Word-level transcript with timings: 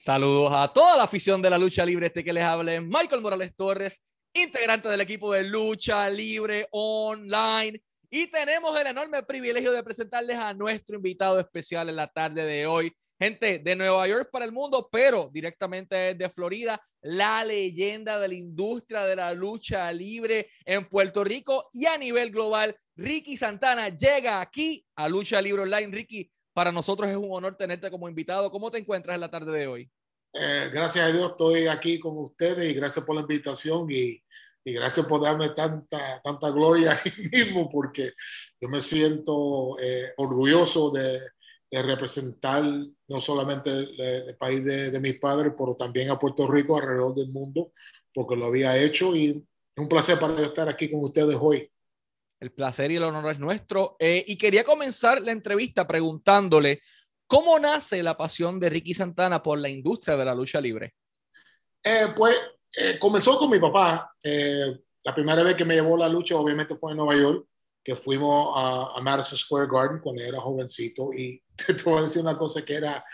Saludos 0.00 0.52
a 0.54 0.72
toda 0.72 0.96
la 0.96 1.02
afición 1.02 1.42
de 1.42 1.50
la 1.50 1.58
lucha 1.58 1.84
libre. 1.84 2.06
Este 2.06 2.22
que 2.22 2.32
les 2.32 2.44
hable 2.44 2.80
Michael 2.80 3.20
Morales 3.20 3.52
Torres, 3.56 4.00
integrante 4.32 4.88
del 4.88 5.00
equipo 5.00 5.32
de 5.32 5.42
lucha 5.42 6.08
libre 6.08 6.68
online. 6.70 7.82
Y 8.08 8.28
tenemos 8.28 8.78
el 8.78 8.86
enorme 8.86 9.24
privilegio 9.24 9.72
de 9.72 9.82
presentarles 9.82 10.38
a 10.38 10.54
nuestro 10.54 10.94
invitado 10.94 11.40
especial 11.40 11.88
en 11.88 11.96
la 11.96 12.06
tarde 12.06 12.46
de 12.46 12.64
hoy. 12.64 12.92
Gente 13.18 13.58
de 13.58 13.74
Nueva 13.74 14.06
York 14.06 14.28
para 14.30 14.44
el 14.44 14.52
mundo, 14.52 14.88
pero 14.88 15.30
directamente 15.32 16.14
de 16.14 16.30
Florida, 16.30 16.80
la 17.00 17.44
leyenda 17.44 18.20
de 18.20 18.28
la 18.28 18.34
industria 18.34 19.04
de 19.04 19.16
la 19.16 19.32
lucha 19.32 19.92
libre 19.92 20.48
en 20.64 20.88
Puerto 20.88 21.24
Rico 21.24 21.70
y 21.72 21.86
a 21.86 21.98
nivel 21.98 22.30
global. 22.30 22.76
Ricky 22.94 23.36
Santana 23.36 23.88
llega 23.88 24.40
aquí 24.40 24.86
a 24.94 25.08
Lucha 25.08 25.42
Libre 25.42 25.62
Online. 25.62 25.88
Ricky, 25.88 26.30
para 26.58 26.72
nosotros 26.72 27.08
es 27.08 27.16
un 27.16 27.28
honor 27.30 27.54
tenerte 27.56 27.88
como 27.88 28.08
invitado. 28.08 28.50
¿Cómo 28.50 28.68
te 28.68 28.78
encuentras 28.78 29.14
en 29.14 29.20
la 29.20 29.30
tarde 29.30 29.56
de 29.56 29.68
hoy? 29.68 29.88
Eh, 30.32 30.68
gracias 30.72 31.08
a 31.08 31.12
Dios 31.12 31.30
estoy 31.30 31.68
aquí 31.68 32.00
con 32.00 32.18
ustedes 32.18 32.68
y 32.68 32.74
gracias 32.74 33.04
por 33.04 33.14
la 33.14 33.20
invitación 33.20 33.86
y, 33.88 34.20
y 34.64 34.72
gracias 34.72 35.06
por 35.06 35.22
darme 35.22 35.50
tanta, 35.50 36.20
tanta 36.20 36.50
gloria 36.50 36.98
ahí 37.04 37.12
mismo 37.30 37.70
porque 37.70 38.10
yo 38.60 38.68
me 38.68 38.80
siento 38.80 39.78
eh, 39.80 40.10
orgulloso 40.16 40.90
de, 40.90 41.20
de, 41.70 41.82
representar 41.84 42.64
no 42.64 43.20
solamente 43.20 43.70
el, 43.70 44.00
el 44.00 44.36
país 44.36 44.64
de, 44.64 44.90
de, 44.90 44.98
mis 44.98 45.16
padres, 45.20 45.52
pero 45.56 45.76
también 45.76 46.10
a 46.10 46.18
Puerto 46.18 46.44
Rico 46.48 46.76
alrededor 46.76 47.14
del 47.14 47.28
mundo 47.28 47.70
porque 48.12 48.34
lo 48.34 48.46
había 48.46 48.76
hecho 48.76 49.14
y 49.14 49.28
es 49.28 49.80
un 49.80 49.88
placer 49.88 50.18
para 50.18 50.42
estar 50.42 50.68
aquí 50.68 50.90
con 50.90 51.04
ustedes 51.04 51.36
hoy. 51.40 51.70
El 52.40 52.52
placer 52.52 52.90
y 52.90 52.96
el 52.96 53.04
honor 53.04 53.32
es 53.32 53.38
nuestro. 53.38 53.96
Eh, 53.98 54.24
y 54.26 54.36
quería 54.36 54.64
comenzar 54.64 55.20
la 55.22 55.32
entrevista 55.32 55.86
preguntándole 55.86 56.80
cómo 57.26 57.58
nace 57.58 58.02
la 58.02 58.16
pasión 58.16 58.60
de 58.60 58.70
Ricky 58.70 58.94
Santana 58.94 59.42
por 59.42 59.58
la 59.58 59.68
industria 59.68 60.16
de 60.16 60.24
la 60.24 60.34
lucha 60.34 60.60
libre. 60.60 60.94
Eh, 61.82 62.08
pues 62.16 62.36
eh, 62.76 62.98
comenzó 62.98 63.38
con 63.38 63.50
mi 63.50 63.58
papá. 63.58 64.14
La 64.22 65.14
primera 65.14 65.42
vez 65.42 65.56
que 65.56 65.64
me 65.64 65.74
llevó 65.74 65.96
la 65.96 66.08
lucha 66.08 66.36
obviamente 66.36 66.76
fue 66.76 66.92
en 66.92 66.98
Nueva 66.98 67.16
York, 67.16 67.46
que 67.82 67.96
fuimos 67.96 68.52
a, 68.56 68.92
a 68.96 69.00
Madison 69.00 69.38
Square 69.38 69.68
Garden 69.70 70.00
cuando 70.00 70.22
era 70.22 70.40
jovencito. 70.40 71.12
Y 71.12 71.42
te, 71.56 71.74
te 71.74 71.82
voy 71.82 71.98
a 71.98 72.02
decir 72.02 72.22
una 72.22 72.38
cosa 72.38 72.64
que 72.64 72.74
era, 72.74 73.04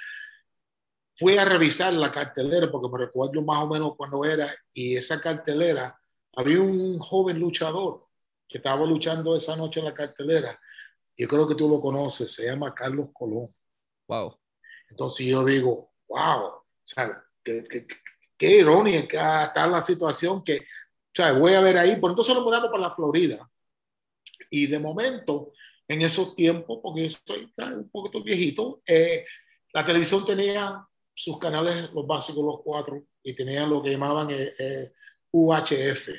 fui 1.16 1.38
a 1.38 1.44
revisar 1.44 1.92
la 1.94 2.10
cartelera 2.10 2.70
porque 2.70 2.88
me 2.92 2.98
recuerdo 3.06 3.40
más 3.42 3.62
o 3.62 3.68
menos 3.68 3.94
cuando 3.96 4.24
era 4.24 4.54
y 4.72 4.96
esa 4.96 5.20
cartelera 5.20 5.98
había 6.36 6.60
un 6.60 6.98
joven 6.98 7.38
luchador 7.38 8.00
que 8.48 8.58
estaba 8.58 8.84
luchando 8.86 9.34
esa 9.34 9.56
noche 9.56 9.80
en 9.80 9.86
la 9.86 9.94
cartelera. 9.94 10.58
Yo 11.16 11.28
creo 11.28 11.46
que 11.46 11.54
tú 11.54 11.68
lo 11.68 11.80
conoces, 11.80 12.32
se 12.32 12.46
llama 12.46 12.74
Carlos 12.74 13.08
Colón. 13.12 13.46
Wow. 14.08 14.38
Entonces 14.90 15.26
yo 15.26 15.44
digo, 15.44 15.92
wow, 16.08 16.46
o 16.46 16.64
sea, 16.82 17.24
qué, 17.42 17.64
qué, 17.64 17.86
qué 18.36 18.58
irónica 18.58 19.44
está 19.44 19.66
la 19.66 19.80
situación 19.80 20.42
que, 20.44 20.58
o 20.58 21.14
sea, 21.14 21.32
voy 21.32 21.54
a 21.54 21.60
ver 21.60 21.78
ahí. 21.78 21.96
Por 21.96 22.10
entonces 22.10 22.34
nos 22.34 22.44
mudamos 22.44 22.70
para 22.70 22.82
la 22.82 22.90
Florida. 22.90 23.48
Y 24.50 24.66
de 24.66 24.78
momento, 24.78 25.52
en 25.88 26.02
esos 26.02 26.34
tiempos, 26.34 26.80
porque 26.82 27.08
yo 27.08 27.18
soy 27.24 27.50
un 27.74 27.88
poquito 27.90 28.22
viejito, 28.22 28.82
eh, 28.86 29.24
la 29.72 29.84
televisión 29.84 30.24
tenía 30.24 30.86
sus 31.12 31.38
canales, 31.38 31.90
los 31.92 32.06
básicos, 32.06 32.44
los 32.44 32.60
cuatro, 32.62 33.04
y 33.22 33.34
tenían 33.34 33.70
lo 33.70 33.82
que 33.82 33.90
llamaban 33.90 34.30
eh, 34.30 34.52
eh, 34.58 34.92
UHF. 35.30 36.10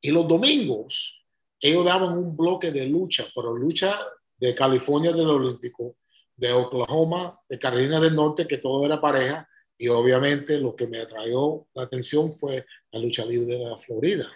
Y 0.00 0.10
los 0.10 0.26
domingos, 0.28 1.17
ellos 1.60 1.84
daban 1.84 2.16
un 2.16 2.36
bloque 2.36 2.70
de 2.70 2.86
lucha, 2.86 3.24
pero 3.34 3.56
lucha 3.56 3.98
de 4.36 4.54
California 4.54 5.12
del 5.12 5.28
Olímpico, 5.28 5.96
de 6.36 6.52
Oklahoma, 6.52 7.40
de 7.48 7.58
Carolina 7.58 8.00
del 8.00 8.14
Norte, 8.14 8.46
que 8.46 8.58
todo 8.58 8.86
era 8.86 9.00
pareja, 9.00 9.48
y 9.76 9.88
obviamente 9.88 10.58
lo 10.58 10.74
que 10.74 10.86
me 10.86 11.00
atrajo 11.00 11.68
la 11.74 11.84
atención 11.84 12.32
fue 12.32 12.64
la 12.90 13.00
lucha 13.00 13.24
libre 13.24 13.56
de 13.56 13.64
la 13.64 13.76
Florida. 13.76 14.28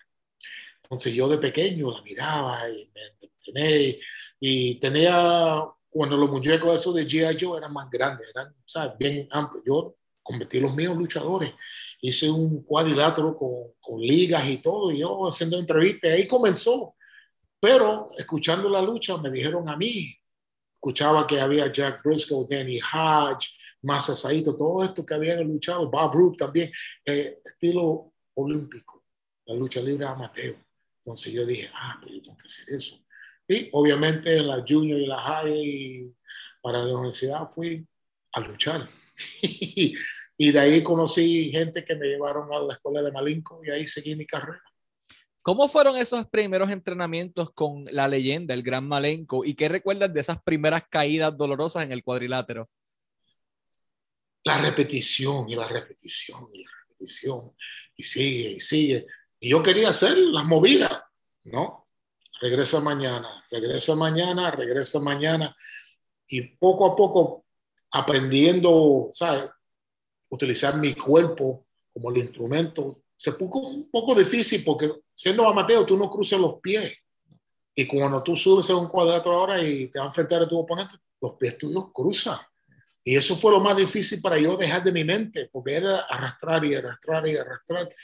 Entonces 0.82 1.14
yo 1.14 1.28
de 1.28 1.38
pequeño 1.38 1.90
la 1.90 2.02
miraba 2.02 2.68
y 2.68 2.90
me 2.94 3.00
entretené 3.06 3.98
y 4.38 4.74
tenía, 4.76 5.64
cuando 5.88 6.16
los 6.16 6.30
muñecos 6.30 6.80
esos 6.80 6.94
de 6.94 7.06
G.I. 7.06 7.36
Joe 7.40 7.58
eran 7.58 7.72
más 7.72 7.88
grandes, 7.88 8.28
eran 8.34 8.54
¿sabes? 8.64 8.98
bien 8.98 9.28
amplios. 9.30 9.64
Yo 9.64 9.96
convertí 10.22 10.60
los 10.60 10.74
míos 10.74 10.96
luchadores, 10.96 11.52
hice 12.00 12.30
un 12.30 12.62
cuadrilátero 12.62 13.36
con, 13.36 13.72
con 13.80 14.00
ligas 14.00 14.48
y 14.48 14.58
todo, 14.58 14.92
y 14.92 14.98
yo 14.98 15.26
haciendo 15.26 15.58
entrevistas, 15.58 16.12
ahí 16.12 16.28
comenzó 16.28 16.94
pero 17.62 18.08
escuchando 18.18 18.68
la 18.68 18.82
lucha 18.82 19.16
me 19.18 19.30
dijeron 19.30 19.68
a 19.68 19.76
mí, 19.76 20.12
escuchaba 20.74 21.28
que 21.28 21.40
había 21.40 21.70
Jack 21.70 22.02
Briscoe, 22.02 22.44
Danny 22.50 22.80
Hodge, 22.80 23.56
Masa 23.82 24.16
Saito, 24.16 24.56
todo 24.56 24.82
esto 24.82 25.06
que 25.06 25.14
habían 25.14 25.46
luchado, 25.46 25.88
Bob 25.88 26.12
Roop 26.12 26.36
también, 26.36 26.72
eh, 27.06 27.38
estilo 27.44 28.14
olímpico, 28.34 29.04
la 29.46 29.54
lucha 29.54 29.80
libre 29.80 30.04
amateur. 30.04 30.56
Entonces 31.04 31.32
yo 31.32 31.46
dije, 31.46 31.70
ah, 31.72 31.98
pero 32.00 32.12
yo 32.16 32.22
tengo 32.22 32.36
que 32.36 32.46
hacer 32.46 32.74
eso. 32.74 32.98
Y 33.46 33.68
obviamente 33.74 34.36
en 34.36 34.48
la 34.48 34.64
junior 34.66 34.98
y 34.98 35.06
la 35.06 35.20
high 35.20 35.54
y 35.54 36.16
para 36.60 36.82
la 36.82 36.92
universidad 36.92 37.46
fui 37.46 37.86
a 38.32 38.40
luchar. 38.40 38.88
y 39.40 40.50
de 40.50 40.58
ahí 40.58 40.82
conocí 40.82 41.48
gente 41.52 41.84
que 41.84 41.94
me 41.94 42.08
llevaron 42.08 42.52
a 42.52 42.58
la 42.58 42.74
escuela 42.74 43.02
de 43.02 43.12
Malinco 43.12 43.64
y 43.64 43.70
ahí 43.70 43.86
seguí 43.86 44.16
mi 44.16 44.26
carrera. 44.26 44.64
¿Cómo 45.42 45.66
fueron 45.66 45.96
esos 45.96 46.24
primeros 46.28 46.70
entrenamientos 46.70 47.50
con 47.50 47.84
la 47.90 48.06
leyenda, 48.06 48.54
el 48.54 48.62
gran 48.62 48.86
Malenko? 48.86 49.44
¿Y 49.44 49.54
qué 49.54 49.68
recuerdas 49.68 50.14
de 50.14 50.20
esas 50.20 50.40
primeras 50.40 50.84
caídas 50.88 51.36
dolorosas 51.36 51.82
en 51.82 51.90
el 51.90 52.04
cuadrilátero? 52.04 52.70
La 54.44 54.58
repetición 54.58 55.48
y 55.48 55.56
la 55.56 55.66
repetición 55.66 56.46
y 56.52 56.62
la 56.62 56.70
repetición. 56.82 57.56
Y 57.96 58.04
sigue 58.04 58.50
y 58.50 58.60
sigue. 58.60 59.06
Y 59.40 59.50
yo 59.50 59.62
quería 59.64 59.88
hacer 59.88 60.16
las 60.16 60.44
movidas, 60.44 61.02
¿no? 61.44 61.88
Regresa 62.40 62.80
mañana, 62.80 63.44
regresa 63.50 63.96
mañana, 63.96 64.52
regresa 64.52 65.00
mañana. 65.00 65.56
Y 66.28 66.42
poco 66.56 66.86
a 66.86 66.94
poco 66.94 67.46
aprendiendo, 67.90 69.08
¿sabes? 69.12 69.46
Utilizar 70.28 70.76
mi 70.76 70.94
cuerpo 70.94 71.66
como 71.92 72.10
el 72.12 72.18
instrumento 72.18 73.01
se 73.22 73.30
puso 73.34 73.60
un 73.60 73.88
poco 73.88 74.16
difícil 74.16 74.64
porque 74.66 74.90
siendo 75.14 75.46
amateur 75.46 75.86
tú 75.86 75.96
no 75.96 76.10
cruzas 76.10 76.40
los 76.40 76.54
pies. 76.60 76.92
Y 77.72 77.86
cuando 77.86 78.20
tú 78.20 78.36
subes 78.36 78.68
a 78.68 78.74
un 78.74 78.88
cuadrilátero 78.88 79.36
ahora 79.36 79.62
y 79.62 79.86
te 79.86 80.00
vas 80.00 80.06
a 80.06 80.08
enfrentar 80.08 80.42
a 80.42 80.48
tu 80.48 80.58
oponente, 80.58 80.96
los 81.20 81.34
pies 81.34 81.56
tuyos 81.56 81.92
cruzan. 81.92 82.40
Y 83.04 83.14
eso 83.14 83.36
fue 83.36 83.52
lo 83.52 83.60
más 83.60 83.76
difícil 83.76 84.20
para 84.20 84.40
yo 84.40 84.56
dejar 84.56 84.82
de 84.82 84.90
mi 84.90 85.04
mente, 85.04 85.48
porque 85.52 85.74
era 85.74 86.00
arrastrar 86.00 86.64
y 86.64 86.74
arrastrar 86.74 87.24
y 87.28 87.36
arrastrar. 87.36 87.94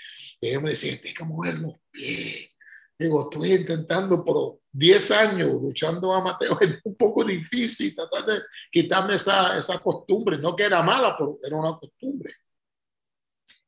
Y 0.41 0.51
ellos 0.51 0.63
me 0.63 0.71
decían, 0.71 0.99
tienes 0.99 1.19
que 1.19 1.25
mover 1.25 1.55
los 1.57 1.75
pies. 1.91 2.51
Digo, 2.97 3.29
estoy 3.29 3.55
intentando 3.55 4.25
por 4.25 4.61
10 4.71 5.11
años 5.11 5.51
luchando 5.61 6.13
amateur, 6.13 6.57
es 6.61 6.81
un 6.85 6.95
poco 6.95 7.25
difícil 7.25 7.93
tratar 7.93 8.25
de 8.25 8.41
quitarme 8.71 9.17
esa, 9.17 9.57
esa 9.57 9.81
costumbre. 9.81 10.39
No 10.39 10.55
que 10.55 10.63
era 10.63 10.81
mala, 10.81 11.17
pero 11.19 11.41
era 11.43 11.57
una 11.57 11.77
costumbre. 11.77 12.33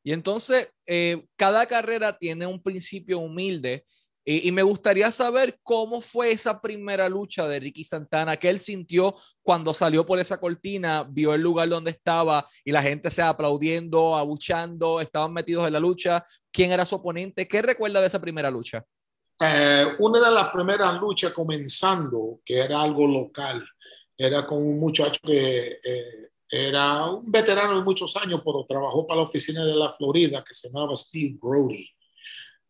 Y 0.03 0.13
entonces, 0.13 0.71
eh, 0.87 1.25
cada 1.35 1.65
carrera 1.65 2.17
tiene 2.17 2.45
un 2.45 2.61
principio 2.61 3.19
humilde. 3.19 3.85
Y, 4.23 4.51
me 4.51 4.61
gustaría 4.61 5.11
saber 5.11 5.59
cómo 5.63 5.99
fue 5.99 6.31
esa 6.31 6.61
primera 6.61 7.09
lucha 7.09 7.47
de 7.47 7.59
Ricky 7.59 7.83
Santana, 7.83 8.37
que 8.37 8.49
él 8.49 8.59
sintió 8.59 9.15
cuando 9.41 9.73
salió 9.73 10.05
por 10.05 10.19
esa 10.19 10.39
cortina, 10.39 11.03
vio 11.09 11.33
el 11.33 11.41
lugar 11.41 11.67
donde 11.69 11.89
estaba 11.89 12.47
y 12.63 12.71
la 12.71 12.83
gente 12.83 13.09
se 13.09 13.23
aplaudiendo, 13.23 14.15
abuchando, 14.15 15.01
estaban 15.01 15.33
metidos 15.33 15.65
en 15.65 15.73
la 15.73 15.79
lucha. 15.79 16.23
¿Quién 16.51 16.71
era 16.71 16.85
su 16.85 16.95
oponente? 16.95 17.47
¿Qué 17.47 17.63
recuerda 17.63 17.99
de 17.99 18.07
esa 18.07 18.21
primera 18.21 18.51
lucha? 18.51 18.85
Eh, 19.43 19.87
una 19.97 20.19
de 20.19 20.35
las 20.35 20.49
primeras 20.49 20.99
luchas 21.01 21.33
comenzando, 21.33 22.41
que 22.45 22.59
era 22.59 22.79
algo 22.79 23.07
local, 23.07 23.67
era 24.15 24.45
con 24.45 24.59
un 24.59 24.79
muchacho 24.79 25.19
que 25.25 25.79
eh, 25.83 26.30
era 26.51 27.05
un 27.05 27.31
veterano 27.31 27.77
de 27.77 27.83
muchos 27.83 28.15
años, 28.17 28.41
pero 28.43 28.65
trabajó 28.67 29.07
para 29.07 29.21
la 29.21 29.23
oficina 29.23 29.65
de 29.65 29.73
la 29.73 29.89
Florida 29.89 30.43
que 30.43 30.53
se 30.53 30.67
llamaba 30.67 30.93
Steve 30.97 31.37
Brody. 31.41 31.89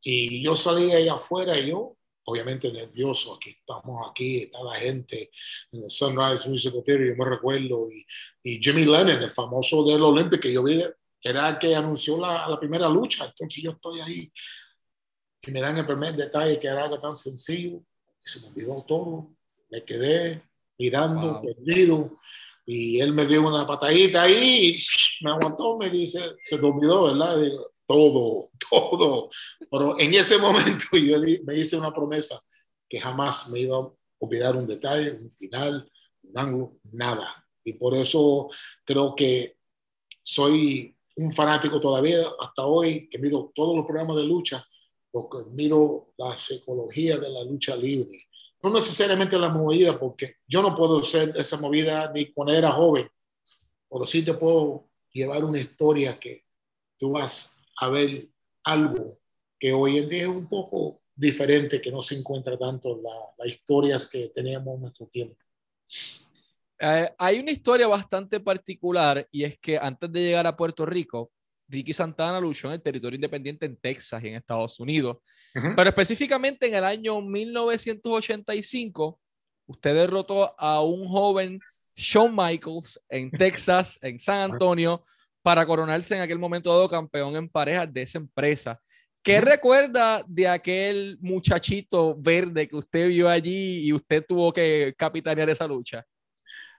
Y 0.04 0.44
yo 0.44 0.56
salí 0.56 0.92
ahí 0.92 1.08
afuera 1.08 1.58
y 1.58 1.70
yo, 1.70 1.98
obviamente 2.26 2.72
nervioso, 2.72 3.36
aquí 3.36 3.50
estamos, 3.50 4.08
aquí 4.08 4.44
está 4.44 4.64
la 4.64 4.76
gente 4.76 5.32
en 5.72 5.84
el 5.84 5.90
Sunrise 5.90 6.48
Music 6.48 6.74
Theater, 6.86 7.08
yo 7.08 7.16
me 7.16 7.30
recuerdo, 7.30 7.88
y, 7.92 8.06
y, 8.44 8.60
Jimmy 8.62 8.86
Lennon, 8.86 9.24
el 9.24 9.30
famoso 9.32 9.84
del 9.84 10.04
Olympic, 10.04 10.42
que 10.42 10.54
yo 10.54 10.64
vi, 10.64 10.84
era 11.24 11.50
el 11.50 11.58
que 11.58 11.76
anunció 11.76 12.20
la, 12.20 12.48
la, 12.48 12.60
primera 12.60 12.88
lucha, 12.88 13.26
entonces 13.26 13.64
yo 13.64 13.72
estoy 13.72 14.00
ahí, 14.02 14.32
y 15.42 15.52
me 15.52 15.62
dan 15.62 15.78
el 15.78 15.86
primer 15.88 16.16
detalle 16.16 16.60
que 16.60 16.68
era 16.68 16.84
algo 16.84 17.00
tan 17.00 17.16
sencillo, 17.16 17.78
y 18.24 18.30
se 18.30 18.42
me 18.42 18.48
olvidó 18.48 18.84
todo, 18.88 19.36
me 19.70 19.84
quedé 19.84 20.44
mirando, 20.78 21.34
wow. 21.34 21.42
perdido, 21.42 22.20
y 22.74 23.02
él 23.02 23.12
me 23.12 23.26
dio 23.26 23.46
una 23.46 23.68
patadita 23.68 24.22
ahí, 24.22 24.78
y 24.78 25.26
me 25.26 25.32
aguantó, 25.32 25.78
me 25.78 25.90
dice, 25.90 26.22
se 26.46 26.58
te 26.58 26.66
olvidó, 26.66 27.04
¿verdad? 27.04 27.38
Digo, 27.38 27.68
todo, 27.86 28.50
todo. 28.70 29.30
Pero 29.70 30.00
en 30.00 30.14
ese 30.14 30.38
momento 30.38 30.86
yo 30.94 31.18
me 31.44 31.58
hice 31.58 31.76
una 31.76 31.94
promesa 31.94 32.40
que 32.88 32.98
jamás 32.98 33.50
me 33.50 33.60
iba 33.60 33.76
a 33.76 33.92
olvidar 34.20 34.56
un 34.56 34.68
detalle, 34.68 35.12
un 35.12 35.30
final, 35.30 35.92
un 36.24 36.38
ángulo, 36.38 36.78
nada. 36.94 37.46
Y 37.66 37.74
por 37.74 37.94
eso 37.94 38.48
creo 38.86 39.16
que 39.16 39.58
soy 40.24 40.96
un 41.18 41.30
fanático 41.34 41.78
todavía 41.82 42.26
hasta 42.40 42.66
hoy, 42.66 43.10
que 43.10 43.20
miro 43.20 43.52
todos 43.54 43.76
los 43.76 43.86
programas 43.86 44.16
de 44.16 44.24
lucha, 44.24 44.66
porque 45.12 45.40
miro 45.52 46.14
la 46.18 46.38
psicología 46.38 47.18
de 47.18 47.30
la 47.30 47.44
lucha 47.44 47.76
libre. 47.76 48.30
No 48.64 48.70
necesariamente 48.72 49.38
la 49.38 49.50
movida, 49.50 49.98
porque 50.00 50.36
yo 50.48 50.62
no 50.62 50.76
puedo 50.76 51.00
hacer 51.00 51.34
esa 51.36 51.58
movida 51.58 52.12
ni 52.14 52.28
cuando 52.28 52.54
era 52.54 52.72
joven, 52.72 53.10
pero 53.90 54.06
sí 54.06 54.24
te 54.24 54.34
puedo 54.34 54.88
llevar 55.12 55.44
una 55.44 55.60
historia 55.60 56.20
que 56.20 56.46
tú 56.98 57.12
vas 57.12 57.66
a 57.78 57.90
ver 57.90 58.30
algo 58.64 59.18
que 59.60 59.74
hoy 59.74 59.98
en 59.98 60.10
día 60.10 60.22
es 60.24 60.28
un 60.28 60.48
poco 60.48 61.02
diferente, 61.16 61.82
que 61.82 61.92
no 61.92 62.02
se 62.02 62.16
encuentra 62.16 62.58
tanto 62.58 62.98
en 62.98 63.04
las 63.38 63.48
historias 63.48 64.08
que 64.08 64.30
teníamos 64.30 64.76
en 64.76 64.82
nuestro 64.82 65.08
tiempo. 65.08 65.38
Eh, 66.80 67.10
hay 67.18 67.40
una 67.40 67.52
historia 67.52 67.88
bastante 67.88 68.40
particular 68.40 69.28
y 69.32 69.44
es 69.44 69.60
que 69.60 69.78
antes 69.78 70.12
de 70.12 70.20
llegar 70.20 70.48
a 70.48 70.58
Puerto 70.58 70.84
Rico, 70.84 71.32
Ricky 71.72 71.94
Santana 71.94 72.40
luchó 72.40 72.68
en 72.68 72.74
el 72.74 72.82
territorio 72.82 73.16
independiente 73.16 73.66
en 73.66 73.78
Texas 73.78 74.22
y 74.24 74.28
en 74.28 74.36
Estados 74.36 74.80
Unidos. 74.80 75.18
Pero 75.54 75.90
específicamente 75.90 76.68
en 76.68 76.76
el 76.76 76.84
año 76.84 77.22
1985, 77.22 79.20
usted 79.68 79.96
derrotó 79.96 80.54
a 80.60 80.82
un 80.82 81.08
joven 81.08 81.60
Shawn 81.96 82.36
Michaels 82.36 83.02
en 83.10 83.32
Texas, 83.32 83.98
en 84.02 84.20
San 84.20 84.52
Antonio, 84.52 85.02
para 85.42 85.66
coronarse 85.66 86.16
en 86.16 86.22
aquel 86.22 86.38
momento 86.38 86.70
dado 86.70 86.90
campeón 86.90 87.36
en 87.36 87.50
parejas 87.50 87.92
de 87.92 88.02
esa 88.02 88.20
empresa. 88.20 88.80
¿Qué 89.24 89.40
recuerda 89.40 90.24
de 90.28 90.48
aquel 90.48 91.18
muchachito 91.22 92.16
verde 92.20 92.68
que 92.68 92.76
usted 92.76 93.08
vio 93.08 93.30
allí 93.30 93.86
y 93.86 93.94
usted 93.94 94.26
tuvo 94.28 94.52
que 94.52 94.94
capitanear 94.98 95.50
esa 95.50 95.68
lucha? 95.68 96.04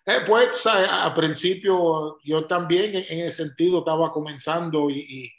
Eh, 0.05 0.19
pues 0.27 0.67
a, 0.67 1.15
principio 1.15 2.19
yo 2.25 2.45
también 2.47 2.97
en, 2.97 3.21
ese 3.21 3.45
sentido 3.45 3.79
estaba 3.79 4.11
comenzando 4.11 4.91
y, 4.91 5.33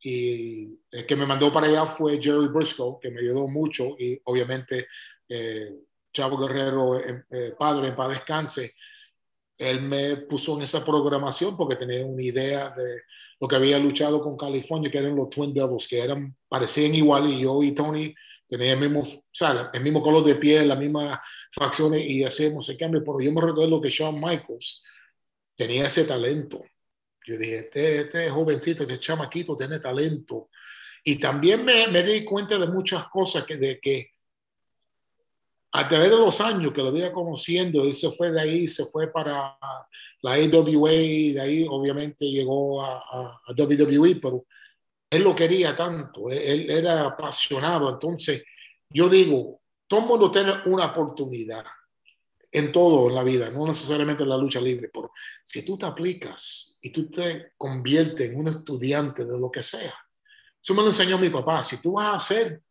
el 0.00 1.06
que 1.06 1.16
me 1.16 1.26
mandó 1.26 1.52
para 1.52 1.66
allá 1.66 1.84
fue 1.84 2.22
Jerry 2.22 2.48
Briscoe, 2.48 2.98
que 3.00 3.10
me 3.10 3.20
ayudó 3.20 3.46
mucho 3.46 3.96
y 3.98 4.18
obviamente 4.24 4.86
eh, 5.28 5.74
Chavo 6.12 6.38
Guerrero, 6.38 6.98
eh, 6.98 7.54
padre 7.58 7.88
en 7.88 7.96
paz 7.96 8.08
descanse, 8.10 8.74
él 9.58 9.82
me 9.82 10.16
puso 10.18 10.56
en 10.56 10.62
esa 10.62 10.84
programación 10.84 11.56
porque 11.56 11.76
tenía 11.76 12.06
una 12.06 12.22
idea 12.22 12.70
de 12.70 13.02
lo 13.40 13.48
que 13.48 13.56
había 13.56 13.78
luchado 13.78 14.22
con 14.22 14.36
California, 14.36 14.90
que 14.90 14.98
eran 14.98 15.16
los 15.16 15.30
Twin 15.30 15.52
Devils, 15.52 15.86
que 15.88 16.00
eran, 16.00 16.34
parecían 16.48 16.94
igual 16.94 17.28
y 17.28 17.40
yo 17.40 17.62
y 17.62 17.72
Tony 17.72 18.14
tenía 18.48 18.72
el 18.72 18.80
mismo, 18.80 19.00
o 19.00 19.22
sea, 19.30 19.70
el 19.72 19.82
mismo 19.82 20.02
color 20.02 20.24
de 20.24 20.34
piel, 20.36 20.68
las 20.68 20.78
mismas 20.78 21.20
facciones 21.52 22.04
y 22.06 22.24
hacemos 22.24 22.68
el 22.68 22.78
cambio. 22.78 23.04
Pero 23.04 23.20
yo 23.20 23.32
me 23.32 23.40
recuerdo 23.40 23.80
que 23.80 23.90
Shawn 23.90 24.20
Michaels 24.20 24.84
tenía 25.54 25.86
ese 25.86 26.04
talento. 26.04 26.64
Yo 27.26 27.36
dije, 27.36 27.58
este, 27.58 28.00
este 28.00 28.30
jovencito, 28.30 28.84
este 28.84 28.98
chamaquito 28.98 29.56
tiene 29.56 29.78
talento. 29.80 30.48
Y 31.04 31.16
también 31.16 31.64
me, 31.64 32.02
di 32.02 32.24
cuenta 32.24 32.58
de 32.58 32.66
muchas 32.66 33.06
cosas 33.08 33.44
que, 33.44 33.56
de 33.56 33.78
que 33.78 34.10
a 35.72 35.86
través 35.86 36.10
de 36.10 36.16
los 36.16 36.40
años 36.40 36.72
que 36.72 36.82
lo 36.82 36.96
iba 36.96 37.12
conociendo, 37.12 37.84
él 37.84 37.92
se 37.92 38.10
fue 38.10 38.30
de 38.32 38.40
ahí, 38.40 38.66
se 38.66 38.86
fue 38.86 39.12
para 39.12 39.58
la 40.22 40.32
AWA, 40.32 40.90
de 40.90 41.40
ahí 41.40 41.66
obviamente 41.68 42.24
llegó 42.24 42.82
a, 42.82 42.96
a 42.98 43.52
WWE, 43.56 44.16
pero 44.16 44.46
él 45.10 45.22
lo 45.22 45.34
quería 45.34 45.74
tanto, 45.74 46.30
él, 46.30 46.70
era 46.70 47.06
apasionado. 47.06 47.90
Entonces, 47.90 48.44
yo 48.90 49.08
digo, 49.08 49.62
todo 49.86 50.02
mundo 50.02 50.30
tiene 50.30 50.52
una 50.66 50.86
oportunidad 50.86 51.64
en 52.50 52.72
todo 52.72 53.08
en 53.08 53.14
la 53.14 53.22
vida, 53.22 53.50
no 53.50 53.66
necesariamente 53.66 54.22
en 54.22 54.30
la 54.30 54.36
lucha 54.36 54.60
libre, 54.60 54.90
pero 54.92 55.12
si 55.42 55.64
tú 55.64 55.76
te 55.76 55.84
aplicas 55.84 56.78
y 56.80 56.90
tú 56.90 57.10
te 57.10 57.52
conviertes 57.58 58.30
en 58.30 58.40
un 58.40 58.48
estudiante 58.48 59.24
de 59.24 59.38
lo 59.38 59.50
que 59.50 59.62
sea, 59.62 59.94
eso 60.60 60.74
me 60.74 60.82
lo 60.82 60.88
enseñó 60.88 61.18
mi 61.18 61.28
papá, 61.28 61.62
si 61.62 61.80
tú 61.80 61.92
vas 61.92 62.06
a 62.06 62.16
hacer 62.16 62.62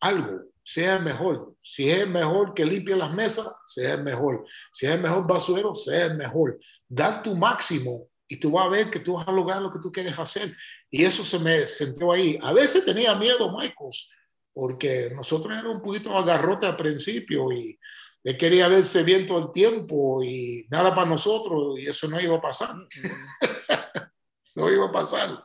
algo, 0.00 0.46
sea 0.66 0.98
mejor. 0.98 1.54
Si 1.62 1.88
es 1.88 2.08
mejor 2.08 2.52
que 2.52 2.64
limpie 2.64 2.96
las 2.96 3.12
mesas, 3.14 3.56
sea 3.64 3.96
mejor. 3.96 4.44
Si 4.72 4.86
es 4.86 5.00
mejor 5.00 5.24
basurero, 5.26 5.74
sea 5.76 6.08
mejor. 6.12 6.58
Dar 6.88 7.22
tu 7.22 7.36
máximo 7.36 8.08
y 8.28 8.38
tú 8.38 8.50
vas 8.50 8.66
a 8.66 8.70
ver 8.70 8.90
que 8.90 9.00
tú 9.00 9.14
vas 9.14 9.26
a 9.28 9.32
lograr 9.32 9.62
lo 9.62 9.72
que 9.72 9.78
tú 9.78 9.92
quieres 9.92 10.18
hacer. 10.18 10.54
Y 10.90 11.04
eso 11.04 11.24
se 11.24 11.38
me 11.38 11.66
sentó 11.66 12.12
ahí. 12.12 12.38
A 12.42 12.52
veces 12.52 12.84
tenía 12.84 13.14
miedo, 13.14 13.56
Michaels, 13.56 14.12
porque 14.52 15.10
nosotros 15.14 15.52
éramos 15.52 15.76
un 15.76 15.82
poquito 15.82 16.16
agarrote 16.16 16.66
al 16.66 16.76
principio 16.76 17.52
y 17.52 17.78
él 18.24 18.36
quería 18.36 18.66
verse 18.66 19.04
bien 19.04 19.26
todo 19.26 19.46
el 19.46 19.52
tiempo 19.52 20.22
y 20.22 20.66
nada 20.70 20.94
para 20.94 21.08
nosotros 21.08 21.78
y 21.78 21.86
eso 21.86 22.08
no 22.08 22.20
iba 22.20 22.36
a 22.36 22.40
pasar. 22.40 22.74
no 24.56 24.72
iba 24.72 24.86
a 24.86 24.92
pasar. 24.92 25.44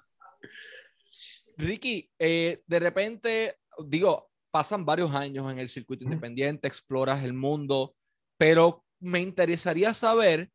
Ricky, 1.57 2.10
eh, 2.18 2.60
de 2.66 2.80
repente, 2.80 3.60
digo, 3.86 4.31
pasan 4.50 4.83
varios 4.83 5.13
años 5.13 5.51
en 5.51 5.60
el 5.60 5.69
circuito 5.69 6.04
independiente, 6.04 6.68
exploras 6.68 7.24
el 7.24 7.33
mundo, 7.33 7.95
pero 8.38 8.83
me 9.00 9.19
interesaría 9.19 9.94
saber 9.94 10.51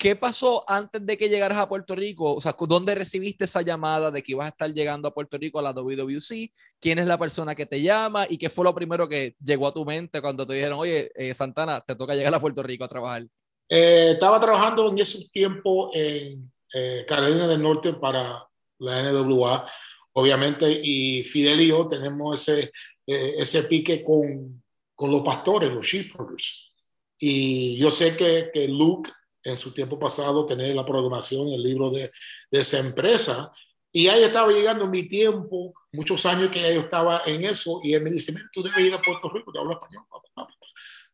¿Qué 0.00 0.16
pasó 0.16 0.64
antes 0.66 1.04
de 1.04 1.18
que 1.18 1.28
llegaras 1.28 1.58
a 1.58 1.68
Puerto 1.68 1.94
Rico? 1.94 2.32
O 2.32 2.40
sea, 2.40 2.56
¿dónde 2.58 2.94
recibiste 2.94 3.44
esa 3.44 3.60
llamada 3.60 4.10
de 4.10 4.22
que 4.22 4.32
ibas 4.32 4.46
a 4.46 4.48
estar 4.48 4.72
llegando 4.72 5.06
a 5.06 5.12
Puerto 5.12 5.36
Rico 5.36 5.58
a 5.58 5.62
la 5.62 5.74
WWC? 5.74 6.50
¿Quién 6.80 6.98
es 7.00 7.06
la 7.06 7.18
persona 7.18 7.54
que 7.54 7.66
te 7.66 7.82
llama? 7.82 8.24
¿Y 8.26 8.38
qué 8.38 8.48
fue 8.48 8.64
lo 8.64 8.74
primero 8.74 9.06
que 9.10 9.36
llegó 9.42 9.66
a 9.66 9.74
tu 9.74 9.84
mente 9.84 10.22
cuando 10.22 10.46
te 10.46 10.54
dijeron, 10.54 10.78
oye, 10.78 11.12
eh, 11.14 11.34
Santana, 11.34 11.84
te 11.86 11.96
toca 11.96 12.14
llegar 12.14 12.34
a 12.34 12.40
Puerto 12.40 12.62
Rico 12.62 12.82
a 12.82 12.88
trabajar? 12.88 13.24
Eh, 13.68 14.12
estaba 14.12 14.40
trabajando 14.40 14.88
en 14.88 14.98
ese 15.00 15.28
tiempo 15.28 15.90
en 15.92 16.50
eh, 16.72 17.04
Carolina 17.06 17.46
del 17.46 17.62
Norte 17.62 17.92
para 17.92 18.42
la 18.78 19.02
NWA, 19.02 19.70
obviamente, 20.14 20.80
y 20.82 21.22
Fidel 21.24 21.60
y 21.60 21.66
yo 21.68 21.86
tenemos 21.86 22.48
ese, 22.48 22.72
ese 23.06 23.64
pique 23.64 24.02
con, 24.02 24.62
con 24.94 25.10
los 25.10 25.20
pastores, 25.20 25.70
los 25.70 25.86
sheepherders. 25.86 26.72
Y 27.18 27.76
yo 27.76 27.90
sé 27.90 28.16
que, 28.16 28.48
que 28.50 28.66
Luke 28.66 29.10
en 29.42 29.56
su 29.56 29.72
tiempo 29.72 29.98
pasado 29.98 30.46
tener 30.46 30.74
la 30.74 30.84
programación, 30.84 31.48
el 31.48 31.62
libro 31.62 31.90
de, 31.90 32.10
de 32.50 32.60
esa 32.60 32.78
empresa. 32.78 33.52
Y 33.92 34.08
ahí 34.08 34.22
estaba 34.22 34.52
llegando 34.52 34.86
mi 34.86 35.08
tiempo, 35.08 35.74
muchos 35.92 36.24
años 36.26 36.50
que 36.50 36.74
yo 36.74 36.80
estaba 36.80 37.22
en 37.26 37.44
eso, 37.44 37.80
y 37.82 37.94
él 37.94 38.02
me 38.02 38.10
dice, 38.10 38.32
tú 38.52 38.62
debes 38.62 38.86
ir 38.86 38.94
a 38.94 39.02
Puerto 39.02 39.28
Rico, 39.30 39.52
te 39.52 39.58
hablo 39.58 39.72
español. 39.72 40.04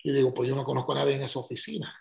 Y 0.02 0.12
digo, 0.12 0.32
pues 0.32 0.48
yo 0.48 0.54
no 0.54 0.64
conozco 0.64 0.92
a 0.92 0.96
nadie 0.96 1.14
en 1.14 1.22
esa 1.22 1.38
oficina. 1.38 1.92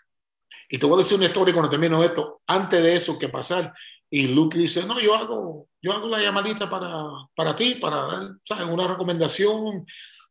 Y 0.68 0.78
te 0.78 0.86
voy 0.86 0.94
a 0.94 0.98
decir 0.98 1.16
una 1.16 1.26
historia 1.26 1.54
cuando 1.54 1.70
termino 1.70 2.02
esto, 2.04 2.42
antes 2.46 2.82
de 2.82 2.94
eso 2.94 3.18
que 3.18 3.28
pasar. 3.28 3.72
Y 4.10 4.28
Luke 4.28 4.58
dice, 4.58 4.84
no, 4.86 5.00
yo 5.00 5.14
hago, 5.14 5.68
yo 5.80 5.92
hago 5.92 6.08
la 6.08 6.20
llamadita 6.20 6.68
para, 6.68 7.04
para 7.34 7.56
ti, 7.56 7.76
para 7.76 8.36
¿sabes? 8.44 8.66
una 8.66 8.86
recomendación 8.86 9.84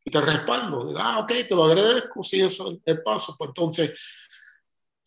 y 0.03 0.11
te 0.11 0.21
respaldo. 0.21 0.93
Ah, 0.97 1.19
ok, 1.19 1.31
te 1.47 1.55
lo 1.55 1.65
agradezco, 1.65 2.23
si 2.23 2.39
eso 2.41 2.71
es 2.71 2.77
el 2.85 3.03
paso. 3.03 3.35
Pues 3.37 3.49
entonces 3.49 3.93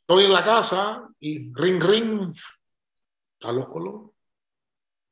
Estoy 0.09 0.25
en 0.25 0.33
la 0.33 0.43
casa 0.43 1.07
y 1.21 1.53
ring, 1.53 1.83
ring, 1.83 2.33
Carlos 3.39 3.69
Colón. 3.69 4.11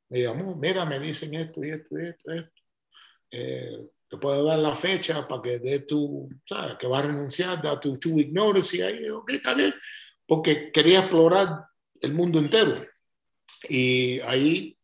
Me 0.09 0.23
llamó, 0.23 0.55
mira, 0.55 0.85
me 0.85 0.99
dicen 0.99 1.35
esto 1.35 1.63
y 1.63 1.69
esto 1.69 1.99
y 1.99 2.07
esto, 2.07 2.31
esto. 2.31 2.61
Eh, 3.29 3.89
te 4.09 4.17
puedo 4.17 4.43
dar 4.43 4.57
la 4.57 4.73
fecha 4.73 5.27
para 5.27 5.39
que 5.43 5.59
dé 5.59 5.81
tu, 5.81 6.27
¿sabes? 6.43 6.77
Que 6.77 6.87
va 6.87 6.97
a 6.97 7.01
renunciar, 7.03 7.61
da 7.61 7.79
tu 7.79 7.99
two 7.99 8.13
week 8.13 8.31
notice 8.31 8.77
y 8.77 8.81
ahí, 8.81 9.07
ok, 9.07 9.29
está 9.33 9.53
bien. 9.53 9.71
Porque 10.25 10.71
quería 10.71 11.01
explorar 11.01 11.67
el 12.01 12.13
mundo 12.15 12.39
entero. 12.39 12.83
Y 13.69 14.19
ahí 14.21 14.75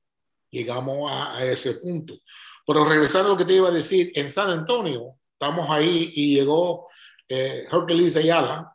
llegamos 0.52 1.12
a, 1.12 1.44
ese 1.44 1.74
punto. 1.80 2.20
Pero 2.68 2.86
regresando 2.86 3.30
a 3.30 3.32
lo 3.32 3.38
que 3.38 3.46
te 3.46 3.56
iba 3.56 3.70
a 3.70 3.72
decir, 3.72 4.12
en 4.14 4.30
San 4.30 4.52
Antonio, 4.52 5.16
estamos 5.32 5.68
ahí 5.72 6.12
y 6.14 6.36
llegó 6.36 6.88
eh, 7.28 7.66
Hercules 7.72 8.16
Ayala, 8.16 8.73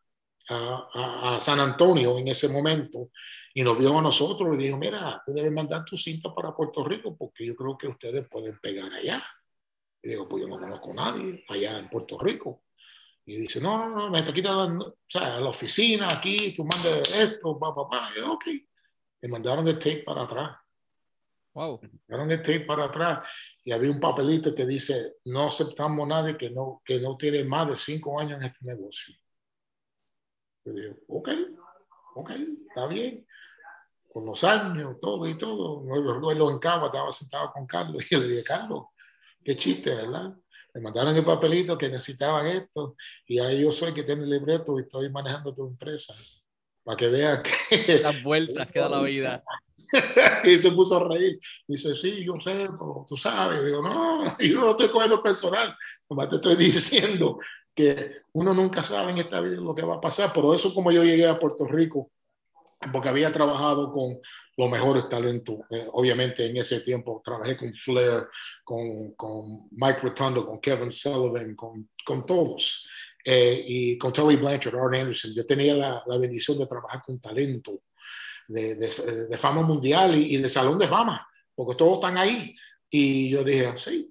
a, 0.48 1.38
San 1.40 1.60
Antonio 1.60 2.18
en 2.18 2.28
ese 2.28 2.48
momento 2.48 3.10
y 3.54 3.62
nos 3.62 3.78
vio 3.78 3.98
a 3.98 4.02
nosotros 4.02 4.56
y 4.56 4.62
dijo, 4.64 4.76
mira, 4.76 5.22
tú 5.24 5.32
debes 5.32 5.52
mandar 5.52 5.84
tu 5.84 5.96
cinta 5.96 6.34
para 6.34 6.54
Puerto 6.54 6.84
Rico 6.84 7.16
porque 7.16 7.46
yo 7.46 7.54
creo 7.54 7.76
que 7.76 7.88
ustedes 7.88 8.26
pueden 8.28 8.58
pegar 8.60 8.92
allá. 8.92 9.22
Y 10.02 10.10
digo, 10.10 10.28
pues 10.28 10.42
yo 10.42 10.48
no 10.48 10.58
conozco 10.58 10.92
a 10.92 10.94
nadie 10.94 11.44
allá 11.48 11.78
en 11.78 11.88
Puerto 11.88 12.18
Rico. 12.18 12.64
Y 13.26 13.36
dice, 13.36 13.60
no, 13.60 13.78
no, 13.78 13.94
no, 13.94 14.10
me 14.10 14.20
está 14.20 14.32
quitando 14.32 14.86
o 14.86 14.96
sea, 15.06 15.40
la 15.40 15.50
oficina 15.50 16.08
aquí, 16.10 16.54
tú 16.54 16.64
mandas 16.64 17.14
esto, 17.14 17.58
papá, 17.58 17.82
papá. 17.82 18.10
Y 18.14 18.20
yo, 18.20 18.32
ok. 18.32 18.44
Me 19.20 19.28
mandaron 19.28 19.66
el 19.66 19.78
tape 19.78 20.04
para 20.04 20.22
atrás. 20.22 20.56
Wow. 21.52 21.80
Me 21.82 21.88
mandaron 21.88 22.30
el 22.30 22.40
tape 22.40 22.60
para 22.60 22.84
atrás 22.84 23.28
y 23.64 23.72
había 23.72 23.90
un 23.90 24.00
papelito 24.00 24.54
que 24.54 24.64
dice, 24.64 25.16
no 25.24 25.48
aceptamos 25.48 26.06
a 26.06 26.08
nadie 26.08 26.38
que 26.38 26.50
no, 26.50 26.80
que 26.84 27.00
no 27.00 27.16
tiene 27.16 27.44
más 27.44 27.68
de 27.68 27.76
cinco 27.76 28.18
años 28.18 28.38
en 28.38 28.44
este 28.44 28.64
negocio. 28.64 29.14
Yo 30.68 30.74
dije, 30.74 30.96
ok, 31.08 31.28
ok, 32.16 32.30
está 32.68 32.86
bien. 32.86 33.26
Con 34.12 34.26
los 34.26 34.42
años, 34.44 34.96
todo 35.00 35.26
y 35.26 35.36
todo. 35.36 35.82
Luego 35.84 36.50
en 36.50 36.58
Cava 36.58 36.86
estaba 36.86 37.10
sentado 37.12 37.52
con 37.52 37.66
Carlos 37.66 38.02
y 38.10 38.14
yo 38.14 38.20
le 38.20 38.28
dije, 38.28 38.44
Carlos, 38.44 38.86
qué 39.44 39.56
chiste, 39.56 39.94
¿verdad? 39.94 40.34
Me 40.74 40.80
mandaron 40.82 41.16
el 41.16 41.24
papelito 41.24 41.78
que 41.78 41.88
necesitaban 41.88 42.46
esto 42.46 42.96
y 43.26 43.38
ahí 43.38 43.62
yo 43.62 43.72
soy 43.72 43.92
que 43.94 44.02
tiene 44.02 44.24
el 44.24 44.30
libreto 44.30 44.78
y 44.78 44.82
estoy 44.82 45.10
manejando 45.10 45.54
tu 45.54 45.66
empresa. 45.66 46.14
para 46.84 46.96
que 46.96 47.08
vea 47.08 47.42
que... 47.42 47.98
Las 48.02 48.22
vueltas 48.22 48.68
que 48.70 48.78
da 48.78 48.88
la 48.88 49.00
vida. 49.00 49.42
y 50.44 50.58
se 50.58 50.70
puso 50.72 50.98
a 50.98 51.08
reír. 51.08 51.38
Dice, 51.66 51.94
sí, 51.94 52.24
yo 52.24 52.34
sé, 52.42 52.68
pero 52.70 53.06
tú 53.08 53.16
sabes. 53.16 53.64
Digo, 53.64 53.80
no, 53.82 54.22
yo 54.38 54.60
no 54.60 54.70
estoy 54.72 54.88
cogiendo 54.88 55.22
personal. 55.22 55.74
Nomás 56.10 56.28
te 56.28 56.36
estoy 56.36 56.56
diciendo 56.56 57.38
que 57.78 58.22
uno 58.32 58.52
nunca 58.52 58.82
sabe 58.82 59.12
en 59.12 59.18
esta 59.18 59.40
vida 59.40 59.60
lo 59.60 59.72
que 59.72 59.82
va 59.82 59.94
a 59.94 60.00
pasar. 60.00 60.32
Pero 60.34 60.52
eso 60.52 60.74
como 60.74 60.90
yo 60.90 61.04
llegué 61.04 61.28
a 61.28 61.38
Puerto 61.38 61.64
Rico, 61.64 62.10
porque 62.92 63.08
había 63.08 63.30
trabajado 63.30 63.92
con 63.92 64.18
los 64.56 64.68
mejores 64.68 65.08
talentos. 65.08 65.58
Eh, 65.70 65.86
obviamente 65.92 66.44
en 66.44 66.56
ese 66.56 66.80
tiempo 66.80 67.22
trabajé 67.24 67.56
con 67.56 67.72
Flair, 67.72 68.26
con, 68.64 69.12
con 69.12 69.68
Mike 69.70 70.00
Rotundo, 70.02 70.44
con 70.44 70.60
Kevin 70.60 70.90
Sullivan, 70.90 71.54
con, 71.54 71.88
con 72.04 72.26
todos. 72.26 72.88
Eh, 73.24 73.62
y 73.64 73.98
con 73.98 74.12
Tully 74.12 74.34
Blanchard, 74.34 74.74
Art 74.74 74.96
Anderson. 74.96 75.32
Yo 75.32 75.46
tenía 75.46 75.74
la, 75.74 76.02
la 76.04 76.18
bendición 76.18 76.58
de 76.58 76.66
trabajar 76.66 77.00
con 77.00 77.20
talento 77.20 77.82
de, 78.48 78.74
de, 78.74 78.88
de 79.28 79.38
fama 79.38 79.62
mundial 79.62 80.16
y, 80.16 80.34
y, 80.34 80.36
de 80.38 80.48
salón 80.48 80.80
de 80.80 80.88
fama, 80.88 81.28
porque 81.54 81.76
todos 81.76 81.94
están 81.94 82.18
ahí. 82.18 82.56
Y 82.90 83.28
yo 83.28 83.44
dije, 83.44 83.72
sí, 83.76 84.10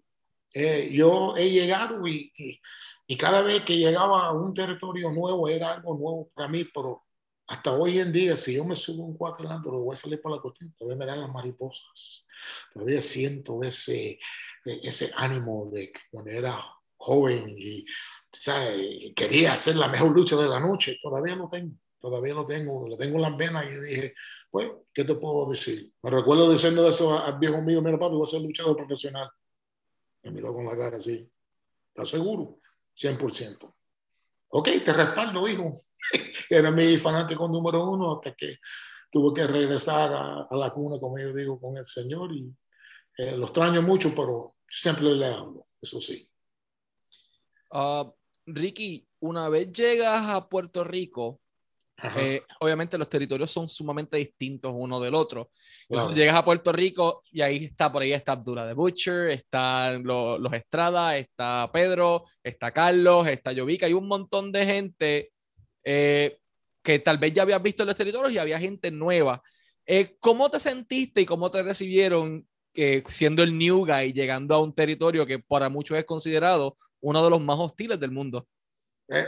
eh, 0.54 0.90
yo 0.94 1.36
he 1.36 1.50
llegado 1.50 2.08
y, 2.08 2.32
y, 2.38 2.60
y, 3.08 3.18
cada 3.18 3.42
vez 3.42 3.64
que 3.64 3.78
llegaba 3.78 4.28
a 4.28 4.32
un 4.34 4.54
territorio 4.54 5.12
nuevo 5.12 5.48
era 5.48 5.74
algo 5.74 5.98
nuevo 5.98 6.30
para 6.34 6.48
mí, 6.48 6.66
pero 6.66 7.04
hasta 7.48 7.72
hoy 7.72 8.00
en 8.00 8.12
día, 8.12 8.36
si 8.36 8.56
yo 8.56 8.66
me 8.66 8.76
subo 8.76 9.06
un 9.06 9.18
cuatro 9.18 9.48
lo 9.48 9.80
voy 9.80 9.94
a 9.94 9.98
salir 9.98 10.22
por 10.22 10.32
la 10.32 10.42
cortina, 10.42 10.72
todavía 10.78 10.98
me 10.98 11.06
dan 11.06 11.22
las 11.22 11.32
mariposas, 11.32 12.28
todavía 12.74 13.02
siento 13.02 13.64
ese, 13.64 14.20
ese 14.66 15.12
ánimo 15.16 15.70
de 15.72 15.94
cuando 16.12 16.32
era 16.32 16.60
joven 16.98 17.56
y 17.58 17.86
¿sabes? 18.32 19.14
quería 19.16 19.54
hacer 19.54 19.78
la 19.78 19.88
mejor 19.88 20.12
lucha 20.12 20.36
de 20.36 20.50
la 20.50 20.60
noche, 20.60 21.00
todavía 21.02 21.36
lo 21.36 21.50
tengo 21.50 21.76
todavía 22.00 22.34
lo 22.34 22.46
tengo, 22.46 22.88
lo 22.88 22.98
tengo 22.98 23.16
en 23.16 23.22
las 23.22 23.38
venas 23.38 23.66
y 23.66 23.76
dije, 23.82 24.14
pues, 24.50 24.70
¿qué 24.94 25.04
te 25.04 25.16
puedo 25.16 25.50
decir? 25.50 25.92
Me 26.02 26.10
recuerdo 26.10 26.52
diciendo 26.52 26.88
eso 26.88 27.18
al 27.18 27.38
viejo 27.38 27.62
mío, 27.62 27.82
mira 27.82 28.00
papi, 28.00 28.16
voy 28.16 28.28
a 28.28 28.32
ser 28.32 28.42
luchador 28.42 28.76
profesional. 28.76 29.30
Me 30.24 30.32
miró 30.32 30.54
con 30.54 30.66
la 30.66 30.78
cara 30.78 30.98
así, 30.98 31.30
¿estás 31.90 32.10
seguro? 32.10 32.60
100%. 32.98 33.74
Ok, 34.50 34.70
te 34.84 34.94
respaldo, 34.94 35.48
hijo. 35.48 35.74
Era 36.50 36.72
mi 36.72 36.98
fanático 36.98 37.48
número 37.48 37.90
uno 37.90 38.16
hasta 38.16 38.34
que 38.34 38.58
tuve 39.12 39.34
que 39.34 39.48
regresar 39.48 40.12
a, 40.14 40.48
la 40.52 40.72
cuna, 40.72 41.00
como 41.00 41.20
yo 41.20 41.34
digo, 41.34 41.60
con 41.60 41.78
el 41.78 41.86
Señor. 41.86 42.34
Y 42.34 42.52
eh, 43.18 43.38
lo 43.38 43.46
extraño 43.46 43.82
mucho, 43.82 44.14
pero 44.16 44.56
siempre 44.70 45.06
le 45.14 45.28
hablo, 45.28 45.68
eso 45.82 46.00
sí. 46.02 46.30
Uh, 47.72 48.10
Ricky, 48.46 49.08
una 49.20 49.50
vez 49.50 49.72
llegas 49.72 50.30
a 50.30 50.48
Puerto 50.48 50.84
Rico, 50.84 51.42
eh, 52.16 52.44
obviamente 52.60 52.98
los 52.98 53.10
territorios 53.10 53.50
son 53.50 53.68
sumamente 53.68 54.18
distintos 54.18 54.72
uno 54.76 55.00
del 55.00 55.16
otro. 55.16 55.50
Entonces 55.90 56.16
llegas 56.16 56.36
a 56.36 56.46
Puerto 56.46 56.72
Rico 56.72 57.24
y 57.32 57.42
ahí 57.42 57.66
está, 57.66 57.92
por 57.92 58.04
ahí 58.04 58.14
está 58.14 58.34
Abdullah 58.34 58.66
de 58.66 58.74
Butcher, 58.74 59.32
están 59.32 60.04
los, 60.04 60.40
los 60.40 60.54
Estrada, 60.54 61.18
está 61.18 61.70
Pedro, 61.74 62.26
está 62.44 62.72
Carlos, 62.72 63.28
está 63.28 63.54
Jovica, 63.56 63.88
hay 63.88 63.94
un 63.94 64.08
montón 64.08 64.52
de 64.52 64.66
gente 64.66 65.32
eh, 65.84 66.38
que 66.84 67.00
tal 67.00 67.18
vez 67.18 67.34
ya 67.34 67.42
habías 67.42 67.62
visto 67.64 67.84
en 67.84 67.88
los 67.88 67.96
territorios 67.96 68.32
y 68.32 68.38
había 68.38 68.60
gente 68.60 68.92
nueva. 68.92 69.42
Eh, 69.86 70.18
¿Cómo 70.20 70.50
te 70.52 70.60
sentiste 70.60 71.22
y 71.22 71.26
cómo 71.26 71.50
te 71.50 71.64
recibieron 71.64 72.48
siendo 73.08 73.42
el 73.42 73.58
new 73.58 73.88
guy, 73.88 74.14
llegando 74.14 74.54
a 74.54 74.62
un 74.62 74.72
territorio 74.72 75.26
que 75.26 75.40
para 75.40 75.68
muchos 75.68 75.98
es 75.98 76.06
considerado 76.06 76.78
uno 77.00 77.24
de 77.24 77.30
los 77.32 77.42
más 77.42 77.58
hostiles 77.58 78.00
del 78.00 78.12
mundo? 78.12 78.48
Eh, 79.10 79.26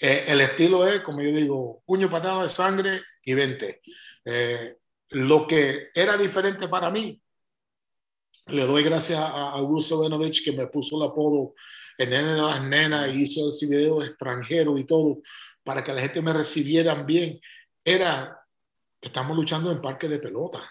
el 0.00 0.40
estilo 0.40 0.86
es, 0.86 1.00
como 1.00 1.20
yo 1.22 1.30
digo, 1.30 1.82
puño, 1.84 2.10
patada 2.10 2.42
de 2.42 2.48
sangre 2.48 3.02
y 3.24 3.34
vente. 3.34 3.82
Eh, 4.24 4.76
lo 5.10 5.46
que 5.46 5.88
era 5.94 6.16
diferente 6.16 6.68
para 6.68 6.90
mí, 6.90 7.20
le 8.48 8.66
doy 8.66 8.82
gracias 8.82 9.18
a 9.18 9.50
Augusto 9.50 10.00
Benovich 10.00 10.44
que 10.44 10.52
me 10.52 10.66
puso 10.66 10.96
el 10.96 11.10
apodo 11.10 11.54
en 11.98 12.10
nene 12.10 12.34
de 12.34 12.42
las 12.42 12.62
nenas 12.62 13.14
y 13.14 13.22
hizo 13.22 13.48
ese 13.48 13.66
video 13.66 14.02
extranjero 14.02 14.78
y 14.78 14.84
todo 14.84 15.20
para 15.64 15.82
que 15.82 15.92
la 15.92 16.00
gente 16.00 16.22
me 16.22 16.32
recibieran 16.32 17.04
bien. 17.04 17.40
Era 17.84 18.38
estamos 19.00 19.36
luchando 19.36 19.70
en 19.70 19.80
parque 19.80 20.08
de 20.08 20.18
pelota. 20.18 20.68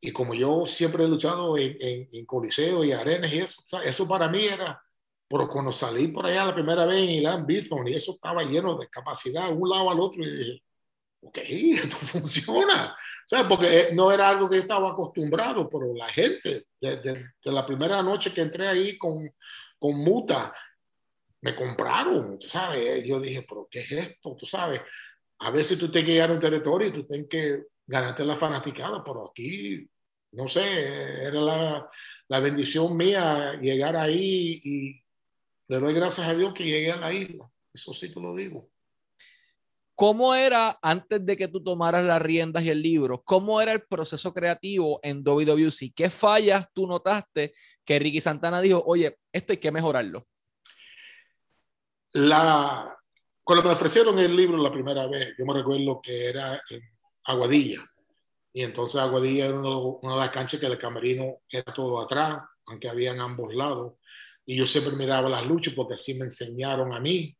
Y 0.00 0.12
como 0.12 0.34
yo 0.34 0.66
siempre 0.66 1.04
he 1.04 1.08
luchado 1.08 1.56
en, 1.56 1.76
en, 1.80 2.08
en 2.12 2.26
coliseo 2.26 2.84
y 2.84 2.92
arenas 2.92 3.32
y 3.32 3.38
eso, 3.38 3.62
eso 3.82 4.06
para 4.06 4.28
mí 4.28 4.44
era 4.44 4.83
pero 5.34 5.48
cuando 5.48 5.72
salí 5.72 6.06
por 6.06 6.26
allá 6.26 6.44
la 6.44 6.54
primera 6.54 6.86
vez 6.86 6.98
en 6.98 7.10
Ilan 7.10 7.44
Bithorn 7.44 7.88
y 7.88 7.94
eso 7.94 8.12
estaba 8.12 8.44
lleno 8.44 8.76
de 8.76 8.88
capacidad 8.88 9.48
de 9.48 9.54
un 9.54 9.68
lado 9.68 9.90
al 9.90 9.98
otro, 9.98 10.22
y 10.22 10.30
dije, 10.30 10.62
ok, 11.22 11.38
esto 11.72 11.96
funciona. 11.96 12.96
¿Sabes? 13.26 13.46
Porque 13.48 13.88
no 13.94 14.12
era 14.12 14.28
algo 14.28 14.48
que 14.48 14.58
estaba 14.58 14.92
acostumbrado, 14.92 15.68
pero 15.68 15.92
la 15.92 16.08
gente, 16.08 16.66
desde 16.80 17.02
de, 17.02 17.26
de 17.44 17.52
la 17.52 17.66
primera 17.66 18.00
noche 18.00 18.32
que 18.32 18.42
entré 18.42 18.68
ahí 18.68 18.96
con, 18.96 19.28
con 19.76 19.96
Muta, 19.96 20.54
me 21.40 21.56
compraron, 21.56 22.40
¿sabes? 22.40 23.02
Yo 23.04 23.18
dije, 23.18 23.44
pero 23.48 23.66
¿qué 23.68 23.80
es 23.80 23.90
esto? 23.90 24.36
Tú 24.36 24.46
sabes, 24.46 24.82
a 25.40 25.50
veces 25.50 25.76
tú 25.80 25.90
tienes 25.90 26.06
que 26.06 26.12
llegar 26.12 26.30
a 26.30 26.34
un 26.34 26.38
territorio 26.38 26.86
y 26.86 26.92
tú 26.92 27.06
tienes 27.08 27.28
que 27.28 27.64
ganarte 27.84 28.24
la 28.24 28.36
fanaticada, 28.36 29.02
pero 29.02 29.30
aquí, 29.30 29.84
no 30.30 30.46
sé, 30.46 31.24
era 31.24 31.40
la, 31.40 31.90
la 32.28 32.38
bendición 32.38 32.96
mía 32.96 33.54
llegar 33.60 33.96
ahí 33.96 34.60
y 34.62 35.03
le 35.68 35.80
doy 35.80 35.94
gracias 35.94 36.26
a 36.26 36.34
Dios 36.34 36.52
que 36.54 36.64
llegué 36.64 36.92
a 36.92 36.96
la 36.96 37.12
isla. 37.12 37.50
Eso 37.72 37.92
sí 37.92 38.12
te 38.12 38.20
lo 38.20 38.34
digo. 38.34 38.70
¿Cómo 39.96 40.34
era, 40.34 40.76
antes 40.82 41.24
de 41.24 41.36
que 41.36 41.46
tú 41.46 41.62
tomaras 41.62 42.04
las 42.04 42.20
riendas 42.20 42.64
y 42.64 42.68
el 42.68 42.82
libro, 42.82 43.22
cómo 43.22 43.60
era 43.60 43.70
el 43.72 43.82
proceso 43.82 44.34
creativo 44.34 44.98
en 45.04 45.22
WWC? 45.22 45.94
¿Qué 45.94 46.10
fallas 46.10 46.68
tú 46.72 46.86
notaste 46.86 47.54
que 47.84 47.98
Ricky 48.00 48.20
Santana 48.20 48.60
dijo, 48.60 48.82
oye, 48.86 49.18
esto 49.32 49.52
hay 49.52 49.58
que 49.58 49.70
mejorarlo? 49.70 50.26
La, 52.14 52.96
cuando 53.44 53.64
me 53.64 53.74
ofrecieron 53.74 54.18
el 54.18 54.34
libro 54.34 54.56
la 54.56 54.72
primera 54.72 55.06
vez, 55.06 55.34
yo 55.38 55.46
me 55.46 55.54
recuerdo 55.54 56.00
que 56.02 56.28
era 56.28 56.60
en 56.70 56.80
Aguadilla. 57.24 57.88
Y 58.52 58.62
entonces 58.62 59.00
Aguadilla 59.00 59.46
era 59.46 59.58
uno, 59.58 59.98
una 60.02 60.14
de 60.14 60.20
las 60.20 60.30
canchas 60.30 60.58
que 60.58 60.66
el 60.66 60.78
camerino 60.78 61.38
era 61.48 61.72
todo 61.72 62.00
atrás, 62.00 62.42
aunque 62.66 62.88
había 62.88 63.12
en 63.12 63.20
ambos 63.20 63.54
lados. 63.54 63.94
Y 64.46 64.56
yo 64.56 64.66
siempre 64.66 64.94
miraba 64.96 65.28
las 65.28 65.46
luchas 65.46 65.74
porque 65.74 65.94
así 65.94 66.14
me 66.14 66.24
enseñaron 66.24 66.92
a 66.92 67.00
mí 67.00 67.36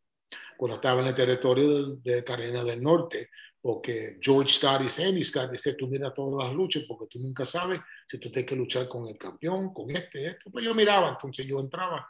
cuando 0.56 0.76
estaba 0.76 1.00
en 1.00 1.08
el 1.08 1.14
territorio 1.14 1.96
de, 1.96 2.12
de 2.14 2.24
Carolina 2.24 2.64
del 2.64 2.82
Norte, 2.82 3.30
porque 3.60 4.18
George 4.20 4.54
Scott 4.54 4.82
y 4.82 4.88
Sandy 4.88 5.22
Scott 5.22 5.50
dice, 5.50 5.74
tú 5.74 5.86
mira 5.88 6.12
todas 6.12 6.46
las 6.46 6.54
luchas 6.54 6.84
porque 6.86 7.06
tú 7.10 7.18
nunca 7.18 7.44
sabes 7.44 7.80
si 8.06 8.18
tú 8.18 8.30
tienes 8.30 8.48
que 8.48 8.56
luchar 8.56 8.86
con 8.88 9.08
el 9.08 9.16
campeón, 9.16 9.72
con 9.72 9.90
este, 9.90 10.26
esto. 10.26 10.50
Pues 10.50 10.64
yo 10.64 10.74
miraba, 10.74 11.08
entonces 11.08 11.46
yo 11.46 11.58
entraba 11.58 12.06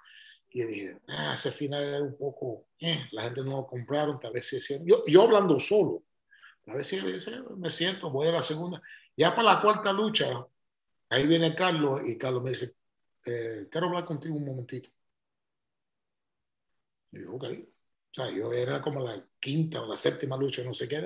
y 0.51 0.63
dije, 0.65 0.99
ah, 1.09 1.35
ese 1.35 1.51
final 1.51 1.83
era 1.83 2.03
un 2.03 2.17
poco, 2.17 2.67
eh, 2.79 3.07
la 3.13 3.25
gente 3.25 3.43
no 3.43 3.57
lo 3.57 3.67
compraron, 3.67 4.21
tal 4.21 4.33
vez 4.33 4.49
sí, 4.49 4.59
yo, 4.85 5.03
yo 5.07 5.23
hablando 5.23 5.59
solo, 5.59 6.05
a 6.67 6.75
veces 6.77 7.03
me 7.57 7.71
siento, 7.71 8.11
voy 8.11 8.29
a 8.29 8.33
la 8.33 8.43
segunda, 8.43 8.81
ya 9.17 9.35
para 9.35 9.55
la 9.55 9.61
cuarta 9.61 9.93
lucha, 9.93 10.47
ahí 11.09 11.27
viene 11.27 11.55
Carlos 11.55 12.01
y 12.07 12.17
Carlos 12.17 12.43
me 12.43 12.51
dice, 12.51 12.73
eh, 13.25 13.69
quiero 13.71 13.89
hablar 13.89 14.05
contigo 14.05 14.37
un 14.37 14.45
momentito. 14.45 14.91
Y 17.13 17.23
yo, 17.23 17.35
ok. 17.35 17.45
O 17.45 18.15
sea, 18.15 18.31
yo 18.31 18.53
era 18.53 18.81
como 18.81 19.01
la 19.01 19.27
quinta 19.41 19.83
o 19.83 19.89
la 19.89 19.97
séptima 19.97 20.37
lucha, 20.37 20.63
no 20.63 20.73
sé 20.75 20.89
qué. 20.89 21.03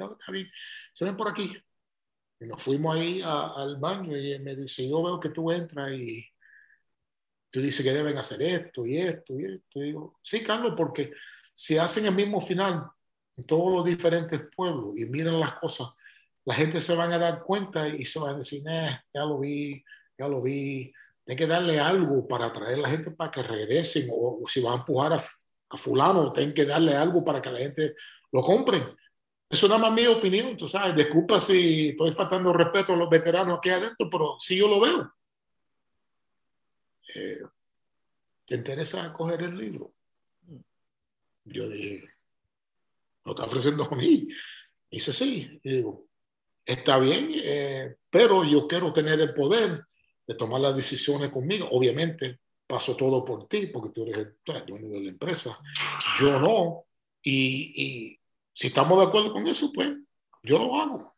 Se 0.93 1.05
ven 1.05 1.17
por 1.17 1.29
aquí. 1.31 1.57
Y 2.41 2.47
nos 2.47 2.63
fuimos 2.63 2.97
ahí 2.97 3.23
a, 3.23 3.49
al 3.55 3.79
baño 3.79 4.17
y 4.17 4.39
me 4.39 4.55
dice, 4.55 4.89
yo 4.89 5.03
veo 5.03 5.19
que 5.19 5.31
tú 5.31 5.51
entras 5.51 5.91
y 5.93 6.25
tú 7.51 7.61
dices 7.61 7.85
que 7.85 7.93
deben 7.93 8.19
hacer 8.19 8.43
esto 8.43 8.87
y 8.87 8.99
esto 8.99 9.39
y 9.39 9.45
esto. 9.47 9.81
Y 9.81 9.87
digo, 9.87 10.19
sí, 10.23 10.43
Carlos, 10.45 10.75
porque 10.77 11.13
si 11.53 11.79
hacen 11.79 12.07
el 12.07 12.15
mismo 12.15 12.41
final 12.41 12.91
en 13.37 13.47
todos 13.47 13.73
los 13.73 13.85
diferentes 13.85 14.41
pueblos 14.55 14.93
y 14.97 15.07
miran 15.07 15.41
las 15.41 15.55
cosas, 15.55 15.89
la 16.45 16.55
gente 16.55 16.81
se 16.81 16.95
van 16.95 17.13
a 17.13 17.19
dar 17.19 17.43
cuenta 17.43 17.89
y 17.89 18.05
se 18.05 18.19
van 18.19 18.35
a 18.35 18.39
decir, 18.39 18.63
eh, 18.69 19.01
ya 19.13 19.25
lo 19.25 19.39
vi, 19.39 19.85
ya 20.17 20.29
lo 20.29 20.41
vi, 20.43 20.93
hay 21.29 21.37
que 21.37 21.47
darle 21.47 21.79
algo 21.79 22.27
para 22.27 22.47
atraer 22.47 22.79
a 22.79 22.83
la 22.83 22.89
gente 22.89 23.11
para 23.11 23.31
que 23.31 23.43
regresen 23.43 24.09
o, 24.11 24.41
o 24.43 24.49
si 24.49 24.63
van 24.63 24.73
a 24.73 24.77
empujar 24.79 25.13
a, 25.13 25.17
a, 25.17 25.77
fulano, 25.77 26.33
tienen 26.33 26.55
que 26.55 26.65
darle 26.65 26.95
algo 26.95 27.23
para 27.23 27.43
que 27.43 27.51
la 27.51 27.59
gente 27.59 27.95
lo 28.33 28.43
compre. 28.43 28.97
Eso 29.51 29.69
nada 29.69 29.81
más 29.81 29.93
mi 29.93 30.07
opinión, 30.07 30.57
tú 30.57 30.67
sabes, 30.67 30.97
disculpa 30.97 31.39
si 31.39 31.91
estoy 31.91 32.11
faltando 32.13 32.53
respeto 32.53 32.95
a 32.95 32.97
los 32.97 33.11
veteranos 33.11 33.59
aquí 33.59 33.69
adentro, 33.69 34.09
pero 34.11 34.37
sí 34.39 34.57
yo 34.57 34.69
lo 34.69 34.81
veo. 34.81 35.13
Eh, 37.15 37.41
¿Te 38.47 38.55
interesa 38.55 39.13
coger 39.13 39.43
el 39.43 39.57
libro? 39.57 39.95
Yo 41.45 41.69
dije, 41.69 42.09
lo 43.25 43.33
está 43.33 43.45
ofreciendo 43.45 43.85
a 43.85 43.95
mí. 43.95 44.29
Dice, 44.91 45.13
sí. 45.13 45.61
Y 45.63 45.71
digo, 45.77 46.07
está 46.65 46.99
bien, 46.99 47.33
eh, 47.35 47.97
pero 48.09 48.45
yo 48.45 48.67
quiero 48.67 48.93
tener 48.93 49.21
el 49.21 49.35
poder 49.35 49.88
de 50.29 50.35
tomar 50.35 50.61
las 50.61 50.77
decisiones 50.77 51.31
conmigo. 51.31 51.67
Obviamente, 51.73 52.41
paso 52.67 52.95
todo 52.95 53.25
por 53.25 53.49
ti 53.49 53.67
porque 53.69 53.91
tú 53.91 54.03
eres 54.05 54.19
el 54.19 54.67
dueño 54.67 54.89
de 54.89 55.01
la 55.01 55.09
empresa. 55.09 55.59
Yo 56.21 56.39
no. 56.41 56.85
Y, 57.23 57.73
y, 57.75 58.21
si 58.53 58.69
estamos 58.69 59.01
de 59.01 59.07
acuerdo 59.07 59.33
con 59.33 59.47
eso, 59.47 59.73
pues 59.73 59.89
yo 60.43 60.59
lo 60.59 60.77
hago, 60.77 61.17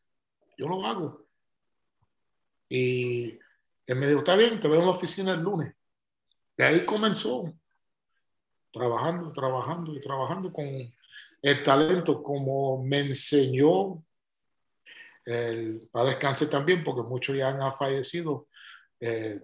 yo 0.57 0.69
lo 0.69 0.85
hago. 0.85 1.27
Y 2.69 3.39
él 3.87 3.97
me 3.97 4.07
dijo, 4.07 4.21
está 4.21 4.37
bien, 4.37 4.61
te 4.61 4.69
veo 4.69 4.81
en 4.81 4.87
la 4.87 4.93
oficina 4.93 5.33
el 5.33 5.41
lunes. 5.41 5.75
De 6.57 6.65
ahí 6.65 6.85
comenzó, 6.85 7.53
trabajando, 8.73 9.33
trabajando 9.33 9.95
y 9.95 10.01
trabajando 10.01 10.53
con 10.53 10.67
el 10.67 11.63
talento 11.65 12.23
como 12.23 12.85
me 12.85 13.01
enseñó 13.01 14.05
el 15.25 15.89
padre 15.93 16.11
descanse 16.11 16.47
también, 16.47 16.83
porque 16.83 17.09
muchos 17.09 17.37
ya 17.37 17.49
han 17.49 17.73
fallecido. 17.75 18.49
Eh, 19.01 19.41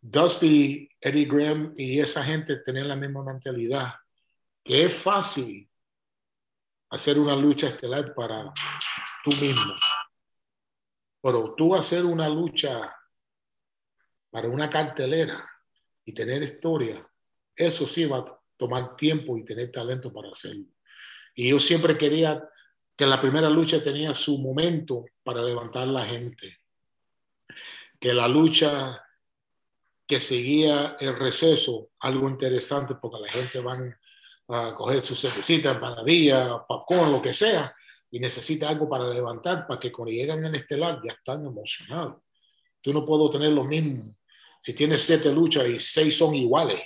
Dusty, 0.00 0.88
Eddie 1.00 1.26
Graham 1.26 1.74
y 1.76 2.00
esa 2.00 2.22
gente 2.22 2.56
tenían 2.56 2.88
la 2.88 2.96
misma 2.96 3.24
mentalidad, 3.24 3.94
que 4.62 4.84
es 4.84 4.94
fácil 4.94 5.68
hacer 6.90 7.18
una 7.18 7.36
lucha 7.36 7.68
estelar 7.68 8.14
para 8.14 8.52
tú 9.24 9.30
mismo, 9.40 9.74
pero 11.20 11.54
tú 11.54 11.74
hacer 11.74 12.04
una 12.04 12.28
lucha 12.28 12.94
para 14.30 14.48
una 14.48 14.68
cartelera 14.70 15.48
y 16.04 16.12
tener 16.12 16.42
historia, 16.42 17.06
eso 17.54 17.86
sí 17.86 18.04
va 18.04 18.18
a 18.18 18.40
tomar 18.56 18.96
tiempo 18.96 19.36
y 19.36 19.44
tener 19.44 19.70
talento 19.70 20.12
para 20.12 20.30
hacerlo. 20.30 20.66
Y 21.34 21.50
yo 21.50 21.58
siempre 21.58 21.96
quería 21.96 22.42
que 22.96 23.06
la 23.06 23.20
primera 23.20 23.48
lucha 23.48 23.82
tenía 23.82 24.12
su 24.12 24.38
momento 24.38 25.04
para 25.22 25.42
levantar 25.42 25.86
la 25.86 26.04
gente, 26.04 26.58
que 27.98 28.14
la 28.14 28.28
lucha 28.28 29.02
que 30.06 30.20
seguía 30.20 30.96
el 31.00 31.18
receso, 31.18 31.90
algo 32.00 32.28
interesante 32.28 32.94
porque 33.00 33.20
la 33.20 33.28
gente 33.28 33.60
van 33.60 33.94
a 34.48 34.74
coger 34.74 35.02
su 35.02 35.14
cervecita, 35.14 35.72
empanadilla, 35.72 36.64
popcorn, 36.66 37.12
lo 37.12 37.20
que 37.20 37.32
sea, 37.32 37.74
y 38.10 38.18
necesita 38.18 38.70
algo 38.70 38.88
para 38.88 39.12
levantar, 39.12 39.66
para 39.66 39.78
que 39.78 39.92
cuando 39.92 40.12
llegan 40.12 40.44
al 40.44 40.54
estelar 40.54 41.00
ya 41.04 41.12
están 41.12 41.44
emocionados. 41.44 42.22
Tú 42.80 42.92
no 42.94 43.04
puedo 43.04 43.28
tener 43.28 43.52
lo 43.52 43.64
mismo 43.64 44.14
si 44.60 44.74
tienes 44.74 45.02
siete 45.02 45.32
luchas 45.32 45.66
y 45.68 45.78
seis 45.78 46.16
son 46.16 46.34
iguales, 46.34 46.80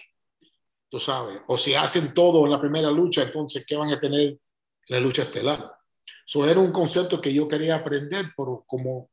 tú 0.89 1.01
sabes, 1.01 1.41
o 1.47 1.57
si 1.57 1.75
hacen 1.75 2.13
todo 2.15 2.45
en 2.45 2.51
la 2.51 2.61
primera 2.61 2.91
lucha, 2.91 3.23
entonces, 3.23 3.65
¿qué 3.67 3.77
van 3.77 3.91
a 3.91 4.01
tener 4.01 4.39
la 4.89 5.01
lucha 5.01 5.23
estelar? 5.23 5.73
Eso 6.27 6.49
era 6.49 6.61
un 6.61 6.73
concepto 6.73 7.21
que 7.21 7.33
yo 7.33 7.49
quería 7.49 7.77
aprender, 7.77 8.27
pero 8.37 8.65
como 8.67 9.11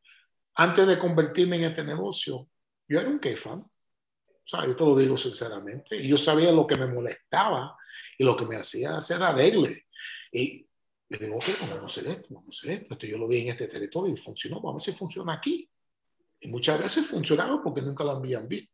antes 0.56 0.88
de 0.88 0.98
convertirme 0.98 1.58
en 1.58 1.66
este 1.66 1.84
negocio, 1.84 2.50
yo 2.88 3.00
era 3.00 3.10
un 3.10 3.22
fan. 3.38 3.60
O 3.60 4.48
sea, 4.50 4.66
yo 4.66 4.76
te 4.76 4.84
lo 4.84 4.96
digo 4.98 5.18
sinceramente. 5.18 5.98
Y 5.98 6.08
yo 6.08 6.18
sabía 6.18 6.52
lo 6.52 6.66
que 6.66 6.76
me 6.76 6.88
molestaba 6.88 7.78
y 8.18 8.24
lo 8.24 8.36
que 8.36 8.46
me 8.46 8.58
hacía 8.58 8.98
hacer 8.98 9.22
arregle. 9.22 9.86
Y 10.32 10.68
le 11.10 11.18
digo, 11.18 11.38
ok, 11.38 11.46
vamos 11.62 11.84
a 11.84 11.86
hacer 11.86 12.08
esto, 12.08 12.28
vamos 12.32 12.48
a 12.48 12.50
hacer 12.50 12.82
esto. 12.82 13.06
yo 13.06 13.18
lo 13.18 13.28
vi 13.28 13.40
en 13.40 13.50
este 13.50 13.68
territorio 13.68 14.14
y 14.14 14.18
funcionó. 14.18 14.58
Vamos 14.58 14.84
a 14.84 14.86
ver 14.86 14.94
si 14.94 15.00
funciona 15.00 15.34
aquí. 15.34 15.70
Y 16.40 16.48
muchas 16.48 16.80
veces 16.80 17.06
funcionaba 17.06 17.62
porque 17.62 17.82
nunca 17.82 18.04
lo 18.04 18.12
habían 18.12 18.48
visto. 18.48 18.74